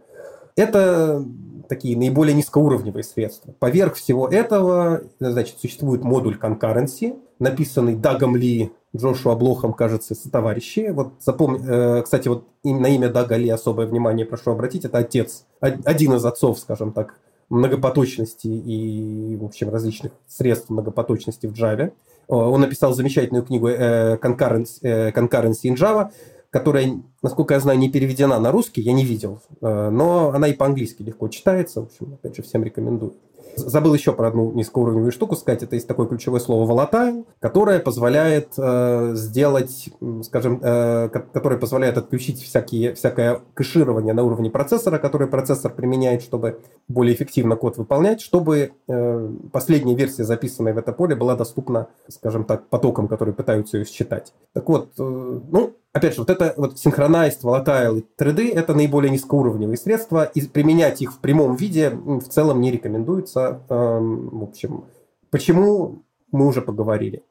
Это 0.56 1.24
такие 1.68 1.96
наиболее 1.96 2.34
низкоуровневые 2.34 3.04
средства. 3.04 3.52
Поверх 3.58 3.94
всего 3.94 4.28
этого, 4.28 5.02
значит, 5.18 5.58
существует 5.58 6.04
модуль 6.04 6.38
concurrency, 6.40 7.18
написанный 7.38 7.96
Дагом 7.96 8.36
Ли, 8.36 8.72
Джошуа 8.96 9.34
Блохом, 9.34 9.72
кажется, 9.72 10.14
товарищи. 10.30 10.90
Вот 10.92 11.14
запомни, 11.20 11.60
э, 11.66 12.02
кстати, 12.02 12.28
вот 12.28 12.46
на 12.62 12.86
имя 12.86 13.08
Дага 13.08 13.36
Ли 13.36 13.48
особое 13.48 13.86
внимание 13.86 14.24
прошу 14.24 14.52
обратить. 14.52 14.84
Это 14.84 14.98
отец, 14.98 15.46
один 15.60 16.14
из 16.14 16.24
отцов, 16.24 16.58
скажем 16.58 16.92
так, 16.92 17.18
многопоточности 17.48 18.46
и, 18.46 19.36
в 19.36 19.44
общем, 19.44 19.70
различных 19.70 20.12
средств 20.28 20.70
многопоточности 20.70 21.46
в 21.46 21.52
Java. 21.52 21.92
Он 22.26 22.60
написал 22.60 22.94
замечательную 22.94 23.44
книгу 23.44 23.68
э, 23.68 23.74
э, 23.74 24.16
Concurrency 24.16 25.64
in 25.64 25.74
Java, 25.74 26.10
которая, 26.54 27.02
насколько 27.20 27.54
я 27.54 27.58
знаю, 27.58 27.80
не 27.80 27.90
переведена 27.90 28.38
на 28.38 28.52
русский, 28.52 28.80
я 28.80 28.92
не 28.92 29.04
видел, 29.04 29.40
э, 29.60 29.90
но 29.90 30.30
она 30.32 30.46
и 30.46 30.52
по-английски 30.52 31.02
легко 31.02 31.26
читается, 31.26 31.80
в 31.80 31.86
общем, 31.86 32.14
опять 32.14 32.36
же, 32.36 32.42
всем 32.44 32.62
рекомендую. 32.62 33.14
Забыл 33.56 33.92
еще 33.92 34.12
про 34.12 34.28
одну 34.28 34.52
низкоуровневую 34.52 35.10
штуку 35.10 35.34
сказать. 35.34 35.64
Это 35.64 35.74
есть 35.74 35.88
такое 35.88 36.06
ключевое 36.06 36.38
слово 36.38 36.64
volatile, 36.70 37.24
которое 37.40 37.80
позволяет 37.80 38.52
э, 38.56 39.12
сделать, 39.16 39.90
скажем, 40.22 40.60
э, 40.62 41.08
которое 41.08 41.58
позволяет 41.58 41.98
отключить 41.98 42.40
всякие, 42.40 42.94
всякое 42.94 43.40
кэширование 43.54 44.14
на 44.14 44.22
уровне 44.22 44.48
процессора, 44.48 44.98
которое 44.98 45.26
процессор 45.26 45.72
применяет, 45.72 46.22
чтобы 46.22 46.60
более 46.86 47.16
эффективно 47.16 47.56
код 47.56 47.78
выполнять, 47.78 48.20
чтобы 48.20 48.72
э, 48.86 49.28
последняя 49.52 49.96
версия, 49.96 50.22
записанная 50.22 50.72
в 50.72 50.78
это 50.78 50.92
поле, 50.92 51.16
была 51.16 51.34
доступна, 51.34 51.88
скажем 52.08 52.44
так, 52.44 52.68
потокам, 52.68 53.08
которые 53.08 53.34
пытаются 53.34 53.78
ее 53.78 53.84
считать. 53.84 54.32
Так 54.52 54.68
вот, 54.68 54.90
э, 54.98 55.02
ну, 55.02 55.74
Опять 55.94 56.14
же, 56.14 56.22
вот 56.22 56.30
это 56.30 56.54
вот 56.56 56.74
Synchronized, 56.74 57.42
Volatile 57.44 58.00
и 58.00 58.04
3D– 58.20 58.52
это 58.54 58.74
наиболее 58.74 59.12
низкоуровневые 59.12 59.76
средства, 59.76 60.24
и 60.24 60.40
применять 60.40 61.00
их 61.00 61.12
в 61.12 61.18
прямом 61.20 61.54
виде 61.54 61.90
в 61.90 62.24
целом 62.24 62.60
не 62.60 62.72
рекомендуется. 62.72 63.60
Эм, 63.68 64.28
в 64.40 64.42
общем, 64.42 64.86
почему 65.30 66.02
мы 66.32 66.48
уже 66.48 66.62
поговорили. 66.62 67.22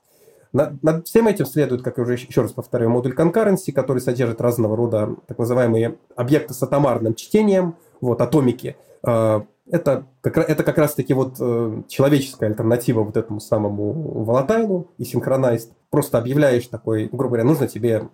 Над, 0.54 0.82
над 0.82 1.06
всем 1.06 1.28
этим 1.28 1.46
следует, 1.46 1.82
как 1.82 1.98
я 1.98 2.04
уже 2.04 2.14
еще 2.14 2.42
раз 2.42 2.54
повторяю, 2.54 2.90
модуль 2.90 3.14
concurrency, 3.14 3.74
который 3.74 4.00
содержит 4.00 4.40
разного 4.40 4.78
рода 4.78 5.14
так 5.28 5.38
называемые 5.40 5.98
объекты 6.16 6.54
с 6.54 6.64
атомарным 6.64 7.16
чтением, 7.16 7.76
вот, 8.00 8.22
атомики. 8.22 8.78
Э, 9.06 9.42
это 9.70 10.06
как, 10.22 10.38
это 10.38 10.64
как 10.64 10.78
раз-таки 10.78 11.14
вот 11.14 11.36
э, 11.38 11.82
человеческая 11.90 12.46
альтернатива 12.46 13.04
вот 13.04 13.18
этому 13.18 13.42
самому 13.42 13.92
волатайлу 14.24 14.88
и 14.98 15.04
синхронайст. 15.04 15.74
Просто 15.90 16.18
объявляешь 16.18 16.68
такой, 16.68 17.10
грубо 17.12 17.36
говоря, 17.36 17.44
нужно 17.44 17.68
тебе 17.68 18.08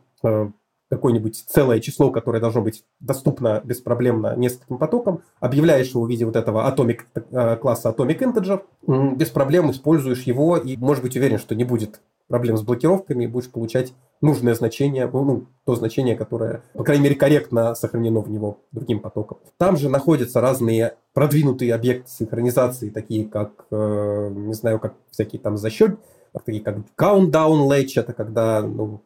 какое-нибудь 0.89 1.45
целое 1.47 1.79
число, 1.79 2.12
которое 2.12 2.39
должно 2.39 2.62
быть 2.62 2.84
доступно 2.99 3.62
беспроблемно 3.63 4.36
нескольким 4.36 4.77
потокам, 4.77 5.21
объявляешь 5.39 5.89
его 5.89 6.03
в 6.03 6.10
виде 6.10 6.25
вот 6.25 6.36
этого 6.36 6.67
atomic, 6.67 7.01
э, 7.13 7.55
класса 7.58 7.93
Atomic 7.95 8.19
Integer, 8.19 9.15
без 9.15 9.29
проблем 9.29 9.71
используешь 9.71 10.23
его 10.23 10.58
и 10.58 10.77
можешь 10.77 11.03
быть 11.03 11.15
уверен, 11.15 11.38
что 11.38 11.55
не 11.55 11.63
будет 11.63 12.01
проблем 12.27 12.58
с 12.58 12.62
блокировками 12.62 13.25
и 13.25 13.27
будешь 13.27 13.49
получать 13.49 13.93
нужное 14.21 14.53
значение, 14.53 15.10
ну, 15.12 15.45
то 15.65 15.75
значение, 15.75 16.15
которое, 16.15 16.62
по 16.73 16.84
крайней 16.84 17.03
мере, 17.03 17.15
корректно 17.15 17.73
сохранено 17.75 18.21
в 18.21 18.29
него 18.29 18.60
другим 18.71 18.99
потоком. 18.99 19.39
Там 19.58 19.77
же 19.77 19.89
находятся 19.89 20.39
разные 20.39 20.95
продвинутые 21.13 21.73
объекты 21.73 22.10
синхронизации, 22.10 22.89
такие 22.89 23.25
как, 23.25 23.65
э, 23.71 24.29
не 24.32 24.53
знаю, 24.53 24.79
как 24.79 24.93
всякие 25.10 25.41
там 25.41 25.58
засчет, 25.58 25.99
такие 26.34 26.62
как 26.62 26.77
countdown 26.97 27.67
latch, 27.67 27.93
это 27.95 28.13
когда 28.13 28.62
ну, 28.62 29.01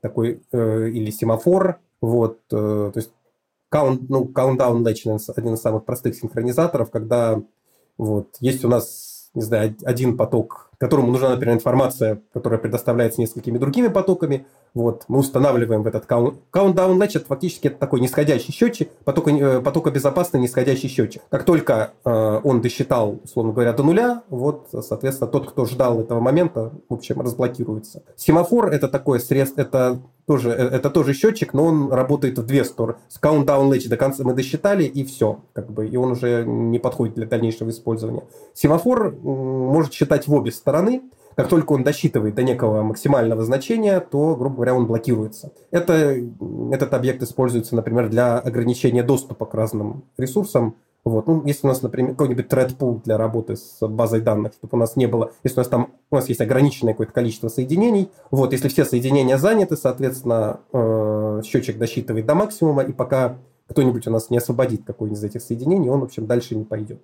такой, 0.00 0.42
э, 0.52 0.88
или 0.88 1.10
семафор, 1.10 1.78
вот, 2.00 2.40
э, 2.50 2.90
то 2.92 2.92
есть 2.96 3.12
count, 3.72 4.06
ну, 4.08 4.24
countdown 4.24 4.82
latch 4.82 5.18
один 5.36 5.54
из 5.54 5.60
самых 5.60 5.84
простых 5.84 6.14
синхронизаторов, 6.14 6.90
когда 6.90 7.40
вот 7.98 8.28
есть 8.40 8.64
у 8.64 8.68
нас, 8.68 9.30
не 9.34 9.42
знаю, 9.42 9.76
один 9.84 10.16
поток 10.16 10.70
которому 10.80 11.12
нужна, 11.12 11.28
например, 11.28 11.54
информация, 11.56 12.22
которая 12.32 12.58
предоставляется 12.58 13.20
несколькими 13.20 13.58
другими 13.58 13.88
потоками. 13.88 14.46
Вот, 14.72 15.04
мы 15.08 15.18
устанавливаем 15.18 15.82
в 15.82 15.86
этот 15.86 16.04
countdown 16.06 16.96
latch, 16.98 17.16
это 17.16 17.26
фактически 17.26 17.70
такой 17.70 18.00
нисходящий 18.00 18.52
счетчик, 18.52 18.90
поток, 19.04 19.28
э, 19.28 19.60
потокобезопасный 19.60 20.40
нисходящий 20.40 20.88
счетчик. 20.88 21.22
Как 21.28 21.44
только 21.44 21.92
э, 22.04 22.40
он 22.44 22.60
досчитал, 22.60 23.18
условно 23.24 23.52
говоря, 23.52 23.72
до 23.72 23.82
нуля, 23.82 24.22
вот, 24.28 24.68
соответственно, 24.70 25.28
тот, 25.28 25.50
кто 25.50 25.64
ждал 25.64 26.00
этого 26.00 26.20
момента, 26.20 26.72
в 26.88 26.94
общем, 26.94 27.20
разблокируется. 27.20 28.04
Семафор– 28.16 28.66
это 28.72 28.86
такое 28.88 29.18
средство, 29.18 29.60
это 29.60 30.00
тоже, 30.26 30.50
э, 30.50 30.68
это 30.68 30.90
тоже 30.90 31.14
счетчик, 31.14 31.52
но 31.52 31.64
он 31.64 31.92
работает 31.92 32.38
в 32.38 32.46
две 32.46 32.64
стороны. 32.64 32.98
С 33.08 33.20
countdown 33.20 33.68
latch 33.68 33.88
до 33.88 33.96
конца 33.96 34.22
мы 34.22 34.34
досчитали, 34.34 34.84
и 34.84 35.04
все. 35.04 35.40
Как 35.52 35.68
бы, 35.68 35.88
и 35.88 35.96
он 35.96 36.12
уже 36.12 36.44
не 36.46 36.78
подходит 36.78 37.16
для 37.16 37.26
дальнейшего 37.26 37.70
использования. 37.70 38.22
Семафор 38.54 39.10
может 39.10 39.92
считать 39.92 40.28
в 40.28 40.32
обе 40.32 40.52
стороны. 40.52 41.02
Как 41.36 41.48
только 41.48 41.72
он 41.72 41.84
досчитывает 41.84 42.34
до 42.34 42.42
некого 42.42 42.82
максимального 42.82 43.42
значения, 43.44 44.00
то, 44.00 44.34
грубо 44.36 44.56
говоря, 44.56 44.74
он 44.74 44.86
блокируется. 44.86 45.52
Это, 45.70 46.16
этот 46.72 46.92
объект 46.94 47.22
используется, 47.22 47.74
например, 47.76 48.08
для 48.08 48.38
ограничения 48.38 49.02
доступа 49.02 49.46
к 49.46 49.54
разным 49.54 50.04
ресурсам, 50.18 50.74
Вот. 51.02 51.26
Ну, 51.26 51.42
если 51.46 51.66
у 51.66 51.68
нас, 51.68 51.80
например, 51.82 52.10
какой-нибудь 52.10 52.46
thread 52.46 53.02
для 53.04 53.16
работы 53.16 53.56
с 53.56 53.78
базой 53.86 54.20
данных, 54.20 54.52
чтобы 54.52 54.76
у 54.76 54.80
нас 54.80 54.96
не 54.96 55.06
было, 55.06 55.32
если 55.44 55.58
у 55.58 55.60
нас 55.60 55.68
там 55.68 55.92
у 56.10 56.16
нас 56.16 56.28
есть 56.28 56.40
ограниченное 56.40 56.92
какое-то 56.92 57.12
количество 57.12 57.48
соединений, 57.48 58.10
вот, 58.30 58.52
если 58.52 58.68
все 58.68 58.84
соединения 58.84 59.38
заняты, 59.38 59.76
соответственно, 59.76 60.60
э, 60.72 61.42
счетчик 61.44 61.78
досчитывает 61.78 62.26
до 62.26 62.34
максимума, 62.34 62.82
и 62.82 62.92
пока 62.92 63.38
кто-нибудь 63.68 64.06
у 64.08 64.10
нас 64.10 64.30
не 64.30 64.38
освободит 64.38 64.82
какое-нибудь 64.84 65.20
из 65.20 65.24
этих 65.24 65.42
соединений, 65.42 65.88
он, 65.88 66.00
в 66.00 66.04
общем, 66.04 66.26
дальше 66.26 66.56
не 66.56 66.64
пойдет. 66.64 67.00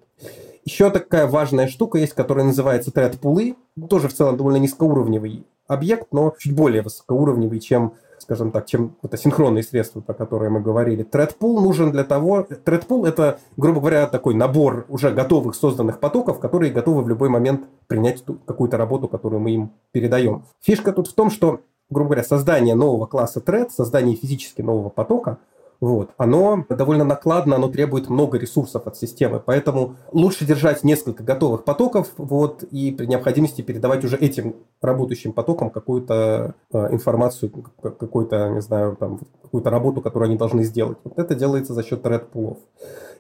Еще 0.67 0.91
такая 0.91 1.29
важная 1.29 1.69
штука 1.69 1.99
есть, 1.99 2.13
которая 2.13 2.45
называется 2.45 2.91
thread 2.91 3.19
пулы, 3.19 3.55
тоже 3.89 4.09
в 4.09 4.13
целом 4.13 4.37
довольно 4.37 4.57
низкоуровневый 4.57 5.47
объект, 5.69 6.09
но 6.11 6.35
чуть 6.37 6.57
более 6.57 6.83
высокоуровневый, 6.83 7.61
чем 7.61 7.95
скажем 8.19 8.51
так, 8.51 8.67
чем 8.67 8.97
это 9.03 9.17
синхронные 9.17 9.63
средства, 9.63 10.01
про 10.01 10.13
которые 10.13 10.51
мы 10.51 10.61
говорили. 10.61 11.05
Threadpool 11.05 11.61
нужен 11.61 11.93
для 11.93 12.03
того... 12.03 12.47
Threadpool– 12.65 13.07
это, 13.09 13.39
грубо 13.57 13.79
говоря, 13.79 14.07
такой 14.07 14.35
набор 14.35 14.87
уже 14.89 15.13
готовых 15.13 15.55
созданных 15.55 16.01
потоков, 16.01 16.41
которые 16.41 16.73
готовы 16.73 17.03
в 17.03 17.09
любой 17.09 17.29
момент 17.29 17.67
принять 17.87 18.25
какую-то 18.47 18.79
работу, 18.79 19.07
которую 19.07 19.41
мы 19.41 19.51
им 19.53 19.73
передаем. 19.93 20.45
Фишка 20.63 20.93
тут 20.93 21.09
в 21.09 21.15
том, 21.15 21.31
что, 21.31 21.61
грубо 21.91 22.09
говоря, 22.09 22.25
создание 22.25 22.75
нового 22.75 23.07
класса 23.07 23.41
thread, 23.41 23.69
создание 23.71 24.17
физически 24.17 24.63
нового 24.63 24.89
потока– 24.89 25.39
вот. 25.81 26.11
Оно 26.17 26.65
довольно 26.69 27.05
накладно, 27.05 27.57
оно 27.57 27.69
требует 27.69 28.09
много 28.09 28.39
ресурсов 28.39 28.87
от 28.87 28.97
системы, 28.97 29.41
поэтому 29.45 29.97
лучше 30.13 30.45
держать 30.45 30.85
несколько 30.85 31.23
готовых 31.23 31.65
потоков 31.65 32.13
вот, 32.17 32.63
и 32.65 32.93
при 32.93 33.07
необходимости 33.07 33.63
передавать 33.63 34.05
уже 34.05 34.17
этим 34.17 34.57
работающим 34.81 35.33
потокам 35.33 35.71
какую-то 35.71 36.55
э, 36.73 36.93
информацию, 36.93 37.51
какую-то, 37.83 38.51
не 38.51 38.61
знаю, 38.61 38.97
там, 38.97 39.21
какую-то 39.43 39.71
работу, 39.71 40.01
которую 40.01 40.29
они 40.29 40.37
должны 40.37 40.65
сделать. 40.65 40.99
Вот 41.05 41.19
это 41.19 41.35
делается 41.35 41.75
за 41.75 41.83
счет 41.83 42.05
thread 42.05 42.27
пулов. 42.27 42.59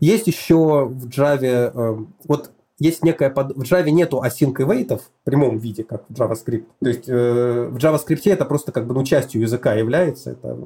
Есть 0.00 0.26
еще 0.26 0.86
в 0.86 1.06
Java, 1.08 1.72
э, 1.74 2.04
вот 2.26 2.50
есть 2.78 3.02
некая... 3.02 3.30
Под... 3.30 3.56
В 3.56 3.62
Java 3.62 3.90
нету 3.90 4.22
async 4.24 4.54
await 4.54 4.96
в 4.96 5.02
прямом 5.24 5.58
виде, 5.58 5.82
как 5.82 6.04
в 6.08 6.12
JavaScript. 6.12 6.64
То 6.80 6.88
есть 6.88 7.08
э, 7.08 7.68
в 7.70 7.76
JavaScript 7.76 8.22
это 8.26 8.44
просто 8.44 8.72
как 8.72 8.86
бы 8.86 8.94
ну, 8.94 9.04
частью 9.04 9.40
языка 9.40 9.74
является. 9.74 10.32
Это 10.32 10.58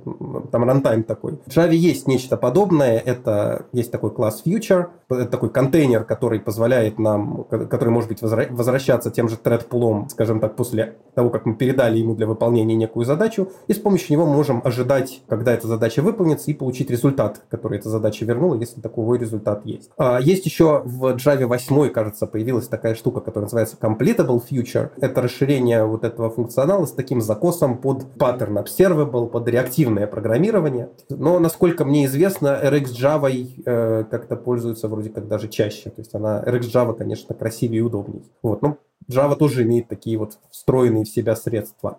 там 0.51 0.65
рантайм 0.65 1.05
такой. 1.05 1.39
В 1.47 1.49
Java 1.49 1.73
есть 1.73 2.09
нечто 2.09 2.37
подобное. 2.37 2.99
Это 2.99 3.67
есть 3.73 3.93
такой 3.93 4.11
класс 4.11 4.43
future. 4.45 4.89
Это 5.09 5.27
такой 5.27 5.51
контейнер, 5.51 6.05
который 6.05 6.41
позволяет 6.41 6.99
нам, 6.99 7.45
который 7.45 7.91
может 7.91 8.09
быть 8.09 8.23
возвращаться 8.23 9.11
тем 9.11 9.29
же 9.29 9.37
thread 9.37 9.67
пулом, 9.67 10.09
скажем 10.09 10.41
так, 10.41 10.57
после 10.57 10.97
того, 11.15 11.31
как 11.31 11.47
мы 11.47 11.55
передали 11.55 11.99
ему 11.99 12.15
для 12.15 12.27
выполнения 12.27 12.75
некую 12.75 13.05
задачу. 13.05 13.51
И 13.67 13.73
с 13.73 13.79
помощью 13.79 14.13
него 14.13 14.27
можем 14.27 14.63
ожидать, 14.65 15.23
когда 15.29 15.53
эта 15.53 15.69
задача 15.69 16.03
выполнится, 16.03 16.51
и 16.51 16.55
получить 16.55 16.91
результат, 16.91 17.43
который 17.49 17.79
эта 17.79 17.89
задача 17.89 18.25
вернула, 18.25 18.55
если 18.55 18.81
такой 18.81 19.19
результат 19.19 19.65
есть. 19.65 19.91
А, 19.97 20.21
есть 20.21 20.45
еще 20.47 20.83
в 20.85 21.17
Java 21.17 21.47
8 21.47 21.89
кажется, 22.01 22.27
появилась 22.27 22.67
такая 22.67 22.95
штука, 22.95 23.21
которая 23.21 23.45
называется 23.45 23.77
Completable 23.79 24.41
Future. 24.51 24.91
Это 25.03 25.21
расширение 25.21 25.85
вот 25.85 26.03
этого 26.03 26.31
функционала 26.31 26.87
с 26.87 26.93
таким 26.93 27.21
закосом 27.21 27.77
под 27.77 28.05
Pattern 28.17 28.65
Observable, 28.65 29.27
под 29.29 29.47
реактивное 29.49 30.07
программирование. 30.07 30.89
Но, 31.11 31.39
насколько 31.39 31.85
мне 31.85 32.07
известно, 32.07 32.59
RX 32.63 32.85
Java 32.99 33.31
э, 33.31 34.05
как-то 34.11 34.37
пользуется 34.37 34.89
вроде 34.89 35.11
как 35.11 35.29
даже 35.29 35.49
чаще. 35.49 35.91
То 35.91 36.01
есть 36.01 36.15
она, 36.15 36.43
RX 36.43 36.63
Java, 36.73 36.95
конечно, 36.95 37.35
красивее 37.35 37.81
и 37.81 37.83
удобнее. 37.83 38.23
Вот. 38.43 38.63
Ну, 38.63 38.79
Java 39.11 39.37
тоже 39.37 39.65
имеет 39.65 39.89
такие 39.89 40.17
вот 40.17 40.39
встроенные 40.51 41.05
в 41.05 41.09
себя 41.09 41.37
средства. 41.37 41.99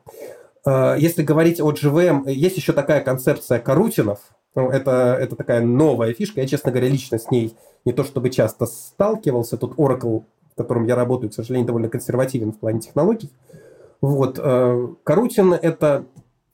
Э, 0.66 0.96
если 0.98 1.24
говорить 1.24 1.60
о 1.60 1.72
JVM, 1.72 2.32
есть 2.32 2.58
еще 2.58 2.74
такая 2.74 3.02
концепция 3.02 3.60
карутинов, 3.60 4.20
ну, 4.56 4.70
это, 4.70 5.18
это 5.20 5.36
такая 5.36 5.62
новая 5.62 6.14
фишка. 6.14 6.42
Я, 6.42 6.48
честно 6.48 6.72
говоря, 6.72 6.90
лично 6.90 7.18
с 7.18 7.32
ней 7.32 7.56
не 7.86 7.94
то 7.94 8.04
чтобы 8.04 8.30
часто 8.30 8.66
сталкивался. 8.66 9.58
Тут 9.58 9.76
Oracle, 9.76 10.24
в 10.52 10.56
котором 10.58 10.86
я 10.86 10.96
работаю, 10.96 11.30
к 11.30 11.34
сожалению, 11.34 11.68
довольно 11.68 11.88
консервативен 11.88 12.52
в 12.52 12.60
плане 12.60 12.82
технологий. 12.82 13.32
Вот. 14.02 14.38
Карутин 15.04 15.54
э,– 15.54 15.60
это 15.62 16.06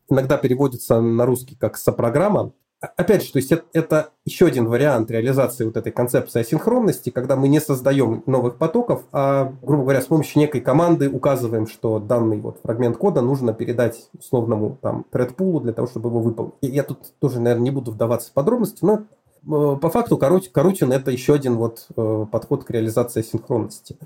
иногда 0.10 0.38
переводится 0.38 1.02
на 1.02 1.26
русский 1.26 1.56
как 1.56 1.78
сопрограмма. 1.78 2.52
Опять 2.80 3.24
же, 3.24 3.32
то 3.32 3.38
есть 3.38 3.52
это, 3.52 3.64
это 3.74 4.10
еще 4.24 4.46
один 4.46 4.68
вариант 4.68 5.10
реализации 5.10 5.66
вот 5.66 5.78
этой 5.78 5.92
концепции 5.92 6.42
асинхронности, 6.42 7.10
когда 7.10 7.36
мы 7.36 7.48
не 7.48 7.60
создаем 7.60 8.22
новых 8.28 8.58
потоков, 8.58 9.04
а, 9.12 9.52
грубо 9.64 9.82
говоря, 9.82 10.02
с 10.02 10.06
помощью 10.06 10.40
некой 10.40 10.62
команды 10.62 11.10
указываем, 11.10 11.66
что 11.66 11.98
данный 11.98 12.40
вот 12.40 12.60
фрагмент 12.62 12.98
кода 12.98 13.22
нужно 13.22 13.52
передать 13.52 14.10
условному 14.14 14.78
там 14.80 15.06
thread 15.12 15.62
для 15.62 15.74
того, 15.74 15.88
чтобы 15.88 16.10
его 16.10 16.20
выполнить. 16.20 16.54
И 16.62 16.68
я 16.68 16.84
тут 16.84 17.00
тоже, 17.18 17.40
наверное, 17.40 17.64
не 17.64 17.72
буду 17.72 17.90
вдаваться 17.90 18.30
в 18.30 18.34
подробности, 18.34 18.86
но 18.86 19.00
э, 19.00 19.78
по 19.78 19.90
факту 19.90 20.18
Карутин 20.18 20.92
это 20.92 21.10
еще 21.10 21.34
один 21.34 21.56
вот 21.56 21.88
э, 21.96 22.26
подход 22.32 22.64
к 22.64 22.70
реализации 22.70 23.22
асинхронности. 23.22 23.98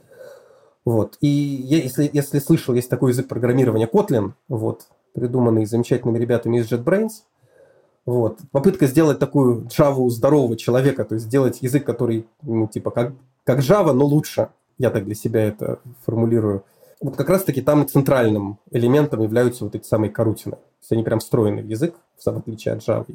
Вот. 0.85 1.17
И 1.19 1.27
я, 1.27 1.77
если, 1.77 2.09
если 2.13 2.39
слышал, 2.39 2.73
есть 2.73 2.89
такой 2.89 3.11
язык 3.11 3.27
программирования 3.27 3.89
Kotlin, 3.91 4.31
вот, 4.47 4.87
придуманный 5.13 5.65
замечательными 5.65 6.17
ребятами 6.17 6.59
из 6.59 6.71
JetBrains– 6.71 7.11
вот. 8.05 8.39
Попытка 8.51 8.87
сделать 8.87 9.19
такую 9.19 9.67
Java 9.67 10.09
здорового 10.09 10.57
человека, 10.57 11.05
то 11.05 11.15
есть 11.15 11.25
сделать 11.25 11.61
язык, 11.61 11.85
который, 11.85 12.27
ну, 12.41 12.67
типа, 12.67 12.91
как, 12.91 13.13
как 13.43 13.59
Java, 13.59 13.93
но 13.93 14.05
лучше. 14.05 14.49
Я 14.77 14.89
так 14.89 15.05
для 15.05 15.15
себя 15.15 15.43
это 15.43 15.79
формулирую. 16.05 16.63
Вот 17.01 17.15
как 17.15 17.29
раз-таки 17.29 17.61
там 17.61 17.87
центральным 17.87 18.59
элементом 18.71 19.21
являются 19.21 19.63
вот 19.63 19.75
эти 19.75 19.85
самые 19.85 20.09
карутины. 20.09 20.55
То 20.55 20.81
есть 20.81 20.91
они 20.91 21.03
прям 21.03 21.19
встроены 21.19 21.61
в 21.61 21.67
язык, 21.67 21.95
в 22.23 22.27
отличие 22.27 22.73
от 22.73 22.87
Java. 22.87 23.05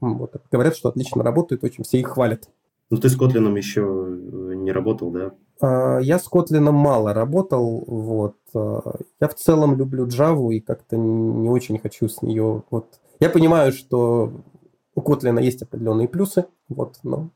Вот. 0.00 0.34
Говорят, 0.52 0.76
что 0.76 0.88
отлично 0.88 1.22
работают, 1.22 1.64
очень 1.64 1.82
все 1.82 1.98
их 1.98 2.08
хвалят. 2.08 2.48
Ну, 2.90 2.98
ты 2.98 3.08
с 3.08 3.18
Kotlin 3.18 3.56
еще 3.56 3.82
э, 3.82 4.54
не 4.54 4.72
работал, 4.72 5.10
да? 5.10 5.32
А, 5.60 5.98
я 5.98 6.18
с 6.18 6.26
Kotlin 6.30 6.70
мало 6.70 7.12
работал, 7.12 7.84
вот. 7.86 8.36
А, 8.54 8.80
я 9.20 9.28
в 9.28 9.34
целом 9.34 9.76
люблю 9.76 10.06
Java 10.06 10.52
и 10.54 10.60
как-то 10.60 10.96
не 10.96 11.48
очень 11.48 11.78
хочу 11.78 12.08
с 12.08 12.22
нее 12.22 12.62
вот 12.70 12.86
я 13.20 13.30
понимаю, 13.30 13.72
что 13.72 14.32
у 14.94 15.00
Котлина 15.00 15.38
есть 15.38 15.62
определенные 15.62 16.08
плюсы, 16.08 16.46
вот, 16.68 16.98
но 17.02 17.30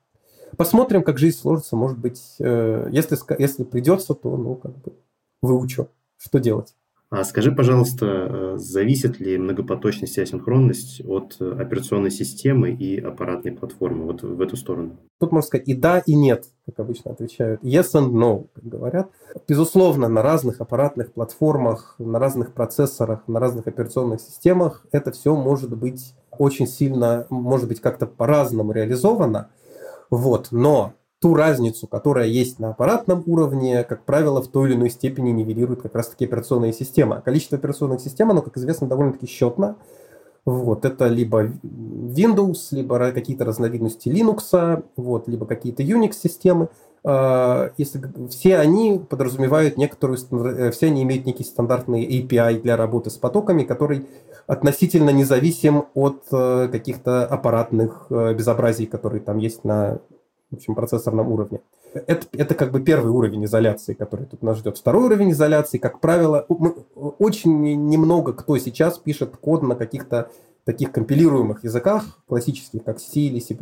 посмотрим, 0.56 1.02
как 1.02 1.18
жизнь 1.18 1.38
сложится. 1.38 1.76
Может 1.76 1.98
быть, 1.98 2.36
э, 2.38 2.88
если, 2.90 3.16
если 3.40 3.64
придется, 3.64 4.14
то, 4.14 4.36
ну, 4.36 4.56
как 4.56 4.76
бы 4.78 4.92
выучу, 5.40 5.88
что 6.16 6.38
делать. 6.38 6.74
А 7.12 7.24
скажи, 7.24 7.52
пожалуйста, 7.52 8.06
э, 8.06 8.54
зависит 8.56 9.20
ли 9.20 9.36
многопоточность 9.36 10.16
и 10.16 10.22
асинхронность 10.22 11.02
от 11.06 11.36
э, 11.40 11.56
операционной 11.60 12.10
системы 12.10 12.70
и 12.70 12.98
аппаратной 12.98 13.52
платформы, 13.52 14.06
вот 14.06 14.22
в 14.22 14.40
эту 14.40 14.56
сторону? 14.56 14.96
Тут 15.20 15.30
можно 15.30 15.46
сказать 15.46 15.68
и 15.68 15.74
да, 15.74 15.98
и 15.98 16.14
нет, 16.14 16.46
как 16.64 16.80
обычно 16.80 17.10
отвечают. 17.10 17.62
Yes 17.62 17.92
and 17.92 18.12
no, 18.12 18.46
как 18.54 18.64
говорят. 18.64 19.10
Безусловно, 19.46 20.08
на 20.08 20.22
разных 20.22 20.62
аппаратных 20.62 21.12
платформах, 21.12 21.96
на 21.98 22.18
разных 22.18 22.54
процессорах, 22.54 23.28
на 23.28 23.40
разных 23.40 23.66
операционных 23.66 24.22
системах 24.22 24.86
это 24.90 25.12
все 25.12 25.36
может 25.36 25.76
быть 25.76 26.14
очень 26.30 26.66
сильно, 26.66 27.26
может 27.28 27.68
быть 27.68 27.82
как-то 27.82 28.06
по-разному 28.06 28.72
реализовано. 28.72 29.50
Вот, 30.08 30.48
но 30.50 30.94
ту 31.22 31.34
разницу, 31.34 31.86
которая 31.86 32.26
есть 32.26 32.58
на 32.58 32.70
аппаратном 32.70 33.22
уровне, 33.26 33.84
как 33.84 34.04
правило, 34.04 34.42
в 34.42 34.48
той 34.48 34.70
или 34.70 34.76
иной 34.76 34.90
степени 34.90 35.30
нивелирует 35.30 35.80
как 35.80 35.94
раз-таки 35.94 36.24
операционная 36.24 36.72
система. 36.72 37.20
Количество 37.20 37.56
операционных 37.56 38.00
систем, 38.00 38.32
оно, 38.32 38.42
как 38.42 38.56
известно, 38.56 38.88
довольно-таки 38.88 39.26
счетно. 39.26 39.76
Вот, 40.44 40.84
это 40.84 41.06
либо 41.06 41.44
Windows, 41.44 42.68
либо 42.72 43.12
какие-то 43.12 43.44
разновидности 43.44 44.08
Linux, 44.08 44.82
вот, 44.96 45.28
либо 45.28 45.46
какие-то 45.46 45.84
Unix-системы. 45.84 46.68
А, 47.04 47.70
если 47.78 48.02
все 48.28 48.58
они 48.58 49.00
подразумевают 49.08 49.76
некоторую, 49.76 50.18
э, 50.18 50.72
все 50.72 50.86
они 50.86 51.04
имеют 51.04 51.24
некий 51.24 51.44
стандартный 51.44 52.04
API 52.04 52.60
для 52.60 52.76
работы 52.76 53.10
с 53.10 53.16
потоками, 53.16 53.62
который 53.62 54.08
относительно 54.48 55.10
независим 55.10 55.84
от 55.94 56.24
э, 56.32 56.68
каких-то 56.72 57.24
аппаратных 57.24 58.06
э, 58.10 58.34
безобразий, 58.34 58.86
которые 58.86 59.20
там 59.20 59.38
есть 59.38 59.62
на 59.62 60.00
в 60.52 60.56
общем, 60.56 60.74
процессорном 60.74 61.32
уровне. 61.32 61.60
Это, 61.94 62.26
это 62.32 62.54
как 62.54 62.70
бы 62.70 62.80
первый 62.80 63.10
уровень 63.10 63.44
изоляции, 63.44 63.94
который 63.94 64.26
тут 64.26 64.42
нас 64.42 64.58
ждет. 64.58 64.78
Второй 64.78 65.04
уровень 65.04 65.32
изоляции, 65.32 65.78
как 65.78 66.00
правило, 66.00 66.46
мы, 66.48 66.74
очень 66.94 67.60
немного 67.88 68.32
кто 68.32 68.56
сейчас 68.58 68.98
пишет 68.98 69.36
код 69.36 69.62
на 69.62 69.74
каких-то 69.74 70.30
таких 70.64 70.92
компилируемых 70.92 71.64
языках, 71.64 72.04
классических, 72.28 72.84
как 72.84 73.00
C 73.00 73.20
или 73.20 73.40
C++, 73.40 73.56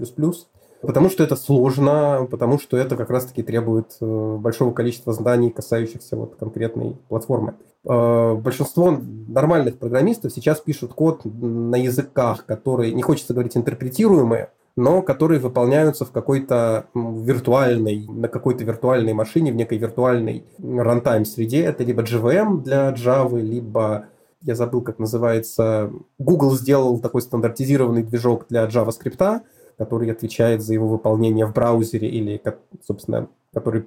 потому 0.83 1.09
что 1.09 1.25
это 1.25 1.37
сложно, 1.37 2.27
потому 2.31 2.59
что 2.59 2.77
это 2.77 2.97
как 2.97 3.11
раз-таки 3.11 3.43
требует 3.43 3.97
э, 4.01 4.37
большого 4.37 4.73
количества 4.73 5.13
знаний, 5.13 5.51
касающихся 5.51 6.17
вот 6.17 6.37
конкретной 6.37 6.99
платформы. 7.09 7.55
Э, 7.85 8.35
большинство 8.35 8.99
нормальных 9.29 9.79
программистов 9.79 10.33
сейчас 10.33 10.61
пишут 10.61 10.93
код 10.93 11.23
на 11.25 11.77
языках, 11.77 12.45
которые, 12.45 12.93
не 12.93 13.03
хочется 13.03 13.33
говорить 13.33 13.57
интерпретируемые, 13.57 14.51
но 14.81 15.03
которые 15.03 15.41
выполняются 15.41 16.07
в 16.07 16.11
какой-то 16.11 16.87
виртуальной, 16.95 18.07
на 18.09 18.29
какой-то 18.29 18.65
виртуальной 18.65 19.13
машине, 19.13 19.53
в 19.53 19.57
некой 19.57 19.77
виртуальной 19.77 20.45
рантайм 20.59 21.27
среде. 21.27 21.63
Это 21.65 21.85
либо 21.85 22.03
JVM 22.03 22.63
для 22.63 22.91
Java, 22.95 23.39
либо 23.39 24.07
я 24.41 24.55
забыл, 24.55 24.81
как 24.81 24.99
называется, 24.99 25.93
Google 26.19 26.57
сделал 26.57 26.99
такой 26.99 27.21
стандартизированный 27.21 28.03
движок 28.03 28.47
для 28.49 28.65
JavaScript, 28.65 29.43
который 29.77 30.11
отвечает 30.11 30.63
за 30.63 30.73
его 30.73 30.89
выполнение 30.89 31.45
в 31.45 31.53
браузере 31.53 32.09
или, 32.09 32.43
собственно, 32.83 33.29
который 33.53 33.87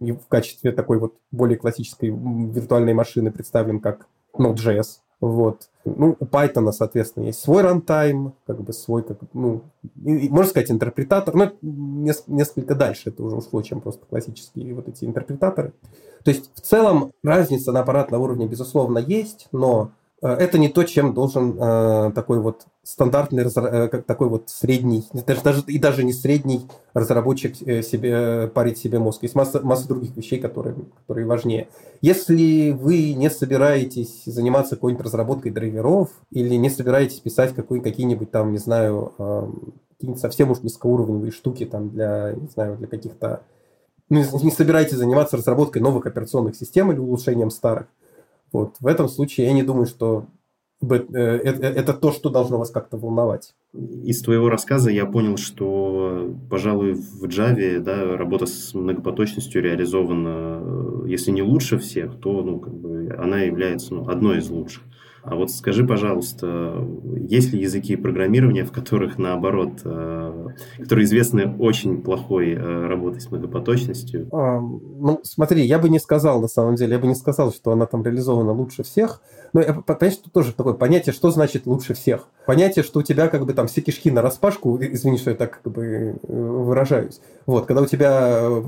в 0.00 0.28
качестве 0.28 0.72
такой 0.72 0.98
вот 0.98 1.14
более 1.30 1.56
классической 1.56 2.10
виртуальной 2.10 2.92
машины 2.92 3.32
представлен 3.32 3.80
как 3.80 4.06
Node.js. 4.36 4.98
Вот. 5.20 5.68
Ну, 5.84 6.16
у 6.18 6.24
Python, 6.24 6.72
соответственно, 6.72 7.26
есть 7.26 7.40
свой 7.40 7.62
рантайм, 7.62 8.32
как 8.46 8.60
бы 8.60 8.72
свой, 8.72 9.02
как, 9.02 9.18
ну, 9.34 9.62
можно 9.94 10.50
сказать, 10.50 10.70
интерпретатор, 10.70 11.34
но 11.34 11.52
несколько 11.60 12.74
дальше 12.74 13.10
это 13.10 13.22
уже 13.22 13.36
ушло, 13.36 13.60
чем 13.62 13.80
просто 13.80 14.06
классические 14.06 14.74
вот 14.74 14.88
эти 14.88 15.04
интерпретаторы. 15.04 15.72
То 16.24 16.30
есть, 16.30 16.50
в 16.54 16.60
целом, 16.60 17.12
разница 17.22 17.72
на 17.72 17.80
аппаратном 17.80 18.20
уровне, 18.20 18.46
безусловно, 18.46 18.98
есть, 18.98 19.48
но 19.52 19.90
это 20.28 20.58
не 20.58 20.68
то, 20.68 20.84
чем 20.84 21.14
должен 21.14 21.56
э, 21.58 22.12
такой 22.14 22.40
вот 22.40 22.66
стандартный, 22.82 23.44
э, 23.44 23.88
такой 24.06 24.28
вот 24.28 24.50
средний, 24.50 25.04
даже, 25.26 25.42
даже, 25.42 25.62
и 25.66 25.78
даже 25.78 26.04
не 26.04 26.12
средний 26.12 26.66
разработчик 26.92 27.56
э, 27.62 27.82
себе, 27.82 28.48
парить 28.48 28.78
себе 28.78 28.98
мозг. 28.98 29.22
Есть 29.22 29.34
масса, 29.34 29.60
масса 29.62 29.88
других 29.88 30.14
вещей, 30.16 30.38
которые, 30.38 30.76
которые 31.00 31.26
важнее. 31.26 31.68
Если 32.02 32.70
вы 32.70 33.14
не 33.14 33.30
собираетесь 33.30 34.24
заниматься 34.26 34.76
какой-нибудь 34.76 35.06
разработкой 35.06 35.52
драйверов 35.52 36.10
или 36.30 36.54
не 36.56 36.68
собираетесь 36.68 37.20
писать 37.20 37.54
какой, 37.54 37.80
какие-нибудь 37.80 38.30
там, 38.30 38.52
не 38.52 38.58
знаю, 38.58 39.14
э, 39.18 39.50
какие-нибудь 39.92 40.20
совсем 40.20 40.50
уж 40.50 40.60
низкоуровневые 40.60 41.32
штуки 41.32 41.64
там 41.64 41.90
для, 41.90 42.34
не 42.34 42.48
знаю, 42.48 42.76
для 42.76 42.88
каких-то 42.88 43.42
ну, 44.10 44.22
не 44.42 44.50
собираетесь 44.50 44.96
заниматься 44.96 45.36
разработкой 45.36 45.80
новых 45.80 46.04
операционных 46.04 46.56
систем 46.56 46.90
или 46.92 46.98
улучшением 46.98 47.50
старых, 47.50 47.86
вот. 48.52 48.76
В 48.80 48.86
этом 48.86 49.08
случае 49.08 49.46
я 49.46 49.52
не 49.52 49.62
думаю, 49.62 49.86
что 49.86 50.26
э, 50.82 51.16
это 51.16 51.94
то, 51.94 52.12
что 52.12 52.30
должно 52.30 52.58
вас 52.58 52.70
как-то 52.70 52.96
волновать. 52.96 53.54
Из 53.72 54.22
твоего 54.22 54.48
рассказа 54.48 54.90
я 54.90 55.06
понял, 55.06 55.36
что, 55.36 56.34
пожалуй, 56.50 56.94
в 56.94 57.24
Java 57.24 57.78
да, 57.78 58.16
работа 58.16 58.46
с 58.46 58.74
многопоточностью 58.74 59.62
реализована, 59.62 60.60
э, 60.62 61.08
если 61.08 61.30
не 61.30 61.42
лучше 61.42 61.78
всех, 61.78 62.18
то 62.20 62.42
ну, 62.42 62.58
как 62.58 62.74
бы 62.74 63.14
она 63.18 63.42
является 63.42 63.94
ну, 63.94 64.08
одной 64.08 64.38
из 64.38 64.50
лучших. 64.50 64.82
А 65.22 65.34
вот 65.34 65.50
скажи, 65.50 65.86
пожалуйста, 65.86 66.86
есть 67.28 67.52
ли 67.52 67.60
языки 67.60 67.96
программирования, 67.96 68.64
в 68.64 68.72
которых, 68.72 69.18
наоборот, 69.18 69.80
э, 69.84 70.46
которые 70.78 71.04
известны 71.04 71.54
очень 71.58 72.02
плохой 72.02 72.52
э, 72.52 72.86
работой 72.86 73.20
с 73.20 73.30
многопоточностью? 73.30 74.28
А, 74.32 74.60
ну, 74.60 75.20
смотри, 75.22 75.64
я 75.64 75.78
бы 75.78 75.88
не 75.90 75.98
сказал, 75.98 76.40
на 76.40 76.48
самом 76.48 76.76
деле, 76.76 76.94
я 76.94 76.98
бы 76.98 77.06
не 77.06 77.14
сказал, 77.14 77.52
что 77.52 77.72
она 77.72 77.86
там 77.86 78.02
реализована 78.02 78.52
лучше 78.52 78.82
всех. 78.82 79.20
Но, 79.52 79.62
понимаешь, 79.82 80.16
тут 80.16 80.32
тоже 80.32 80.52
такое 80.52 80.74
понятие, 80.74 81.12
что 81.12 81.30
значит 81.30 81.66
лучше 81.66 81.94
всех. 81.94 82.28
Понятие, 82.46 82.82
что 82.82 83.00
у 83.00 83.02
тебя 83.02 83.28
как 83.28 83.44
бы 83.44 83.52
там 83.52 83.66
все 83.66 83.82
кишки 83.82 84.10
на 84.10 84.22
распашку, 84.22 84.78
извини, 84.80 85.18
что 85.18 85.30
я 85.30 85.36
так 85.36 85.60
как 85.62 85.72
бы 85.72 85.84
э, 85.84 86.16
выражаюсь. 86.26 87.20
Вот, 87.46 87.66
когда 87.66 87.82
у 87.82 87.86
тебя 87.86 88.62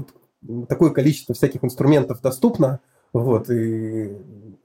такое 0.68 0.90
количество 0.90 1.34
всяких 1.34 1.64
инструментов 1.64 2.20
доступно, 2.20 2.80
вот, 3.12 3.50
и 3.50 4.12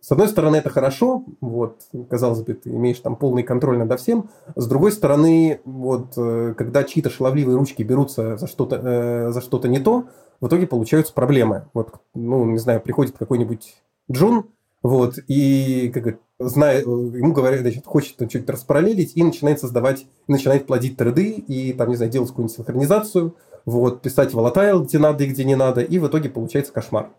с 0.02 0.12
одной 0.12 0.28
стороны, 0.28 0.58
это 0.58 0.70
хорошо, 0.70 1.26
вот, 1.42 1.82
казалось 2.10 2.42
бы, 2.42 2.54
ты 2.54 2.70
имеешь 2.70 3.00
там 3.00 3.16
полный 3.16 3.44
контроль 3.44 3.78
над 3.78 4.00
всем. 4.00 4.30
С 4.56 4.68
другой 4.68 4.92
стороны, 4.92 5.60
вот, 5.66 6.14
э, 6.18 6.54
когда 6.58 6.84
чьи-то 6.84 7.10
шаловливые 7.10 7.58
ручки 7.58 7.84
берутся 7.84 8.38
за 8.38 8.48
что-то, 8.48 8.76
э, 8.78 9.32
за 9.32 9.42
что-то 9.42 9.68
не 9.68 9.80
то, 9.80 10.06
в 10.40 10.48
итоге 10.48 10.68
получаются 10.68 11.14
проблемы. 11.14 11.68
Вот, 11.74 11.96
ну, 12.14 12.46
не 12.46 12.60
знаю, 12.60 12.80
приходит 12.82 13.18
какой-нибудь 13.18 13.76
Джун, 14.12 14.46
вот, 14.84 15.16
и 15.28 15.90
как 15.94 16.20
зная, 16.40 16.82
ему 16.82 17.34
говорят, 17.34 17.62
значит, 17.62 17.86
хочет 17.86 18.14
что-нибудь 18.14 18.50
распараллелить 18.50 19.14
и 19.16 19.24
начинает 19.24 19.60
создавать, 19.60 20.06
начинает 20.28 20.68
плодить 20.68 20.96
треды 20.96 21.32
и 21.32 21.74
там, 21.74 21.90
не 21.90 21.96
знаю, 21.96 22.12
делать 22.12 22.30
какую-нибудь 22.30 22.56
синхронизацию, 22.56 23.36
вот, 23.66 24.02
писать 24.02 24.34
волатайл, 24.34 24.84
где 24.84 25.00
надо 25.00 25.24
и 25.24 25.28
где 25.28 25.44
не 25.44 25.56
надо, 25.56 25.82
и 25.82 25.98
в 26.00 26.08
итоге 26.08 26.30
получается 26.30 26.72
кошмар. 26.72 27.12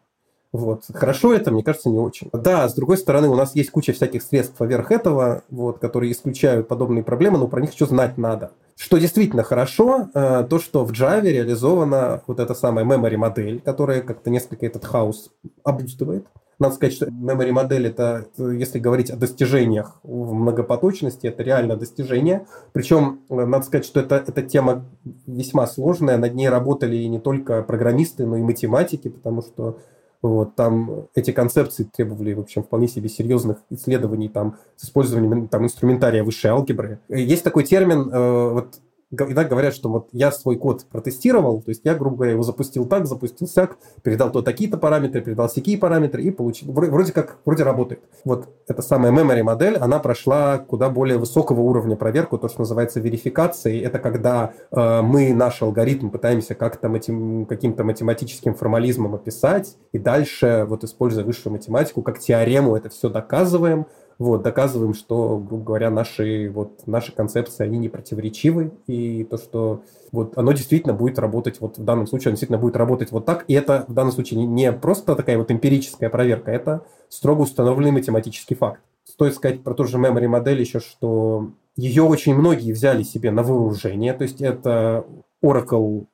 Вот. 0.53 0.84
Хорошо 0.94 1.34
это, 1.34 1.51
мне 1.51 1.62
кажется, 1.62 1.90
не 1.90 1.99
очень. 1.99 2.30
Да, 2.32 2.68
с 2.68 2.74
другой 2.74 2.96
стороны, 2.96 3.28
у 3.28 3.34
нас 3.34 3.55
есть 3.55 3.70
куча 3.70 3.92
всяких 3.92 4.22
средств 4.22 4.57
поверх 4.57 4.90
этого, 4.90 5.42
вот, 5.51 5.78
которые 5.78 6.12
исключают 6.12 6.68
подобные 6.68 7.03
проблемы, 7.05 7.38
но 7.38 7.49
про 7.49 7.61
них 7.61 7.74
еще 7.74 7.86
знать 7.86 8.16
надо. 8.16 8.53
Что 8.76 8.96
действительно 8.96 9.42
хорошо, 9.42 10.09
э, 10.14 10.46
то, 10.49 10.59
что 10.59 10.84
в 10.84 10.92
Java 10.92 11.22
реализована 11.22 12.22
вот 12.26 12.40
эта 12.40 12.55
самая 12.55 12.84
memory 12.84 13.16
модель, 13.16 13.61
которая 13.61 14.01
как-то 14.01 14.30
несколько 14.30 14.64
этот 14.64 14.84
хаос 14.84 15.30
обустывает. 15.64 16.26
Надо 16.59 16.74
сказать, 16.74 16.94
что 16.94 17.07
memory 17.07 17.53
модель 17.53 17.86
это, 17.86 18.26
если 18.36 18.78
говорить 18.78 19.11
о 19.11 19.16
достижениях 19.16 20.01
в 20.03 20.32
многопоточности, 20.32 21.26
это 21.26 21.42
реально 21.42 21.76
достижение. 21.76 22.46
Причем, 22.72 23.20
э, 23.28 23.44
надо 23.44 23.66
сказать, 23.66 23.84
что 23.84 24.01
это, 24.01 24.16
эта 24.16 24.42
тема 24.42 24.86
весьма 25.26 25.66
сложная, 25.66 26.16
над 26.16 26.34
ней 26.34 26.49
работали 26.49 26.96
и 26.96 27.09
не 27.09 27.20
только 27.20 27.62
программисты, 27.62 28.26
но 28.26 28.36
и 28.36 28.42
математики, 28.42 29.09
потому 29.09 29.42
что 29.42 29.78
вот, 30.20 30.56
там 30.56 31.06
эти 31.14 31.30
концепции 31.30 31.84
требовали, 31.84 32.34
в 32.34 32.40
общем, 32.40 32.62
вполне 32.62 32.88
себе 32.88 33.08
серьезных 33.08 33.58
исследований 33.70 34.28
там, 34.28 34.56
с 34.76 34.84
использованием 34.84 35.48
там, 35.48 35.64
инструментария 35.64 36.24
высшей 36.24 36.50
алгебры. 36.50 37.00
Есть 37.08 37.44
такой 37.44 37.64
термин, 37.64 38.10
э, 38.12 38.52
вот 38.52 38.80
иногда 39.11 39.44
говорят, 39.44 39.74
что 39.74 39.88
вот 39.88 40.09
я 40.12 40.30
свой 40.30 40.56
код 40.56 40.84
протестировал, 40.90 41.62
то 41.62 41.70
есть 41.70 41.82
я, 41.84 41.94
грубо 41.94 42.16
говоря, 42.16 42.32
его 42.32 42.42
запустил 42.42 42.86
так, 42.86 43.06
запустил 43.06 43.48
сяк, 43.48 43.78
передал 44.02 44.30
то 44.30 44.42
такие-то 44.42 44.76
параметры, 44.76 45.22
передал 45.22 45.48
всякие 45.48 45.78
параметры 45.78 46.22
и 46.22 46.30
получил, 46.30 46.72
вроде 46.72 47.12
как, 47.12 47.38
вроде 47.44 47.62
работает. 47.62 48.02
Вот 48.24 48.48
эта 48.66 48.82
самая 48.82 49.12
memory 49.12 49.42
модель, 49.42 49.76
она 49.76 49.98
прошла 49.98 50.59
куда 50.59 50.90
более 50.90 51.18
высокого 51.18 51.61
уровня 51.61 51.96
проверку, 51.96 52.38
то, 52.38 52.48
что 52.48 52.61
называется 52.61 53.00
верификацией. 53.00 53.80
Это 53.80 53.98
когда 53.98 54.52
э, 54.70 55.02
мы 55.02 55.32
наш 55.32 55.62
алгоритм 55.62 56.11
пытаемся 56.11 56.54
как-то 56.54 56.88
матем, 56.88 57.46
каким-то 57.46 57.84
математическим 57.84 58.54
формализмом 58.54 59.14
описать, 59.14 59.76
и 59.92 59.98
дальше, 59.98 60.66
вот 60.68 60.84
используя 60.84 61.24
высшую 61.24 61.52
математику, 61.52 62.02
как 62.02 62.18
теорему 62.18 62.76
это 62.76 62.90
все 62.90 63.09
доказываем, 63.09 63.86
вот, 64.18 64.42
доказываем, 64.42 64.94
что, 64.94 65.38
грубо 65.38 65.64
говоря, 65.64 65.90
наши, 65.90 66.50
вот, 66.50 66.86
наши 66.86 67.12
концепции, 67.12 67.64
они 67.64 67.78
не 67.78 67.88
противоречивы, 67.88 68.72
и 68.88 69.22
то, 69.24 69.38
что 69.38 69.82
вот 70.10 70.36
оно 70.36 70.52
действительно 70.52 70.92
будет 70.92 71.18
работать, 71.20 71.60
вот 71.60 71.78
в 71.78 71.84
данном 71.84 72.08
случае 72.08 72.30
оно 72.30 72.32
действительно 72.32 72.58
будет 72.58 72.76
работать 72.76 73.12
вот 73.12 73.24
так, 73.24 73.44
и 73.46 73.54
это 73.54 73.84
в 73.86 73.94
данном 73.94 74.12
случае 74.12 74.44
не 74.44 74.72
просто 74.72 75.14
такая 75.14 75.38
вот 75.38 75.52
эмпирическая 75.52 76.10
проверка, 76.10 76.50
это 76.50 76.84
строго 77.08 77.42
установленный 77.42 77.92
математический 77.92 78.56
факт. 78.56 78.82
Стоит 79.04 79.34
сказать 79.34 79.62
про 79.62 79.74
ту 79.74 79.84
же 79.84 79.98
memory 79.98 80.26
модель 80.26 80.60
еще, 80.60 80.80
что 80.80 81.52
ее 81.76 82.02
очень 82.02 82.34
многие 82.34 82.72
взяли 82.72 83.04
себе 83.04 83.30
на 83.30 83.44
вооружение, 83.44 84.14
то 84.14 84.24
есть 84.24 84.40
это 84.40 85.06
Oracle, 85.44 86.06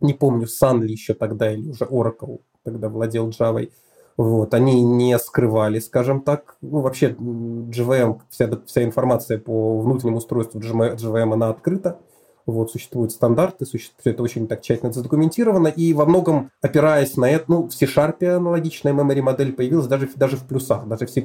не 0.00 0.12
помню, 0.12 0.46
Sun 0.46 0.82
ли 0.82 0.92
еще 0.92 1.14
тогда, 1.14 1.50
или 1.50 1.70
уже 1.70 1.86
Oracle 1.86 2.40
тогда 2.64 2.90
владел 2.90 3.30
Java, 3.30 3.70
вот, 4.18 4.52
они 4.52 4.82
не 4.82 5.16
скрывали, 5.16 5.78
скажем 5.78 6.22
так. 6.22 6.56
Ну, 6.60 6.80
вообще, 6.80 7.10
GVM, 7.10 8.20
вся, 8.28 8.50
вся 8.66 8.82
информация 8.82 9.38
по 9.38 9.78
внутреннему 9.78 10.18
устройству 10.18 10.60
GVM, 10.60 11.32
она 11.32 11.50
открыта. 11.50 12.00
Вот, 12.44 12.72
существуют 12.72 13.12
стандарты, 13.12 13.64
существует, 13.64 14.14
это 14.14 14.22
очень 14.24 14.48
так 14.48 14.62
тщательно 14.62 14.90
задокументировано, 14.90 15.68
и 15.68 15.92
во 15.92 16.06
многом, 16.06 16.50
опираясь 16.62 17.16
на 17.18 17.30
это, 17.30 17.44
ну, 17.48 17.68
в 17.68 17.74
C-Sharp 17.74 18.24
аналогичная 18.24 18.94
memory 18.94 19.20
модель 19.20 19.52
появилась 19.52 19.86
даже, 19.86 20.08
даже 20.16 20.38
в 20.38 20.46
плюсах, 20.46 20.88
даже 20.88 21.06
в 21.06 21.10
C++, 21.10 21.22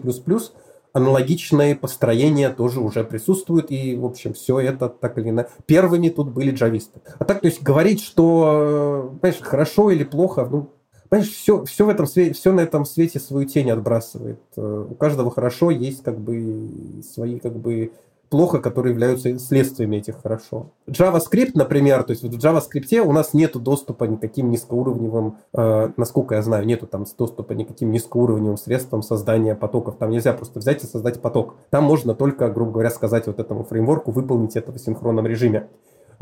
аналогичные 0.92 1.76
построения 1.76 2.50
тоже 2.50 2.82
уже 2.82 3.06
присутствуют, 3.06 3.72
и, 3.72 3.96
в 3.96 4.06
общем, 4.06 4.34
все 4.34 4.60
это 4.60 4.90
так 4.90 5.18
или 5.18 5.30
иначе. 5.30 5.50
Первыми 5.66 6.10
тут 6.10 6.30
были 6.30 6.52
джависты. 6.52 7.00
А 7.18 7.26
так, 7.26 7.40
то 7.40 7.48
есть, 7.48 7.64
говорить, 7.64 8.04
что, 8.04 9.12
э, 9.14 9.18
знаешь, 9.20 9.40
хорошо 9.42 9.92
или 9.92 10.04
плохо, 10.04 10.46
ну, 10.52 10.73
Понимаешь, 11.14 11.32
все, 11.32 11.64
все, 11.66 11.86
в 11.86 11.90
этом 11.90 12.08
свете, 12.08 12.34
все 12.34 12.52
на 12.52 12.62
этом 12.62 12.86
свете 12.86 13.20
свою 13.20 13.46
тень 13.48 13.70
отбрасывает. 13.70 14.40
Э, 14.58 14.88
у 14.90 14.96
каждого 14.96 15.30
хорошо 15.30 15.70
есть 15.70 16.02
как 16.02 16.18
бы 16.18 17.04
свои 17.04 17.38
как 17.38 17.56
бы 17.56 17.92
плохо, 18.30 18.58
которые 18.58 18.94
являются 18.94 19.38
следствиями 19.38 19.98
этих 19.98 20.20
хорошо. 20.24 20.72
JavaScript, 20.90 21.52
например, 21.54 22.02
то 22.02 22.14
есть 22.14 22.24
вот 22.24 22.34
в 22.34 22.44
JavaScript 22.44 23.00
у 23.02 23.12
нас 23.12 23.36
нету 23.36 23.60
доступа 23.60 24.06
никаким 24.06 24.50
низкоуровневым, 24.50 25.38
э, 25.54 25.92
насколько 25.98 26.34
я 26.34 26.42
знаю, 26.42 26.66
нету 26.66 26.88
там 26.88 27.06
доступа 27.16 27.54
никаким 27.54 27.92
низкоуровневым 27.92 28.58
средствам 28.58 29.04
создания 29.04 29.54
потоков. 29.54 29.98
Там 29.98 30.10
нельзя 30.10 30.34
просто 30.34 30.58
взять 30.58 30.84
и 30.84 30.88
создать 30.88 31.22
поток. 31.22 31.58
Там 31.70 31.84
можно 31.84 32.16
только, 32.16 32.50
грубо 32.50 32.72
говоря, 32.72 32.90
сказать 32.90 33.28
вот 33.28 33.40
этому 33.40 33.66
фреймворку 33.66 34.10
выполнить 34.10 34.56
это 34.56 34.72
в 34.72 34.80
синхронном 34.80 35.28
режиме. 35.28 35.68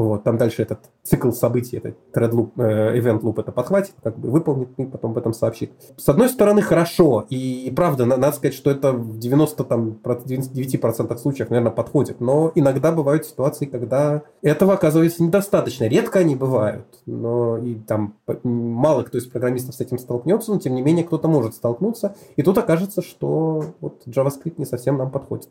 Вот, 0.02 0.24
там 0.24 0.38
дальше 0.38 0.64
этот 0.64 0.80
цикл 1.04 1.32
событий, 1.32 1.78
этот 1.78 1.96
thread 2.12 2.32
loop, 2.32 2.52
э, 2.58 3.00
event 3.00 3.22
loop 3.22 3.40
это 3.40 3.52
подхватит, 3.52 3.94
как 4.02 4.18
бы 4.18 4.32
выполнит 4.32 4.70
и 4.78 4.86
потом 4.86 5.12
об 5.12 5.20
этом 5.20 5.32
сообщит. 5.32 5.72
С 5.96 6.10
одной 6.10 6.28
стороны, 6.28 6.64
хорошо, 6.64 7.28
и, 7.30 7.68
и 7.68 7.72
правда, 7.72 8.06
надо 8.06 8.32
сказать, 8.32 8.56
что 8.56 8.72
это 8.72 8.94
в 8.94 9.20
90, 9.20 9.64
там, 9.64 10.00
99% 10.04 11.18
случаев, 11.18 11.52
наверное, 11.52 11.72
подходит, 11.72 12.20
но 12.20 12.52
иногда 12.56 12.92
бывают 12.92 13.26
ситуации, 13.26 13.66
когда 13.66 14.24
этого 14.42 14.74
оказывается 14.74 15.22
недостаточно. 15.24 15.86
Редко 15.86 16.20
они 16.20 16.36
бывают, 16.36 16.88
но 17.06 17.60
и 17.60 17.76
там 17.76 18.16
мало 18.44 19.04
кто 19.04 19.20
из 19.20 19.28
программистов 19.28 19.76
с 19.76 19.82
этим 19.82 20.00
столкнется, 20.00 20.52
но 20.52 20.60
тем 20.60 20.74
не 20.74 20.82
менее 20.82 21.06
кто-то 21.06 21.28
может 21.28 21.54
столкнуться, 21.54 22.16
и 22.38 22.42
тут 22.42 22.58
окажется, 22.58 23.04
что 23.04 23.66
вот 23.82 24.02
JavaScript 24.08 24.56
не 24.58 24.66
совсем 24.66 24.98
нам 24.98 25.12
подходит. 25.12 25.50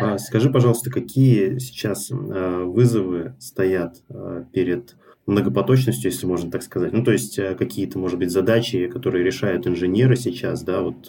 А, 0.00 0.18
скажи, 0.18 0.50
пожалуйста, 0.50 0.90
какие 0.90 1.58
сейчас 1.58 2.10
э, 2.10 2.62
вызовы 2.64 3.34
стоят 3.38 4.02
э, 4.08 4.44
перед 4.52 4.96
многопоточностью, 5.26 6.10
если 6.10 6.26
можно 6.26 6.50
так 6.50 6.62
сказать. 6.62 6.92
Ну, 6.92 7.04
то 7.04 7.12
есть 7.12 7.38
э, 7.38 7.54
какие-то, 7.54 7.98
может 7.98 8.18
быть, 8.18 8.30
задачи, 8.30 8.86
которые 8.86 9.24
решают 9.24 9.66
инженеры 9.66 10.16
сейчас, 10.16 10.62
да, 10.62 10.80
вот 10.80 11.08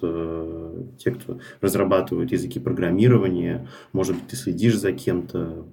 те, 0.97 1.11
кто 1.11 1.39
разрабатывают 1.61 2.31
языки 2.31 2.59
программирования, 2.59 3.67
может 3.93 4.15
быть, 4.15 4.27
ты 4.27 4.35
следишь 4.35 4.77
за 4.77 4.91
кем-то. 4.91 5.65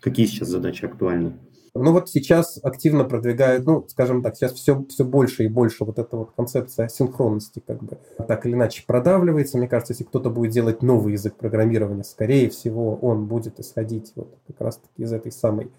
Какие 0.00 0.26
сейчас 0.26 0.48
задачи 0.48 0.84
актуальны? 0.84 1.34
Ну 1.78 1.92
вот 1.92 2.08
сейчас 2.08 2.58
активно 2.62 3.04
продвигают, 3.04 3.64
ну, 3.66 3.86
скажем 3.88 4.22
так, 4.22 4.36
сейчас 4.36 4.52
все, 4.52 4.84
все 4.88 5.04
больше 5.04 5.44
и 5.44 5.48
больше 5.48 5.84
вот 5.84 5.98
эта 5.98 6.16
вот 6.16 6.30
концепция 6.36 6.88
синхронности 6.88 7.62
как 7.66 7.82
бы 7.82 7.98
так 8.26 8.46
или 8.46 8.54
иначе 8.54 8.84
продавливается. 8.86 9.58
Мне 9.58 9.68
кажется, 9.68 9.92
если 9.92 10.04
кто-то 10.04 10.30
будет 10.30 10.52
делать 10.52 10.82
новый 10.82 11.12
язык 11.12 11.34
программирования, 11.34 12.04
скорее 12.04 12.50
всего, 12.50 12.96
он 12.96 13.26
будет 13.26 13.60
исходить 13.60 14.12
вот 14.16 14.28
как 14.46 14.60
раз-таки 14.60 15.02
из 15.02 15.12
этой 15.12 15.32
самой 15.32 15.70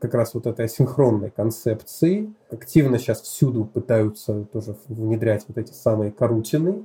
как 0.00 0.14
раз 0.14 0.34
вот 0.34 0.46
этой 0.46 0.66
асинхронной 0.66 1.30
концепции. 1.30 2.32
Активно 2.50 2.98
сейчас 2.98 3.22
всюду 3.22 3.64
пытаются 3.64 4.44
тоже 4.52 4.76
внедрять 4.88 5.44
вот 5.48 5.58
эти 5.58 5.72
самые 5.72 6.10
карутины. 6.10 6.84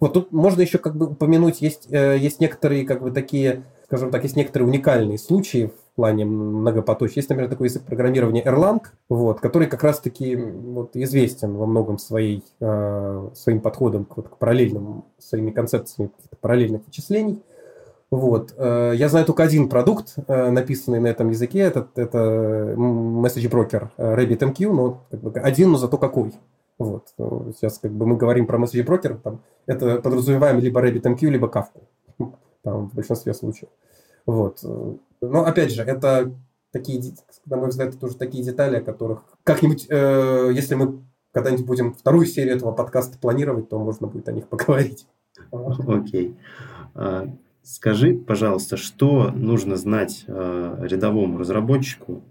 Вот 0.00 0.12
тут 0.12 0.32
можно 0.32 0.60
еще 0.60 0.78
как 0.78 0.96
бы 0.96 1.06
упомянуть, 1.06 1.62
есть, 1.62 1.88
э, 1.90 2.18
есть 2.18 2.40
некоторые 2.40 2.84
как 2.84 3.02
бы 3.02 3.10
такие, 3.10 3.64
скажем 3.86 4.10
так, 4.10 4.22
есть 4.24 4.36
некоторые 4.36 4.68
уникальные 4.68 5.18
случаи 5.18 5.72
плане 5.94 6.24
многопоточия. 6.24 7.16
Есть, 7.16 7.28
например, 7.28 7.50
такой 7.50 7.68
язык 7.68 7.82
программирования 7.82 8.42
Erlang, 8.42 8.82
вот, 9.08 9.40
который 9.40 9.68
как 9.68 9.82
раз-таки 9.82 10.36
вот, 10.36 10.96
известен 10.96 11.56
во 11.56 11.66
многом 11.66 11.98
своей, 11.98 12.42
э, 12.60 13.28
своим 13.34 13.60
подходом 13.60 14.04
к, 14.04 14.16
вот, 14.16 14.28
к 14.28 14.36
параллельным, 14.38 15.04
своими 15.18 15.50
концепциями 15.50 16.10
параллельных 16.40 16.84
вычислений. 16.86 17.42
Вот. 18.10 18.54
Э, 18.56 18.92
я 18.94 19.08
знаю 19.08 19.26
только 19.26 19.42
один 19.42 19.68
продукт, 19.68 20.14
э, 20.28 20.50
написанный 20.50 21.00
на 21.00 21.08
этом 21.08 21.30
языке. 21.30 21.60
Это, 21.60 21.88
это 21.96 22.74
message 22.76 23.50
broker 23.50 23.88
э, 23.96 24.14
RabbitMQ, 24.16 24.72
но 24.72 25.04
как 25.10 25.20
бы 25.20 25.32
один, 25.40 25.72
но 25.72 25.78
зато 25.78 25.98
какой. 25.98 26.32
Вот. 26.78 27.08
Сейчас 27.56 27.78
как 27.78 27.92
бы 27.92 28.06
мы 28.06 28.16
говорим 28.16 28.46
про 28.46 28.58
message 28.58 28.84
broker, 28.84 29.18
там, 29.22 29.40
это 29.66 29.96
подразумеваем 30.00 30.58
либо 30.60 30.80
RabbitMQ, 30.80 31.28
либо 31.28 31.48
Kafka. 31.48 31.82
Там, 32.62 32.88
в 32.88 32.94
большинстве 32.94 33.34
случаев. 33.34 33.68
Вот. 34.26 34.64
Но 35.28 35.44
опять 35.44 35.72
же, 35.72 35.82
это 35.82 36.32
такие, 36.72 37.02
на 37.46 37.56
мой 37.56 37.68
взгляд, 37.68 37.98
тоже 37.98 38.16
такие 38.16 38.44
детали, 38.44 38.76
о 38.76 38.82
которых 38.82 39.24
как-нибудь, 39.44 39.86
э, 39.88 40.50
если 40.52 40.74
мы 40.74 41.02
когда-нибудь 41.32 41.66
будем 41.66 41.94
вторую 41.94 42.26
серию 42.26 42.56
этого 42.56 42.72
подкаста 42.72 43.18
планировать, 43.18 43.68
то 43.68 43.78
можно 43.78 44.06
будет 44.06 44.28
о 44.28 44.32
них 44.32 44.48
поговорить. 44.48 45.06
Окей. 45.50 46.36
Okay. 46.94 47.38
Скажи, 47.64 48.12
пожалуйста, 48.14 48.76
что 48.76 49.30
нужно 49.30 49.76
знать 49.76 50.24
э, 50.26 50.76
рядовому 50.82 51.38
разработчику 51.38 52.22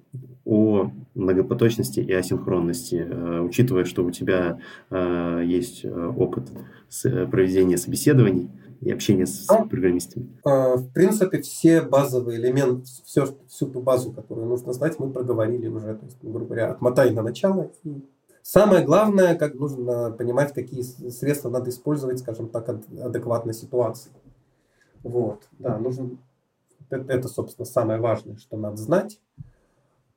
о 0.45 0.91
многопоточности 1.15 2.01
и 2.01 2.13
асинхронности, 2.13 3.03
э, 3.03 3.39
учитывая, 3.41 3.85
что 3.85 4.05
у 4.05 4.11
тебя 4.11 4.59
э, 4.91 5.41
есть 5.43 5.85
опыт 5.85 6.51
с, 6.87 7.25
проведения 7.25 7.77
собеседований 7.77 8.51
и 8.83 8.91
общения 8.91 9.25
с 9.25 9.49
а, 9.49 9.65
программистами? 9.65 10.29
Э, 10.45 10.75
в 10.75 10.91
принципе, 10.91 11.41
все 11.41 11.81
базовые 11.81 12.39
элементы, 12.39 12.85
все, 13.05 13.27
всю 13.47 13.67
ту 13.67 13.81
базу, 13.81 14.11
которую 14.11 14.47
нужно 14.47 14.73
знать, 14.73 14.99
мы 14.99 15.11
проговорили 15.11 15.67
уже. 15.67 15.95
То 15.95 16.05
есть, 16.05 16.17
грубо 16.21 16.45
говоря, 16.45 16.71
отмотай 16.71 17.11
на 17.11 17.21
начало. 17.21 17.71
И 17.83 18.03
самое 18.41 18.85
главное, 18.85 19.35
как 19.35 19.55
нужно 19.55 20.11
понимать, 20.11 20.53
какие 20.53 20.81
средства 20.81 21.49
надо 21.49 21.69
использовать, 21.69 22.19
скажем 22.19 22.49
так, 22.49 22.69
адекватной 22.69 23.53
ситуации. 23.53 24.11
Вот, 25.03 25.43
да, 25.59 25.77
нужно, 25.77 26.11
это, 26.89 27.11
это, 27.11 27.27
собственно, 27.27 27.65
самое 27.65 27.99
важное, 27.99 28.37
что 28.37 28.57
надо 28.57 28.77
знать. 28.77 29.19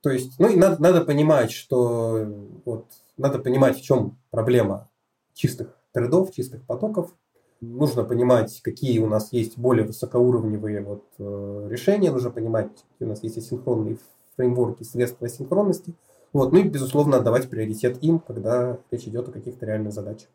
То 0.01 0.11
есть, 0.11 0.39
ну 0.39 0.49
и 0.49 0.57
надо, 0.57 0.81
надо 0.81 1.05
понимать, 1.05 1.51
что 1.51 2.25
вот, 2.65 2.87
надо 3.17 3.39
понимать, 3.41 3.77
в 3.77 3.83
чем 3.83 4.17
проблема 4.31 4.89
чистых 5.35 5.77
трейдов, 5.93 6.33
чистых 6.33 6.63
потоков. 6.63 7.13
Нужно 7.61 8.05
понимать, 8.05 8.61
какие 8.63 8.99
у 8.99 9.07
нас 9.07 9.33
есть 9.33 9.57
более 9.57 9.87
высокоуровневые 9.87 10.83
вот, 10.83 11.05
э, 11.19 11.69
решения, 11.71 12.11
нужно 12.11 12.31
понимать, 12.31 12.69
какие 12.93 13.07
у 13.07 13.09
нас 13.09 13.23
есть 13.23 13.39
асинхронные 13.39 13.97
фреймворки, 14.37 14.83
средства 14.83 15.27
асинхронности. 15.27 15.95
Вот. 16.33 16.53
Ну 16.53 16.59
и, 16.59 16.65
безусловно, 16.65 17.17
отдавать 17.17 17.49
приоритет 17.49 18.03
им, 18.03 18.19
когда 18.19 18.79
речь 18.91 19.05
идет 19.05 19.29
о 19.29 19.33
каких-то 19.33 19.65
реальных 19.65 19.93
задачах. 19.93 20.29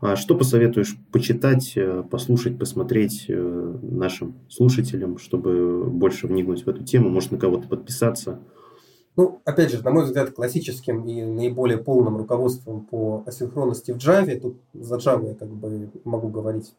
А 0.00 0.16
что 0.16 0.34
посоветуешь 0.34 0.96
почитать, 1.12 1.72
э, 1.76 2.04
послушать, 2.08 2.58
посмотреть 2.58 3.26
э, 3.28 3.78
нашим 3.82 4.36
слушателям, 4.48 5.18
чтобы 5.18 5.84
больше 5.84 6.26
вникнуть 6.26 6.64
в 6.64 6.68
эту 6.68 6.84
тему, 6.84 7.10
может 7.10 7.32
на 7.32 7.38
кого-то 7.38 7.68
подписаться? 7.68 8.40
Ну, 9.16 9.40
опять 9.44 9.70
же, 9.70 9.82
на 9.82 9.90
мой 9.90 10.04
взгляд, 10.04 10.30
классическим 10.30 11.04
и 11.04 11.22
наиболее 11.22 11.78
полным 11.78 12.16
руководством 12.16 12.82
по 12.82 13.22
асинхронности 13.26 13.90
в 13.90 13.96
Java, 13.96 14.38
тут 14.38 14.56
за 14.72 14.96
Java 14.96 15.28
я 15.28 15.34
как 15.34 15.48
бы 15.48 15.90
могу 16.04 16.28
говорить 16.28 16.74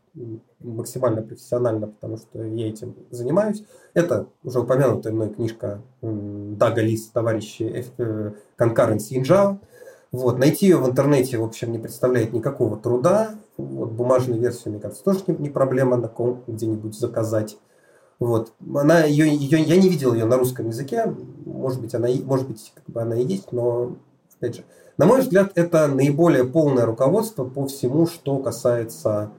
максимально 0.60 1.22
профессионально, 1.22 1.88
потому 1.88 2.18
что 2.18 2.44
я 2.44 2.70
этим 2.70 2.96
занимаюсь. 3.12 3.64
Это 3.94 4.28
уже 4.44 4.62
упомянутая 4.62 5.14
мной 5.14 5.30
книжка 5.30 5.82
Дага 6.02 6.82
Лис, 6.82 7.08
товарищи 7.08 7.86
э, 7.98 8.32
Concurrency 8.58 9.18
in 9.18 9.24
Java– 9.24 9.58
вот, 10.12 10.38
найти 10.38 10.66
ее 10.66 10.78
в 10.78 10.88
интернете, 10.90 11.38
в 11.38 11.44
общем, 11.44 11.72
не 11.72 11.80
представляет 11.80 12.34
никакого 12.34 12.78
труда. 12.78 13.36
Вот, 13.58 13.92
бумажную 13.92 14.42
версию, 14.42 14.74
мне 14.74 14.82
кажется, 14.82 15.04
тоже 15.04 15.24
не, 15.28 15.50
проблема 15.50 15.96
на 15.96 16.10
ком 16.10 16.44
где-нибудь 16.48 16.96
заказать. 16.96 17.58
Вот. 18.22 18.54
Она, 18.76 19.04
ее, 19.04 19.36
ее, 19.36 19.64
я 19.64 19.78
не 19.78 19.90
видел 19.90 20.14
ее 20.14 20.26
на 20.26 20.38
русском 20.38 20.68
языке. 20.68 21.12
Может 21.44 21.82
быть, 21.82 21.96
она, 21.96 22.08
может 22.24 22.48
быть 22.48 22.72
как 22.76 22.86
бы 22.86 23.02
она 23.02 23.16
и 23.16 23.26
есть, 23.26 23.52
но, 23.52 23.96
опять 24.38 24.58
же, 24.58 24.64
на 24.98 25.08
мой 25.08 25.22
взгляд, 25.22 25.54
это 25.56 25.88
наиболее 25.88 26.44
полное 26.44 26.86
руководство 26.86 27.46
по 27.46 27.66
всему, 27.66 28.06
что 28.06 28.38
касается 28.38 29.32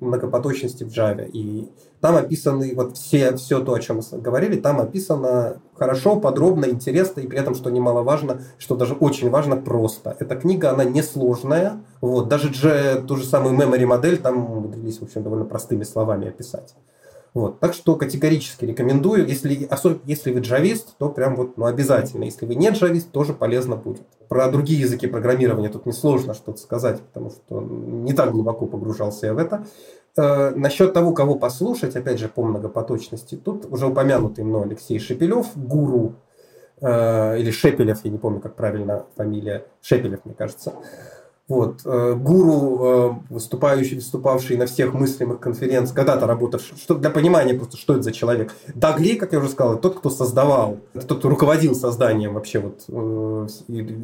многопоточности 0.00 0.82
в 0.82 0.88
Java. 0.88 1.28
И 1.30 1.70
там 2.00 2.16
описаны 2.16 2.72
вот 2.74 2.96
все, 2.96 3.36
все 3.36 3.60
то, 3.60 3.74
о 3.74 3.80
чем 3.80 3.98
мы 3.98 4.18
говорили, 4.18 4.58
там 4.58 4.80
описано 4.80 5.60
хорошо, 5.74 6.18
подробно, 6.18 6.64
интересно, 6.64 7.20
и 7.20 7.26
при 7.26 7.38
этом, 7.38 7.54
что 7.54 7.68
немаловажно, 7.68 8.40
что 8.56 8.76
даже 8.76 8.94
очень 8.94 9.28
важно, 9.28 9.56
просто. 9.58 10.16
Эта 10.18 10.36
книга, 10.36 10.70
она 10.70 10.84
несложная, 10.84 11.82
вот, 12.00 12.28
даже 12.28 12.48
G, 12.48 13.02
ту 13.06 13.16
же 13.16 13.26
самую 13.26 13.58
memory 13.58 13.84
модель 13.84 14.16
там 14.16 14.50
умудрились, 14.50 15.00
в 15.00 15.02
общем, 15.02 15.22
довольно 15.22 15.44
простыми 15.44 15.84
словами 15.84 16.28
описать. 16.28 16.74
Вот. 17.34 17.60
Так 17.60 17.72
что 17.72 17.96
категорически 17.96 18.66
рекомендую. 18.66 19.26
Если, 19.26 19.64
особенно 19.64 20.00
если 20.04 20.32
вы 20.32 20.40
джавист, 20.40 20.96
то 20.98 21.08
прям 21.08 21.34
вот 21.34 21.56
ну, 21.56 21.64
обязательно. 21.64 22.24
Если 22.24 22.44
вы 22.44 22.54
не 22.54 22.68
джавист, 22.70 23.10
тоже 23.10 23.32
полезно 23.32 23.76
будет. 23.76 24.02
Про 24.28 24.50
другие 24.50 24.80
языки 24.80 25.06
программирования 25.06 25.70
тут 25.70 25.86
несложно 25.86 26.34
что-то 26.34 26.58
сказать, 26.58 27.00
потому 27.00 27.30
что 27.30 27.60
не 27.60 28.12
так 28.12 28.32
глубоко 28.32 28.66
погружался 28.66 29.26
я 29.26 29.34
в 29.34 29.38
это. 29.38 29.64
Э, 30.16 30.50
насчет 30.50 30.92
того, 30.92 31.12
кого 31.12 31.36
послушать, 31.36 31.96
опять 31.96 32.18
же, 32.18 32.28
по 32.28 32.42
многопоточности, 32.42 33.34
тут 33.36 33.64
уже 33.70 33.86
упомянутый 33.86 34.44
мной 34.44 34.64
Алексей 34.64 34.98
Шепелев, 34.98 35.56
гуру, 35.56 36.16
э, 36.82 37.38
или 37.38 37.50
Шепелев, 37.50 38.04
я 38.04 38.10
не 38.10 38.18
помню, 38.18 38.40
как 38.40 38.54
правильно 38.54 39.06
фамилия, 39.16 39.64
Шепелев, 39.80 40.20
мне 40.26 40.34
кажется, 40.34 40.74
вот. 41.48 41.80
Э, 41.84 42.14
гуру, 42.14 42.84
э, 42.84 43.10
выступающий, 43.28 43.96
выступавший 43.96 44.56
на 44.56 44.66
всех 44.66 44.94
мыслимых 44.94 45.40
конференциях, 45.40 45.94
когда-то 45.94 46.26
работавший, 46.26 46.76
что, 46.78 46.94
для 46.94 47.10
понимания 47.10 47.54
просто, 47.54 47.76
что 47.76 47.94
это 47.94 48.02
за 48.04 48.12
человек. 48.12 48.54
Дагли, 48.74 49.16
как 49.16 49.32
я 49.32 49.40
уже 49.40 49.48
сказал, 49.48 49.78
тот, 49.78 49.98
кто 49.98 50.08
создавал, 50.08 50.78
тот, 50.94 51.18
кто 51.18 51.28
руководил 51.28 51.74
созданием 51.74 52.34
вообще 52.34 52.60
вот 52.60 52.84
э, 52.88 53.48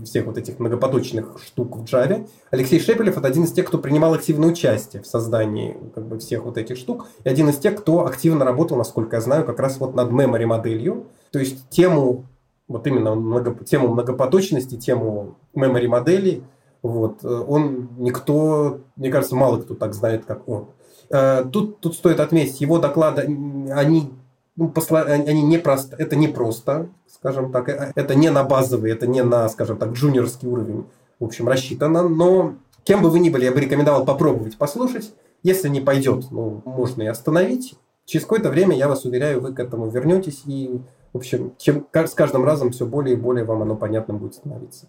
всех 0.04 0.26
вот 0.26 0.36
этих 0.36 0.58
многопоточных 0.58 1.38
штук 1.40 1.76
в 1.76 1.84
Java. 1.84 2.28
Алексей 2.50 2.80
Шепелев– 2.80 3.16
это 3.18 3.28
один 3.28 3.44
из 3.44 3.52
тех, 3.52 3.66
кто 3.66 3.78
принимал 3.78 4.14
активное 4.14 4.50
участие 4.50 5.02
в 5.02 5.06
создании 5.06 5.76
как 5.94 6.06
бы, 6.06 6.18
всех 6.18 6.44
вот 6.44 6.58
этих 6.58 6.76
штук. 6.76 7.06
И 7.22 7.28
один 7.28 7.48
из 7.48 7.56
тех, 7.56 7.76
кто 7.76 8.04
активно 8.04 8.44
работал, 8.44 8.76
насколько 8.76 9.16
я 9.16 9.22
знаю, 9.22 9.44
как 9.44 9.60
раз 9.60 9.78
вот 9.78 9.94
над 9.94 10.10
memory 10.10 10.46
моделью. 10.46 11.06
То 11.30 11.38
есть 11.38 11.68
тему, 11.70 12.26
вот 12.66 12.86
именно 12.86 13.14
много, 13.14 13.54
тему 13.64 13.88
многопоточности, 13.88 14.74
тему 14.74 15.36
memory 15.54 15.86
модели– 15.86 16.42
вот. 16.88 17.24
Э, 17.24 17.44
он 17.46 17.90
никто, 17.98 18.80
мне 18.96 19.10
кажется, 19.10 19.36
мало 19.36 19.58
кто 19.60 19.74
так 19.74 19.94
знает, 19.94 20.24
как 20.24 20.48
он. 20.48 20.68
Э, 21.10 21.44
тут, 21.50 21.80
тут 21.80 21.94
стоит 21.94 22.20
отметить, 22.20 22.60
его 22.60 22.78
доклады, 22.78 23.22
они, 23.22 24.12
ну, 24.56 24.68
посла, 24.68 25.02
они 25.02 25.42
не 25.42 25.58
просто, 25.58 25.96
это 25.96 26.16
не 26.16 26.28
просто, 26.28 26.88
скажем 27.06 27.52
так, 27.52 27.68
э, 27.68 27.92
это 27.94 28.14
не 28.14 28.30
на 28.30 28.42
базовый, 28.44 28.90
это 28.90 29.06
не 29.06 29.22
на, 29.22 29.48
скажем 29.48 29.76
так, 29.78 29.92
джуниорский 29.92 30.48
уровень, 30.48 30.86
в 31.20 31.24
общем, 31.24 31.48
рассчитано, 31.48 32.08
но 32.08 32.54
кем 32.84 33.02
бы 33.02 33.10
вы 33.10 33.20
ни 33.20 33.30
были, 33.30 33.44
я 33.44 33.52
бы 33.52 33.60
рекомендовал 33.60 34.04
попробовать 34.04 34.56
послушать. 34.56 35.12
Если 35.42 35.68
не 35.68 35.80
пойдет, 35.80 36.30
ну, 36.30 36.62
можно 36.64 37.02
и 37.02 37.06
остановить. 37.06 37.76
Через 38.06 38.24
какое-то 38.24 38.48
время, 38.48 38.76
я 38.76 38.88
вас 38.88 39.04
уверяю, 39.04 39.40
вы 39.40 39.52
к 39.52 39.60
этому 39.60 39.88
вернетесь, 39.88 40.42
и, 40.46 40.80
в 41.12 41.18
общем, 41.18 41.52
чем 41.58 41.86
с 41.92 42.14
каждым 42.14 42.44
разом 42.44 42.70
все 42.70 42.86
более 42.86 43.14
и 43.14 43.20
более 43.20 43.44
вам 43.44 43.62
оно 43.62 43.76
понятным 43.76 44.18
будет 44.18 44.34
становиться. 44.34 44.88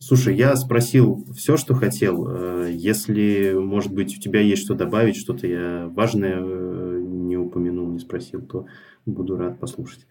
Слушай, 0.00 0.36
я 0.36 0.54
спросил 0.54 1.24
все, 1.36 1.56
что 1.56 1.74
хотел. 1.74 2.28
Э, 2.28 2.70
если, 2.70 3.52
может 3.54 3.92
быть, 3.92 4.16
у 4.16 4.20
тебя 4.20 4.40
есть 4.40 4.62
что 4.62 4.74
добавить, 4.74 5.16
что-то 5.16 5.46
я 5.46 5.90
важное 5.94 6.36
э, 6.38 7.00
не 7.02 7.36
упомянул, 7.36 7.88
не 7.88 7.98
спросил, 7.98 8.40
то 8.42 8.66
буду 9.06 9.36
рад 9.36 9.58
послушать. 9.58 10.06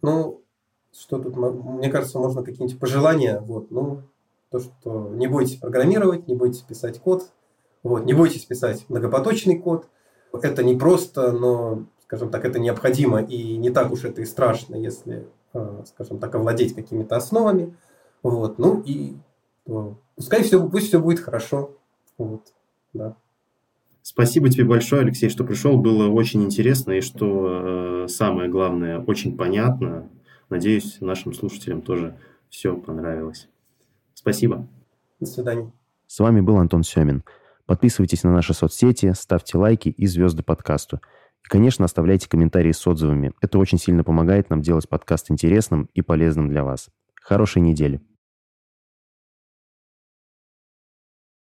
Ну, 0.00 0.42
что 0.98 1.18
тут, 1.18 1.36
мне 1.36 1.90
кажется, 1.90 2.18
можно 2.18 2.42
какие-нибудь 2.42 2.80
пожелания. 2.80 3.40
Вот, 3.40 3.70
ну, 3.70 4.02
то, 4.50 4.60
что 4.60 5.10
не 5.14 5.26
бойтесь 5.26 5.56
программировать, 5.56 6.26
не 6.26 6.34
бойтесь 6.34 6.62
писать 6.62 6.98
код, 6.98 7.30
вот, 7.82 8.06
не 8.06 8.14
бойтесь 8.14 8.46
писать 8.46 8.86
многопоточный 8.88 9.58
код. 9.58 9.88
Это 10.32 10.62
не 10.64 10.76
просто, 10.76 11.32
но, 11.32 11.84
скажем 12.02 12.30
так, 12.30 12.46
это 12.46 12.58
необходимо, 12.58 13.20
и 13.20 13.56
не 13.58 13.70
так 13.70 13.92
уж 13.92 14.04
это 14.04 14.22
и 14.22 14.24
страшно, 14.24 14.76
если, 14.76 15.26
э, 15.52 15.82
скажем 15.86 16.18
так, 16.18 16.34
овладеть 16.34 16.74
какими-то 16.74 17.16
основами. 17.16 17.76
Вот, 18.22 18.58
ну 18.58 18.82
и 18.84 19.16
пускай 20.16 20.42
все, 20.42 20.66
пусть 20.68 20.88
все 20.88 21.00
будет 21.00 21.20
хорошо. 21.20 21.76
Вот, 22.16 22.42
да. 22.92 23.16
Спасибо 24.02 24.48
тебе 24.48 24.64
большое, 24.64 25.02
Алексей, 25.02 25.28
что 25.28 25.44
пришел. 25.44 25.76
Было 25.76 26.08
очень 26.08 26.42
интересно 26.42 26.92
и, 26.92 27.00
что 27.02 28.04
э, 28.04 28.08
самое 28.08 28.48
главное, 28.48 29.00
очень 29.00 29.36
понятно. 29.36 30.08
Надеюсь, 30.48 30.98
нашим 31.00 31.34
слушателям 31.34 31.82
тоже 31.82 32.16
все 32.48 32.74
понравилось. 32.74 33.48
Спасибо. 34.14 34.66
До 35.20 35.26
свидания. 35.26 35.70
С 36.06 36.20
вами 36.20 36.40
был 36.40 36.56
Антон 36.56 36.84
Семин. 36.84 37.22
Подписывайтесь 37.66 38.24
на 38.24 38.32
наши 38.32 38.54
соцсети, 38.54 39.12
ставьте 39.14 39.58
лайки 39.58 39.90
и 39.90 40.06
звезды 40.06 40.42
подкасту. 40.42 41.00
И, 41.44 41.48
конечно, 41.48 41.84
оставляйте 41.84 42.30
комментарии 42.30 42.72
с 42.72 42.86
отзывами. 42.86 43.32
Это 43.42 43.58
очень 43.58 43.78
сильно 43.78 44.04
помогает 44.04 44.48
нам 44.48 44.62
делать 44.62 44.88
подкаст 44.88 45.30
интересным 45.30 45.90
и 45.92 46.00
полезным 46.00 46.48
для 46.48 46.64
вас. 46.64 46.88
Хорошей 47.14 47.60
недели. 47.60 48.00